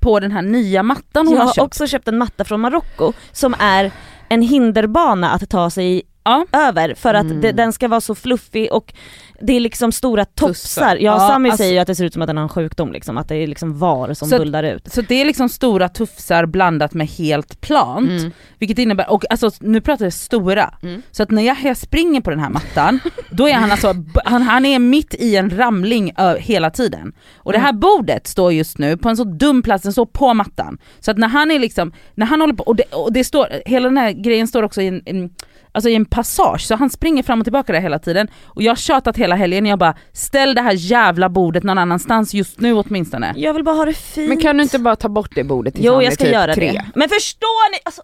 på 0.00 0.20
den 0.20 0.32
här 0.32 0.42
nya 0.42 0.82
mattan 0.82 1.26
hon 1.26 1.34
jag 1.34 1.40
har 1.40 1.46
har 1.46 1.54
köpt. 1.54 1.66
också 1.66 1.86
köpt 1.86 2.08
en 2.08 2.18
matta 2.18 2.44
från 2.44 2.60
Marocko 2.60 3.12
som 3.32 3.54
är 3.58 3.90
en 4.28 4.42
hinderbana 4.42 5.30
att 5.30 5.50
ta 5.50 5.70
sig 5.70 6.02
Ja. 6.26 6.46
över 6.52 6.94
för 6.94 7.14
att 7.14 7.24
Mm. 7.24 7.40
det, 7.40 7.52
den 7.52 7.72
ska 7.72 7.88
vara 7.88 8.00
så 8.00 8.14
fluffig 8.14 8.72
och 8.72 8.92
det 9.40 9.52
är 9.56 9.60
liksom 9.60 9.92
stora 9.92 10.24
tofsar. 10.24 10.48
Tussar. 10.52 10.96
Ja, 10.96 11.00
Ja, 11.00 11.18
Sami 11.28 11.48
alltså- 11.48 11.62
säger 11.62 11.72
ju 11.72 11.78
att 11.78 11.86
det 11.86 11.94
ser 11.94 12.04
ut 12.04 12.12
som 12.12 12.22
att 12.22 12.26
den 12.28 12.36
har 12.36 12.42
en 12.42 12.48
sjukdom 12.48 12.92
liksom, 12.92 13.18
att 13.18 13.28
det 13.28 13.36
är 13.36 13.46
liksom 13.46 13.78
var 13.78 14.14
som 14.14 14.28
Så- 14.28 14.38
bullar 14.38 14.62
ut. 14.64 14.92
Så 14.92 15.00
det 15.02 15.14
är 15.14 15.24
liksom 15.24 15.48
stora 15.48 15.88
tufsar 15.88 16.46
blandat 16.46 16.94
med 16.94 17.06
helt 17.08 17.60
plant. 17.60 18.10
Mm. 18.10 18.30
Vilket 18.58 18.78
innebär, 18.78 19.10
och 19.10 19.24
alltså 19.30 19.50
nu 19.60 19.80
pratar 19.80 20.04
jag 20.06 20.12
stora. 20.12 20.74
Mm. 20.82 21.02
Så 21.10 21.22
att 21.22 21.30
när 21.30 21.42
jag, 21.42 21.76
springer 21.76 22.20
på 22.20 22.30
den 22.30 22.40
här 22.40 22.50
mattan, 22.50 23.00
då 23.30 23.48
är 23.48 23.52
han 23.54 23.70
alltså, 23.70 23.94
han, 24.24 24.42
han 24.42 24.64
är 24.66 24.78
mitt 24.78 25.14
i 25.14 25.36
en 25.36 25.50
ramling 25.56 26.12
hela 26.38 26.70
tiden. 26.70 27.12
Och 27.36 27.52
det 27.52 27.58
här 27.58 27.72
bordet 27.72 28.26
står 28.26 28.52
just 28.52 28.78
nu 28.78 28.96
på 28.96 29.08
en 29.08 29.16
så 29.16 29.24
dum 29.24 29.62
plats, 29.62 29.82
den 29.82 29.92
står 29.92 30.06
på 30.06 30.34
mattan. 30.34 30.78
Så 31.00 31.10
att 31.10 31.18
när 31.18 31.28
han 31.28 31.50
är 31.50 31.58
liksom, 31.58 31.92
när 32.14 32.26
han 32.26 32.40
håller 32.40 32.54
på, 32.54 32.62
och 32.64 32.76
det, 32.76 32.84
och 32.92 33.12
det 33.12 33.24
står, 33.24 33.48
hela 33.66 33.88
den 33.88 33.96
här 33.98 34.12
grejen 34.12 34.48
står 34.48 34.62
också 34.62 34.82
i 34.82 34.86
en, 34.86 35.02
en 35.04 35.30
Alltså 35.76 35.88
i 35.88 35.94
en 35.94 36.04
passage, 36.04 36.60
så 36.60 36.74
han 36.76 36.90
springer 36.90 37.22
fram 37.22 37.38
och 37.40 37.44
tillbaka 37.44 37.72
där 37.72 37.80
hela 37.80 37.98
tiden. 37.98 38.28
Och 38.44 38.62
jag 38.62 38.70
har 38.70 38.76
tjatat 38.76 39.16
hela 39.16 39.36
helgen, 39.36 39.66
jag 39.66 39.78
bara 39.78 39.94
ställ 40.12 40.54
det 40.54 40.60
här 40.60 40.72
jävla 40.72 41.28
bordet 41.28 41.62
någon 41.62 41.78
annanstans 41.78 42.34
just 42.34 42.60
nu 42.60 42.72
åtminstone. 42.72 43.32
Jag 43.36 43.54
vill 43.54 43.64
bara 43.64 43.74
ha 43.76 43.84
det 43.84 43.92
fint. 43.94 44.28
Men 44.28 44.38
kan 44.40 44.56
du 44.56 44.62
inte 44.62 44.78
bara 44.78 44.96
ta 44.96 45.08
bort 45.08 45.30
det 45.34 45.44
bordet 45.44 45.74
tills 45.74 45.86
Jo 45.86 45.92
han 45.94 46.02
jag 46.04 46.10
är 46.12 46.14
ska 46.14 46.24
typ 46.24 46.32
göra 46.32 46.54
tre? 46.54 46.72
det. 46.72 46.84
Men 46.94 47.08
förstår 47.08 47.72
ni? 47.72 47.78
Alltså, 47.84 48.02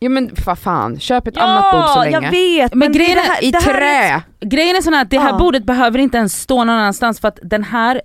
Jo 0.00 0.10
men 0.10 0.30
vad 0.46 0.58
fan, 0.58 1.00
köp 1.00 1.26
ett 1.26 1.36
annat 1.36 1.72
bord 1.72 1.84
så 1.84 1.98
ja, 1.98 2.04
länge. 2.04 2.26
jag 2.26 2.30
vet. 2.30 2.74
Men 2.74 2.78
Men, 2.78 2.92
grejen 2.92 3.14
det 3.16 3.20
är- 3.20 3.24
här, 3.24 3.44
I 3.44 3.50
det 3.50 3.58
här 3.58 3.74
är- 3.74 4.18
trä! 4.18 4.22
Grejen 4.40 4.76
är 4.76 4.80
sån 4.80 4.92
här 4.94 5.02
att 5.02 5.10
det 5.10 5.18
här 5.18 5.30
Ja. 5.30 5.38
bordet 5.38 5.64
behöver 5.64 5.98
inte 5.98 6.18
ens 6.18 6.40
stå 6.42 6.56
någon 6.64 6.76
annanstans 6.76 7.20
för 7.20 7.28
att 7.28 7.38
den 7.42 7.64
här 7.64 8.00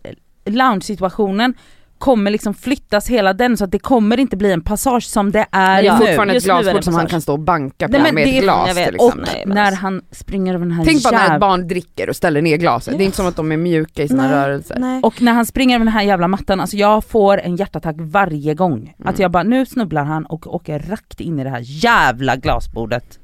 lounge-situationen 0.45 1.53
kommer 1.99 2.31
liksom 2.31 2.53
flyttas 2.53 3.07
hela 3.07 3.33
den 3.33 3.57
så 3.57 3.63
att 3.63 3.71
det 3.71 3.79
kommer 3.79 4.19
inte 4.19 4.37
bli 4.37 4.51
en 4.51 4.61
passage 4.61 5.03
som 5.03 5.31
det 5.31 5.45
är 5.51 5.81
Det 5.83 5.87
är 5.89 5.93
Ja, 5.93 5.99
nu. 5.99 6.05
fortfarande 6.05 6.33
ett 6.35 6.43
nu 6.43 6.47
glasbord 6.47 6.83
som 6.83 6.95
han 6.95 7.07
kan 7.07 7.21
stå 7.21 7.33
och 7.33 7.39
banka 7.39 7.87
på 7.87 7.97
Nej, 7.97 8.11
med 8.13 8.27
ett 8.27 8.43
glas 8.43 8.77
vet. 8.77 8.87
till 8.87 8.97
Och. 8.99 9.13
Nej, 9.17 9.43
när 9.45 9.71
han 9.71 10.01
springer 10.11 10.53
över 10.53 10.65
den 10.65 10.71
här 10.75 10.85
Tänk 10.85 11.03
bara 11.03 11.17
när 11.17 11.33
ett 11.35 11.39
barn 11.41 11.67
dricker 11.67 12.09
och 12.09 12.15
ställer 12.15 12.41
ner 12.41 12.57
glaset, 12.57 12.97
det 12.97 13.03
är 13.03 13.05
inte 13.05 13.17
som 13.17 13.27
att 13.27 13.35
de 13.35 13.51
är 13.51 13.57
mjuka 13.57 14.03
i 14.03 14.07
sina 14.07 14.23
Nej, 14.23 14.31
rörelser. 14.31 14.79
Nej. 14.79 15.01
Och 15.03 15.21
när 15.21 15.33
han 15.33 15.45
springer 15.45 15.75
över 15.75 15.85
den 15.85 15.93
här 15.93 16.03
jävla 16.03 16.27
mattan, 16.27 16.59
alltså 16.59 16.77
jag 16.77 17.05
får 17.05 17.39
en 17.41 17.55
hjärtattack 17.55 17.95
varje 17.99 18.53
gång. 18.53 18.77
Mm. 18.79 18.93
Att 19.13 19.19
jag 19.19 19.31
bara, 19.31 19.43
nu 19.43 19.65
snubblar 19.65 20.03
han 20.03 20.25
och 20.25 20.55
åker 20.55 20.79
rakt 20.79 21.19
in 21.19 21.39
i 21.39 21.43
det 21.43 21.49
här 21.49 21.61
jävla 21.63 22.35
glasbordet. 22.35 23.19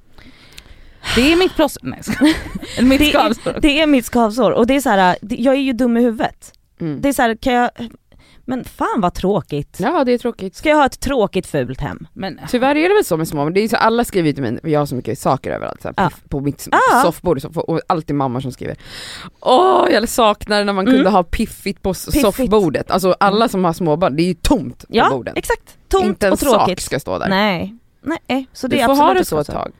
Det 1.15 1.31
är 1.33 1.35
mitt 1.35 1.55
plåster, 1.55 1.81
nej 1.83 2.01
mitt 2.81 2.99
Det 2.99 3.13
är-. 3.13 3.61
Det 3.61 3.81
är 3.81 3.87
mitt 3.87 4.05
skavsår 4.05 4.51
och 4.51 4.67
det 4.67 4.75
är 4.75 4.81
så 4.81 4.89
här, 4.89 5.15
jag 5.21 5.55
är 5.55 5.59
ju 5.59 5.73
dum 5.73 5.97
i 5.97 6.01
huvudet. 6.01 6.53
Mm. 6.81 7.01
Det 7.01 7.09
är 7.09 7.13
så 7.13 7.21
här, 7.21 7.35
kan 7.35 7.53
jag, 7.53 7.69
men 8.45 8.63
fan 8.63 9.01
vad 9.01 9.13
tråkigt. 9.13 9.77
Ja 9.79 10.03
det 10.03 10.11
är 10.13 10.17
tråkigt. 10.17 10.55
Ska 10.55 10.69
jag 10.69 10.77
ha 10.77 10.85
ett 10.85 10.99
tråkigt 10.99 11.47
fult 11.47 11.81
hem? 11.81 12.07
Men 12.13 12.39
Tyvärr 12.49 12.75
är 12.75 12.89
det 12.89 12.95
väl 12.95 13.05
så 13.05 13.17
med 13.17 13.27
små, 13.27 13.43
men 13.43 13.53
det 13.53 13.59
är 13.63 13.67
så 13.67 13.75
alla 13.75 14.03
skriver 14.03 14.27
ju 14.27 14.33
till 14.33 14.43
mig, 14.43 14.59
jag 14.63 14.79
har 14.79 14.85
så 14.85 14.95
mycket 14.95 15.19
saker 15.19 15.51
överallt, 15.51 15.81
så 15.81 15.87
här, 15.87 15.93
Ja. 15.97 16.09
på, 16.09 16.27
på 16.27 16.39
mitt 16.39 16.67
Ja. 16.71 17.01
soffbord 17.03 17.41
så 17.41 17.61
och 17.61 17.79
alltid 17.87 18.15
mamma 18.15 18.41
som 18.41 18.51
skriver 18.51 18.75
Åh 19.39 19.87
jag 19.91 20.09
saknar 20.09 20.63
när 20.63 20.73
man 20.73 20.85
kunde 20.85 20.99
Mm. 21.01 21.13
ha 21.13 21.23
piffigt 21.23 21.81
på 21.81 21.93
Piffigt. 21.93 22.21
soffbordet, 22.21 22.91
alltså 22.91 23.15
alla 23.19 23.47
som 23.49 23.63
har 23.65 23.73
småbarn, 23.73 24.15
det 24.15 24.23
är 24.23 24.27
ju 24.27 24.33
tomt 24.33 24.79
på 24.79 24.85
Ja, 24.89 25.09
borden. 25.09 25.33
exakt. 25.37 25.77
Tomt 25.87 26.05
Inte 26.05 26.27
en 26.27 26.33
och 26.33 26.39
tråkigt. 26.39 26.79
sak 26.79 26.85
ska 26.85 26.99
stå 26.99 27.19
där. 27.19 27.29
Nej, 27.29 27.75
nej. 28.01 28.47
Så 28.53 28.67
det 28.67 28.75
du 28.75 28.81
är 28.81 28.87
får 28.87 28.95
ha 28.95 29.13
det 29.13 29.25
så 29.25 29.39
ett 29.39 29.47
tag. 29.47 29.71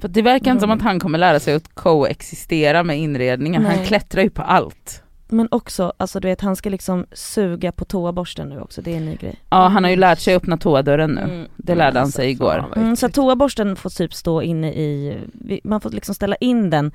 för 0.00 0.08
det 0.08 0.22
verkar 0.22 0.50
inte 0.50 0.60
som 0.60 0.70
att 0.70 0.82
han 0.82 1.00
kommer 1.00 1.18
lära 1.18 1.40
sig 1.40 1.54
att 1.54 1.74
coexistera 1.74 2.82
med 2.82 2.98
inredningen, 2.98 3.66
han 3.66 3.76
Nej. 3.76 3.86
klättrar 3.86 4.22
ju 4.22 4.30
på 4.30 4.42
allt. 4.42 5.02
Men 5.32 5.48
också, 5.50 5.92
alltså 5.96 6.20
du 6.20 6.28
vet 6.28 6.40
han 6.40 6.56
ska 6.56 6.70
liksom 6.70 7.06
suga 7.12 7.72
på 7.72 7.84
toaborsten 7.84 8.48
nu 8.48 8.60
också, 8.60 8.82
det 8.82 8.92
är 8.92 8.96
en 8.96 9.04
ny 9.04 9.16
grej. 9.16 9.40
Ja 9.50 9.68
han 9.68 9.84
har 9.84 9.90
ju 9.90 9.96
lärt 9.96 10.18
sig 10.20 10.34
öppna 10.34 10.56
toadörren 10.56 11.10
nu, 11.10 11.20
Mm. 11.20 11.46
det 11.56 11.74
lärde 11.74 11.98
han 11.98 12.04
Alltså, 12.06 12.16
sig 12.16 12.30
igår. 12.30 12.54
fan 12.60 12.68
vad 12.68 12.78
Mm, 12.78 12.96
så 12.96 13.08
toaborsten 13.08 13.76
får 13.76 13.90
typ 13.90 14.14
stå 14.14 14.42
inne 14.42 14.72
i, 14.72 15.18
man 15.64 15.80
får 15.80 15.90
liksom 15.90 16.14
ställa 16.14 16.36
in 16.36 16.70
den 16.70 16.92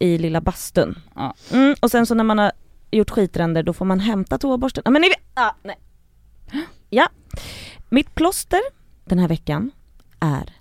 i 0.00 0.18
lilla 0.18 0.40
bastun. 0.40 0.98
Ja. 1.14 1.34
Mm, 1.52 1.74
och 1.82 1.90
sen 1.90 2.06
så 2.06 2.14
när 2.14 2.24
man 2.24 2.38
har 2.38 2.52
gjort 2.90 3.10
skitränder 3.10 3.62
då 3.62 3.72
får 3.72 3.84
man 3.84 4.00
hämta 4.00 4.38
toaborsten. 4.38 4.82
Ja 4.84 4.90
men 4.90 5.02
ni 5.02 5.08
vet, 5.08 5.18
ah, 5.34 5.50
nej. 5.62 5.76
Ja. 6.90 7.08
Mitt 7.88 8.14
plåster 8.14 8.60
den 9.04 9.18
här 9.18 9.28
veckan 9.28 9.70
är 10.20 10.52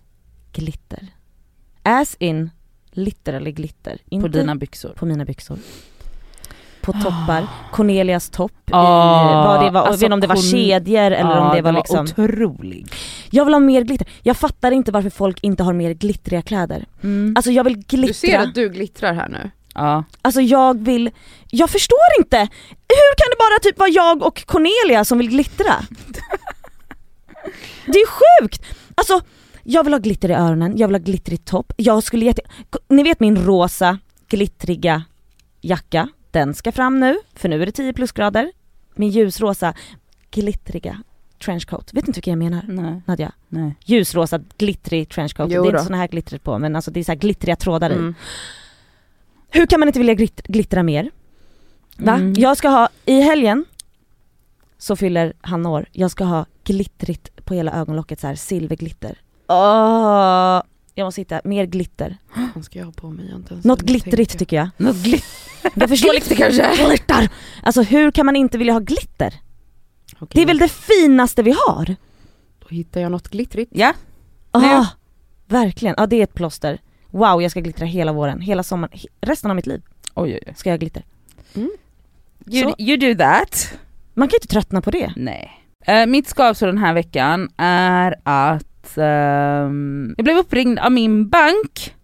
glitter. 0.53 1.07
As 1.83 2.15
in 2.19 2.49
literally 2.91 3.51
glitter. 3.51 3.97
Inte 4.09 4.21
På 4.23 4.27
dina 4.27 4.55
byxor. 4.55 4.89
på 4.95 5.05
mina 5.05 5.25
byxor. 5.25 5.57
På 6.87 6.93
toppar, 6.93 7.47
Cornelias 7.71 8.29
topp 8.29 8.51
Ah, 8.71 9.43
vad 9.47 9.65
det 9.65 9.71
var, 9.71 9.79
jag 9.79 9.87
alltså 9.87 9.97
vet 9.99 10.03
inte 10.03 10.13
om 10.13 10.19
det 10.19 10.27
var 10.27 10.51
kedjor 10.51 11.11
eller 11.11 11.31
Ja, 11.35 11.49
om 11.49 11.55
det 11.55 11.61
var 11.61 11.71
liksom 11.71 11.99
otrolig. 12.05 12.87
Jag 13.29 13.45
vill 13.45 13.53
ha 13.53 13.59
mer 13.59 13.81
glitter, 13.81 14.07
jag 14.21 14.37
fattar 14.37 14.71
inte 14.71 14.91
varför 14.91 15.09
folk 15.09 15.39
inte 15.43 15.63
har 15.63 15.73
mer 15.73 15.93
glittriga 15.93 16.41
kläder. 16.41 16.85
Mm. 17.03 17.33
Alltså 17.35 17.51
jag 17.51 17.63
vill 17.63 17.73
Du 17.81 17.97
glittra, 17.97 18.13
ser 18.13 18.39
att 18.39 18.55
du 18.55 18.69
glittrar 18.69 19.13
här 19.13 19.29
nu. 19.29 19.51
Ja. 19.73 20.03
alltså 20.21 20.41
jag 20.41 20.85
vill, 20.85 21.09
jag 21.49 21.69
förstår 21.69 21.97
inte! 22.19 22.37
Hur 22.87 23.15
kan 23.17 23.27
det 23.29 23.37
bara 23.39 23.59
typ 23.61 23.79
vara 23.79 23.89
jag 23.89 24.23
och 24.23 24.45
Cornelia 24.45 25.05
som 25.05 25.17
vill 25.17 25.29
glittra? 25.29 25.73
Det 27.85 27.99
är 27.99 28.07
sjukt! 28.07 28.65
Alltså 28.95 29.21
jag 29.63 29.83
vill 29.83 29.93
ha 29.93 29.99
glitter 29.99 30.29
i 30.29 30.33
öronen, 30.33 30.77
jag 30.77 30.87
vill 30.87 30.95
ha 30.95 30.99
glitter 31.03 31.33
i 31.33 31.37
topp, 31.37 31.73
jag 31.77 32.03
skulle 32.03 32.25
jätte... 32.25 32.41
Ni 32.89 33.03
vet 33.03 33.19
min 33.19 33.45
rosa 33.45 33.97
glittriga 34.29 35.03
jacka, 35.61 36.09
den 36.31 36.53
ska 36.53 36.71
fram 36.71 36.99
nu, 36.99 37.17
för 37.33 37.49
nu 37.49 37.61
är 37.61 37.65
det 37.65 37.71
10 37.71 37.93
plusgrader. 37.93 38.51
Min 38.95 39.09
ljusrosa 39.09 39.73
glittriga 40.31 41.03
trenchcoat, 41.45 41.93
vet 41.93 42.07
inte 42.07 42.17
vilken 42.17 42.31
jag 42.41 42.51
menar 42.51 42.65
Nej, 42.67 43.01
Nadja? 43.05 43.31
nej. 43.49 43.75
Ljusrosa 43.85 44.39
glittrig 44.57 45.09
trenchcoat, 45.09 45.49
Jo 45.51 45.61
det 45.63 45.67
är 45.67 45.69
inte 45.69 45.77
då. 45.81 45.83
såna 45.85 45.97
här 45.97 46.07
glittret 46.07 46.43
på 46.43 46.59
men 46.59 46.75
alltså 46.75 46.91
det 46.91 46.99
är 46.99 47.03
så 47.03 47.11
här 47.11 47.19
glittriga 47.19 47.55
trådar 47.55 47.89
i. 47.89 47.93
Mm. 47.93 48.15
Hur 49.49 49.65
kan 49.65 49.79
man 49.79 49.89
inte 49.89 49.99
vilja 49.99 50.13
glitt- 50.13 50.41
glittra 50.47 50.83
mer? 50.83 51.11
Va? 51.97 52.13
Mm. 52.15 52.33
Jag 52.37 52.57
ska 52.57 52.69
ha, 52.69 52.89
i 53.05 53.21
helgen 53.21 53.65
så 54.77 54.95
fyller 54.95 55.33
han 55.41 55.65
år, 55.65 55.85
jag 55.91 56.11
ska 56.11 56.23
ha 56.23 56.45
glittrigt 56.63 57.45
på 57.45 57.53
hela 57.53 57.71
ögonlocket 57.71 58.19
så 58.19 58.27
här 58.27 58.35
silverglitter. 58.35 59.17
Åh, 59.47 60.61
jag 60.97 61.05
måste 61.05 61.21
hitta 61.21 61.41
mer 61.43 61.65
glitter. 61.65 62.17
Vad 62.55 62.65
ska 62.65 62.79
jag 62.79 62.85
ha 62.85 62.91
på 62.91 63.09
mig? 63.09 63.29
Jag 63.49 63.65
Något 63.65 63.81
glittrigt 63.81 64.39
tycker 64.39 64.55
jag. 64.57 64.69
Något 64.77 65.03
glitter. 65.03 65.27
Jag 65.75 65.89
förstår 65.89 66.11
Glitter 66.11 66.35
kanske? 66.35 66.85
Glittar! 66.85 67.29
Alltså 67.63 67.81
hur 67.81 68.11
kan 68.11 68.25
man 68.25 68.35
inte 68.35 68.57
vilja 68.57 68.73
ha 68.73 68.79
glitter? 68.79 69.33
Okej, 70.19 70.27
Det 70.33 70.41
är 70.41 70.45
väl 70.45 70.57
det 70.57 70.71
finaste 70.71 71.43
vi 71.43 71.51
har? 71.51 71.95
Då 72.59 72.67
hittar 72.69 73.01
jag 73.01 73.11
något 73.11 73.27
glittrigt. 73.27 73.71
Ja. 73.75 73.93
Ah, 74.51 74.85
verkligen, 75.45 75.95
ja 75.97 76.07
det 76.07 76.15
är 76.15 76.23
ett 76.23 76.33
plåster. 76.33 76.81
Wow 77.11 77.41
jag 77.41 77.51
ska 77.51 77.59
glittra 77.59 77.85
hela 77.85 78.11
våren, 78.11 78.41
hela 78.41 78.63
sommaren, 78.63 78.99
resten 79.21 79.51
av 79.51 79.55
mitt 79.55 79.67
liv 79.67 79.81
Oj, 80.13 80.33
oj, 80.33 80.39
oj. 80.47 80.53
ska 80.57 80.69
jag 80.69 80.79
glitter. 80.79 81.03
You, 81.55 81.67
Så. 82.63 82.75
you 82.77 82.97
do 82.97 83.17
that. 83.17 83.73
Man 84.13 84.27
kan 84.27 84.33
ju 84.33 84.37
inte 84.37 84.47
tröttna 84.47 84.81
på 84.81 84.91
det. 84.91 85.13
Nej. 85.15 85.51
Eh, 85.85 86.05
mitt 86.05 86.27
skavsår 86.27 86.67
den 86.67 86.77
här 86.77 86.93
veckan 86.93 87.49
är 87.57 88.15
att 88.23 88.63
ehm, 88.97 90.13
jag 90.17 90.23
blev 90.23 90.37
uppringd 90.37 90.79
av 90.79 90.91
min 90.91 91.29
bank 91.29 91.95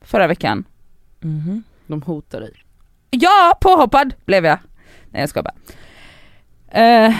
förra 0.00 0.26
veckan. 0.26 0.64
Mhm. 1.20 1.62
De 1.86 2.02
hotar 2.02 2.40
dig. 2.40 2.52
Ja, 3.10 3.58
påhoppad 3.60 4.14
blev 4.24 4.44
jag. 4.44 4.58
Nej 5.10 5.20
jag 5.22 5.28
ska 5.28 5.42
bara. 5.42 5.54
Eh, 6.82 7.14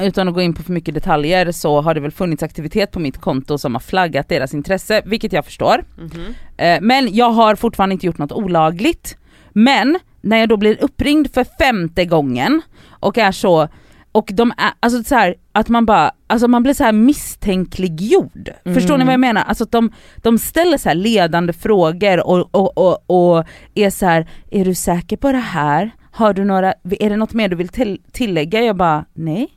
utan 0.00 0.28
att 0.28 0.34
gå 0.34 0.40
in 0.42 0.54
på 0.54 0.62
för 0.62 0.72
mycket 0.72 0.94
detaljer 0.94 1.52
så 1.52 1.80
har 1.80 1.94
det 1.94 2.00
väl 2.00 2.10
funnits 2.10 2.42
aktivitet 2.42 2.90
på 2.90 3.00
mitt 3.00 3.18
konto 3.18 3.58
som 3.58 3.74
har 3.74 3.80
flaggat 3.80 4.28
deras 4.28 4.54
intresse, 4.54 5.02
vilket 5.04 5.32
jag 5.32 5.44
förstår. 5.44 5.84
Mhm. 5.98 6.34
Eh, 6.56 6.78
men 6.80 7.14
jag 7.14 7.30
har 7.30 7.54
fortfarande 7.54 7.92
inte 7.92 8.06
gjort 8.06 8.18
något 8.18 8.32
olagligt. 8.32 9.16
Men 9.52 9.98
när 10.20 10.36
jag 10.36 10.48
då 10.48 10.56
blir 10.56 10.82
uppringd 10.84 11.34
för 11.34 11.44
femte 11.58 12.04
gången 12.04 12.62
och 12.90 13.18
är 13.18 13.32
så, 13.32 13.68
och 14.12 14.30
de 14.34 14.52
är, 14.56 14.72
alltså 14.80 15.04
så 15.04 15.14
här, 15.14 15.34
att 15.52 15.68
man 15.68 15.86
bara, 15.86 16.12
alltså 16.26 16.48
man 16.48 16.62
blir 16.62 16.74
så 16.74 16.84
här 16.84 16.92
misstänkliggjord. 16.92 18.50
Mm. 18.64 18.74
Förstår 18.74 18.98
ni 18.98 19.04
vad 19.04 19.12
jag 19.12 19.20
menar? 19.20 19.42
Alltså 19.42 19.64
att 19.64 19.72
de, 19.72 19.92
de 20.16 20.38
ställer 20.38 20.78
så 20.78 20.88
här 20.88 20.96
ledande 20.96 21.52
frågor 21.52 22.26
och, 22.26 22.54
och, 22.54 22.78
och, 22.78 23.10
och 23.10 23.44
är 23.74 23.90
så 23.90 24.06
här, 24.06 24.28
är 24.50 24.64
du 24.64 24.74
säker 24.74 25.16
på 25.16 25.32
det 25.32 25.38
här? 25.38 25.90
Har 26.10 26.34
du 26.34 26.44
några, 26.44 26.74
är 27.00 27.10
det 27.10 27.16
något 27.16 27.32
mer 27.32 27.48
du 27.48 27.56
vill 27.56 27.68
till, 27.68 28.00
tillägga? 28.12 28.60
Jag 28.60 28.76
bara, 28.76 29.04
nej. 29.14 29.48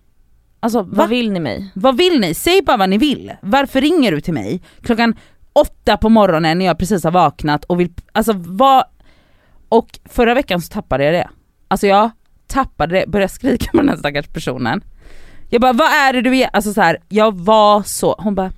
Alltså 0.60 0.82
va? 0.82 0.90
Vad 0.92 1.10
vill 1.10 1.32
ni 1.32 1.40
mig? 1.40 1.72
Vad 1.76 1.98
vill 1.98 2.20
ni? 2.20 2.34
Säg 2.34 2.62
bara 2.62 2.78
vad 2.78 2.90
ni 2.90 2.98
vill. 2.98 3.34
Varför 3.42 3.82
ringer 3.82 4.12
du 4.12 4.22
till 4.22 4.34
mig 4.34 4.62
klockan 4.82 5.16
åtta 5.54 5.98
på 5.98 6.10
morgonen 6.10 6.58
när 6.58 6.66
jag 6.66 6.78
precis 6.78 7.04
har 7.04 7.12
vaknat 7.12 7.64
och 7.64 7.80
vill, 7.80 7.94
alltså 8.12 8.34
vad... 8.36 8.84
Och 9.70 10.00
förra 10.06 10.34
veckan 10.34 10.62
så 10.62 10.74
tappade 10.74 11.04
jag 11.04 11.14
det. 11.14 11.30
Alltså 11.68 11.88
jag 11.88 12.10
tappade 12.52 13.00
det, 13.00 13.08
började 13.08 13.34
skrika 13.34 13.72
på 13.72 13.78
den 13.78 13.90
här 13.90 13.98
stackars 13.98 14.28
personen. 14.28 14.84
Jag 15.50 15.62
bara, 15.62 15.74
vad 15.74 15.88
är 15.88 16.14
det 16.14 16.22
du 16.22 16.38
är? 16.38 16.50
Alltså 16.54 16.74
så 16.74 16.82
här, 16.82 16.98
jag 17.10 17.38
var 17.38 17.84
så, 17.84 18.16
hon 18.20 18.36
bara, 18.36 18.52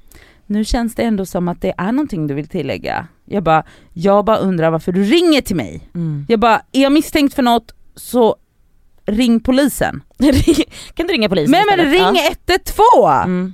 nu 0.45 0.65
känns 0.65 0.95
det 0.95 1.03
ändå 1.03 1.25
som 1.25 1.47
att 1.47 1.61
det 1.61 1.73
är 1.77 1.91
någonting 1.91 2.27
du 2.27 2.33
vill 2.33 2.47
tillägga. 2.47 3.07
Jag 3.25 3.43
bara, 3.43 3.63
jag 3.93 4.25
bara 4.25 4.37
undrar 4.37 4.71
varför 4.71 4.91
du 4.91 5.03
ringer 5.03 5.41
till 5.41 5.55
mig. 5.55 5.89
Mm. 5.95 6.25
Jag 6.29 6.39
bara, 6.39 6.61
är 6.71 6.81
jag 6.81 6.91
misstänkt 6.91 7.33
för 7.33 7.43
något 7.43 7.75
så 7.95 8.35
ring 9.05 9.39
polisen. 9.39 10.03
kan 10.93 11.07
du 11.07 11.13
ringa 11.13 11.29
polisen 11.29 11.51
Men, 11.51 11.77
men 11.77 11.91
ring 11.91 12.01
Ja. 12.01 12.31
112! 12.47 13.25
Mm. 13.25 13.53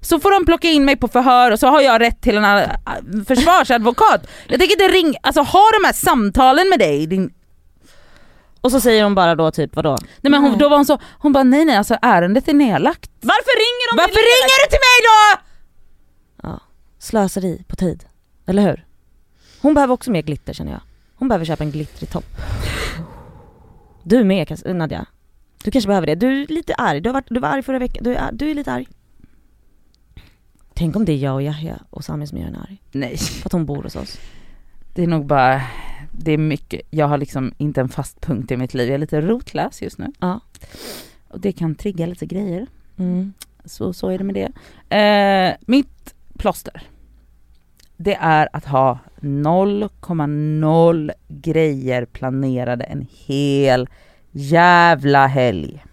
Så 0.00 0.20
får 0.20 0.30
de 0.30 0.46
plocka 0.46 0.68
in 0.68 0.84
mig 0.84 0.96
på 0.96 1.08
förhör 1.08 1.50
och 1.50 1.58
så 1.58 1.66
har 1.66 1.80
jag 1.80 2.00
rätt 2.00 2.20
till 2.20 2.36
en 2.36 2.44
äh, 2.44 2.68
försvarsadvokat. 3.26 4.26
Jag 4.48 4.60
tänker 4.60 4.82
inte 4.82 4.88
ringa, 4.88 5.18
alltså 5.22 5.40
ha 5.40 5.62
de 5.80 5.86
här 5.86 5.92
samtalen 5.92 6.68
med 6.68 6.78
dig 6.78 7.06
din... 7.06 7.30
Och 8.60 8.72
så 8.72 8.80
säger 8.80 9.04
hon 9.04 9.14
bara 9.14 9.34
då 9.34 9.50
typ 9.50 9.76
vadå? 9.76 9.96
Nej 10.20 10.30
men 10.30 10.40
hon, 10.40 10.50
Nej. 10.50 10.58
då 10.58 10.68
var 10.68 10.76
hon 10.76 10.86
så, 10.86 10.98
hon 11.18 11.32
bara 11.32 11.44
nej 11.44 11.64
nej 11.64 11.76
alltså 11.76 11.96
ärendet 12.02 12.48
är 12.48 12.54
nedlagt. 12.54 13.10
Varför 13.20 13.56
ringer 13.58 13.92
de 13.92 14.02
Varför 14.02 14.14
ringer 14.14 14.64
du 14.64 14.70
till 14.70 14.78
mig 14.88 14.98
då? 15.08 15.42
Ja, 16.42 16.60
slöseri 16.98 17.64
på 17.68 17.76
tid. 17.76 18.04
Eller 18.46 18.62
hur? 18.62 18.86
Hon 19.60 19.74
behöver 19.74 19.94
också 19.94 20.10
mer 20.10 20.22
glitter 20.22 20.52
känner 20.52 20.72
jag. 20.72 20.80
Hon 21.14 21.28
behöver 21.28 21.44
köpa 21.44 21.64
en 21.64 21.70
glittrig 21.70 22.10
topp. 22.10 22.24
Du 24.02 24.24
med 24.24 24.62
Nadja. 24.64 25.06
Du 25.64 25.70
kanske 25.70 25.88
behöver 25.88 26.06
det. 26.06 26.14
Du 26.14 26.42
är 26.42 26.46
lite 26.46 26.74
arg. 26.74 27.00
Du, 27.00 27.08
har 27.08 27.14
varit, 27.14 27.26
du 27.28 27.40
var 27.40 27.48
arg 27.48 27.62
förra 27.62 27.78
veckan. 27.78 28.04
Du 28.04 28.14
är, 28.14 28.32
du 28.32 28.50
är 28.50 28.54
lite 28.54 28.72
arg. 28.72 28.88
Tänk 30.74 30.96
om 30.96 31.04
det 31.04 31.12
är 31.12 31.16
jag 31.16 31.34
och 31.34 31.42
Yahya 31.42 31.78
och 31.90 32.04
Sami 32.04 32.26
som 32.26 32.38
gör 32.38 32.44
henne 32.44 32.58
arg. 32.58 32.82
Nej, 32.92 33.16
För 33.16 33.48
att 33.48 33.52
hon 33.52 33.66
bor 33.66 33.82
hos 33.82 33.96
oss. 33.96 34.18
Det 34.96 35.02
är 35.02 35.06
nog 35.06 35.26
bara, 35.26 35.62
det 36.12 36.32
är 36.32 36.38
mycket, 36.38 36.80
jag 36.90 37.06
har 37.06 37.18
liksom 37.18 37.54
inte 37.58 37.80
en 37.80 37.88
fast 37.88 38.20
punkt 38.20 38.50
i 38.50 38.56
mitt 38.56 38.74
liv, 38.74 38.88
jag 38.88 38.94
är 38.94 38.98
lite 38.98 39.20
rotlös 39.20 39.82
just 39.82 39.98
nu. 39.98 40.12
Ja. 40.18 40.40
Och 41.28 41.40
det 41.40 41.52
kan 41.52 41.74
trigga 41.74 42.06
lite 42.06 42.26
grejer. 42.26 42.66
Mm. 42.96 43.32
Så, 43.64 43.92
så 43.92 44.08
är 44.08 44.18
det 44.18 44.24
med 44.24 44.34
det. 44.34 44.52
Eh, 44.96 45.54
mitt 45.66 46.14
plåster, 46.38 46.82
det 47.96 48.14
är 48.14 48.48
att 48.52 48.64
ha 48.64 48.98
0,0 49.20 51.12
grejer 51.28 52.04
planerade 52.04 52.84
en 52.84 53.06
hel 53.10 53.88
jävla 54.30 55.26
helg. 55.26 55.84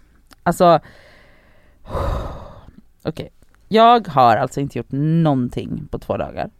Alltså, 0.42 0.80
okej. 3.02 3.30
Jag 3.68 4.08
har 4.08 4.36
alltså 4.36 4.60
inte 4.60 4.78
gjort 4.78 4.92
någonting 4.92 5.88
på 5.90 5.98
två 5.98 6.16
dagar. 6.16 6.50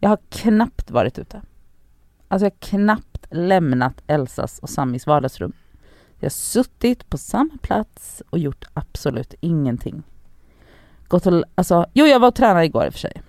Jag 0.00 0.08
har 0.08 0.18
knappt 0.28 0.90
varit 0.90 1.18
ute. 1.18 1.42
Alltså 2.28 2.46
jag 2.46 2.50
har 2.50 2.68
knappt 2.68 3.26
lämnat 3.30 4.02
Elsas 4.06 4.58
och 4.58 4.70
Samis 4.70 5.06
vardagsrum. 5.06 5.52
Jag 6.18 6.24
har 6.24 6.30
suttit 6.30 7.10
på 7.10 7.18
samma 7.18 7.58
plats 7.62 8.22
och 8.30 8.38
gjort 8.38 8.64
absolut 8.74 9.34
ingenting. 9.40 10.02
Gått 11.08 11.26
och, 11.26 11.44
alltså, 11.54 11.86
jo 11.92 12.06
jag 12.06 12.20
var 12.20 12.28
och 12.28 12.34
tränade 12.34 12.64
igår 12.64 12.86
i 12.86 12.88
och 12.88 12.92
för 12.92 13.00
sig. 13.00 13.22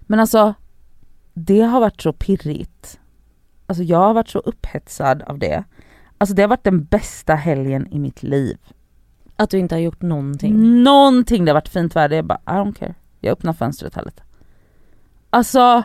Men 0.00 0.20
alltså, 0.20 0.54
det 1.34 1.60
har 1.60 1.80
varit 1.80 2.02
så 2.02 2.12
pirrigt. 2.12 3.00
Alltså 3.66 3.82
jag 3.82 3.98
har 3.98 4.14
varit 4.14 4.28
så 4.28 4.38
upphetsad 4.38 5.22
av 5.22 5.38
det. 5.38 5.64
Alltså 6.18 6.34
det 6.34 6.42
har 6.42 6.48
varit 6.48 6.64
den 6.64 6.84
bästa 6.84 7.34
helgen 7.34 7.88
i 7.92 7.98
mitt 7.98 8.22
liv. 8.22 8.58
Att 9.36 9.50
du 9.50 9.58
inte 9.58 9.74
har 9.74 9.80
gjort 9.80 10.02
någonting. 10.02 10.82
Någonting, 10.82 11.44
det 11.44 11.50
har 11.50 11.54
varit 11.54 11.68
fint 11.68 11.96
väder, 11.96 12.16
jag 12.16 12.24
bara 12.24 12.40
I 12.46 12.50
don't 12.50 12.74
care. 12.74 12.94
Jag 13.20 13.32
öppnar 13.32 13.52
fönstret 13.52 13.94
här 13.94 14.04
lite. 14.04 14.22
Alltså, 15.30 15.82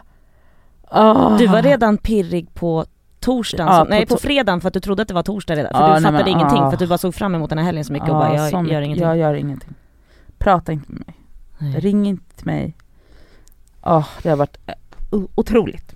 åh. 0.92 1.38
Du 1.38 1.48
var 1.48 1.62
redan 1.62 1.98
pirrig 1.98 2.54
på 2.54 2.86
torsdagen, 3.20 3.68
Ja, 3.68 3.80
så, 3.80 3.86
på 3.86 3.90
nej 3.90 4.06
på 4.06 4.18
fredagen 4.18 4.62
för 4.62 4.68
att 4.68 4.74
du 4.74 4.80
trodde 4.80 5.02
att 5.02 5.08
det 5.08 5.14
var 5.14 5.24
torsdag 5.24 5.56
redan. 5.56 5.74
För 5.74 5.80
Ja, 5.82 5.88
du 5.88 5.94
nej, 5.94 6.02
fattade 6.02 6.18
men, 6.24 6.28
ingenting 6.28 6.60
ah. 6.60 6.70
för 6.70 6.74
att 6.76 6.80
du 6.80 6.88
bara 6.88 6.98
såg 6.98 7.16
fram 7.16 7.36
emot 7.36 7.50
den 7.50 7.58
här 7.58 7.66
helgen 7.66 7.86
så 7.86 7.94
mycket 7.94 8.10
och 8.10 8.16
bara 8.16 8.36
jag 8.36 8.50
som- 8.50 8.68
gör 8.68 8.82
ingenting. 8.82 9.08
Jag 9.08 9.18
gör 9.18 9.34
ingenting. 9.34 9.74
Prata 10.38 10.72
inte 10.72 10.92
med 10.92 11.06
mig. 11.08 11.16
Nej. 11.58 11.80
Ring 11.80 12.06
inte 12.08 12.36
till 12.36 12.46
mig. 12.46 12.78
Åh, 13.86 14.08
det 14.24 14.30
har 14.30 14.38
varit 14.38 14.58
eh, 14.68 14.74
otroligt. 15.36 15.96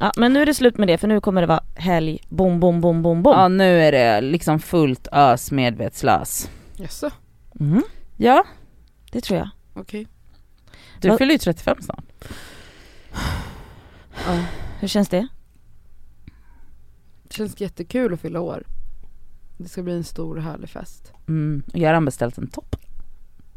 Ja 0.00 0.12
men 0.16 0.32
nu 0.32 0.42
är 0.42 0.46
det 0.46 0.54
slut 0.54 0.78
med 0.78 0.88
det 0.88 0.98
för 0.98 1.08
nu 1.08 1.20
kommer 1.20 1.40
det 1.40 1.46
vara 1.46 1.62
helg, 1.76 2.18
bom 2.28 2.60
bom 2.60 2.80
bom 2.80 3.02
bom 3.02 3.22
bom. 3.22 3.32
Ja 3.32 3.48
nu 3.48 3.80
är 3.82 3.92
det 3.92 4.20
liksom 4.20 4.58
fullt 4.58 5.08
ös 5.12 5.50
medvetslös. 5.50 6.50
Jaså? 6.76 7.10
Mm, 7.60 7.82
Ja, 8.16 8.44
det 9.12 9.20
tror 9.20 9.38
jag. 9.38 9.48
Okej. 9.74 10.06
du 11.00 11.08
Vad- 11.08 11.18
fyller 11.18 11.32
ju 11.32 11.38
35 11.38 11.76
snart. 11.82 12.04
Ja. 14.26 14.44
Hur 14.80 14.88
känns 14.88 15.08
det? 15.08 15.28
Det 17.22 17.34
känns 17.34 17.60
jättekul 17.60 18.14
att 18.14 18.20
fylla 18.20 18.40
år. 18.40 18.62
Det 19.58 19.68
ska 19.68 19.82
bli 19.82 19.92
en 19.92 20.04
stor 20.04 20.36
härlig 20.36 20.68
fest. 20.70 21.12
Mm. 21.28 21.62
och 21.72 21.78
Jag 21.78 21.94
har 21.94 22.00
beställt 22.00 22.38
en 22.38 22.46
topp. 22.46 22.76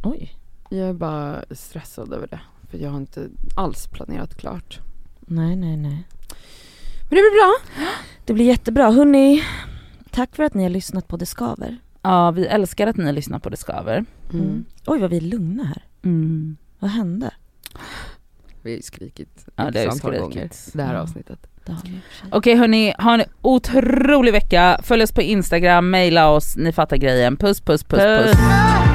Oj. 0.04 0.34
Jag 0.70 0.90
är 0.90 0.94
bara 0.94 1.44
stressad 1.52 2.14
över 2.14 2.28
det. 2.28 2.40
För 2.70 2.78
jag 2.78 2.90
har 2.90 2.98
inte 2.98 3.28
alls 3.56 3.88
planerat 3.88 4.36
klart. 4.38 4.80
Nej 5.20 5.56
nej 5.56 5.78
nej. 5.78 6.08
Men 7.02 7.10
det 7.10 7.16
blir 7.16 7.42
bra. 7.42 7.56
Det 8.26 8.34
blir 8.34 8.46
jättebra. 8.46 8.92
Hörni, 8.92 9.44
tack 10.12 10.36
för 10.36 10.44
att 10.44 10.54
ni 10.54 10.64
har 10.64 10.70
lyssnat 10.70 11.08
på 11.08 11.18
Det 11.18 11.26
Skaver. 11.26 11.78
Ja 12.02 12.32
vi 12.32 12.46
älskar 12.46 12.88
att 12.88 12.98
ni 12.98 13.14
lyssnar 13.14 13.40
på 13.40 13.50
Det 13.50 13.58
Skaver. 13.58 14.06
Mm. 14.34 14.66
Oj 14.86 15.00
vad 15.00 15.10
vi 15.10 15.18
är 15.18 15.22
lugna 15.22 15.64
här. 15.64 15.86
Mm. 16.04 16.58
Vad 16.80 16.92
hände? 16.92 17.32
Vi 18.62 18.72
har 18.72 18.76
ju 18.76 18.82
skrikit 18.82 19.46
Ja, 19.56 19.72
det 19.72 19.80
har 19.80 20.20
gånger 20.20 20.50
det 20.74 20.84
här 20.84 20.94
Ja. 20.94 21.02
avsnittet. 21.02 21.40
För 21.66 21.74
sig. 21.76 22.02
Okej 22.32 22.56
hörni, 22.56 22.94
ha 23.00 23.14
en 23.14 23.24
otrolig 23.42 24.32
vecka. 24.32 24.80
Följ 24.84 25.04
oss 25.04 25.12
på 25.12 25.22
Instagram, 25.22 25.90
mejla 25.90 26.30
oss, 26.30 26.58
ni 26.58 26.72
fattar 26.72 26.98
grejen. 26.98 27.38
Puss 27.38 27.62
puss 27.62 27.84
puss 27.84 28.00
puss. 28.02 28.32
Puss. 28.32 28.87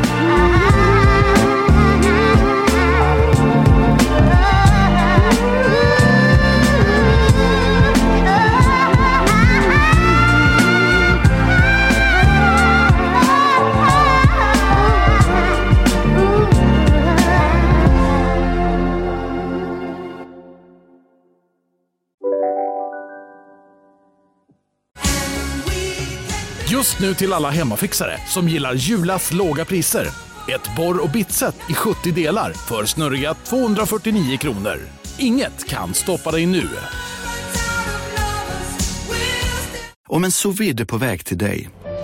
Just 26.82 27.00
nu 27.00 27.14
till 27.14 27.32
alla 27.32 27.50
hemmafixare 27.50 28.18
som 28.26 28.48
gillar 28.48 28.74
Julas 28.74 29.32
låga 29.32 29.64
priser. 29.64 30.06
Ett 30.48 30.76
borr 30.76 31.02
och 31.02 31.10
bitset 31.10 31.56
i 31.70 31.74
70 31.74 32.12
delar 32.12 32.52
för 32.52 32.84
snurriga 32.84 33.34
249 33.34 34.36
kronor. 34.36 34.78
Inget 35.18 35.68
kan 35.68 35.94
stoppa 35.94 36.30
dig 36.30 36.46
nu. 36.46 36.68
Om 40.08 40.24
en 40.24 40.32
sous 40.32 40.60
på 40.88 40.96
väg 40.96 41.24
till 41.24 41.38
dig 41.38 41.70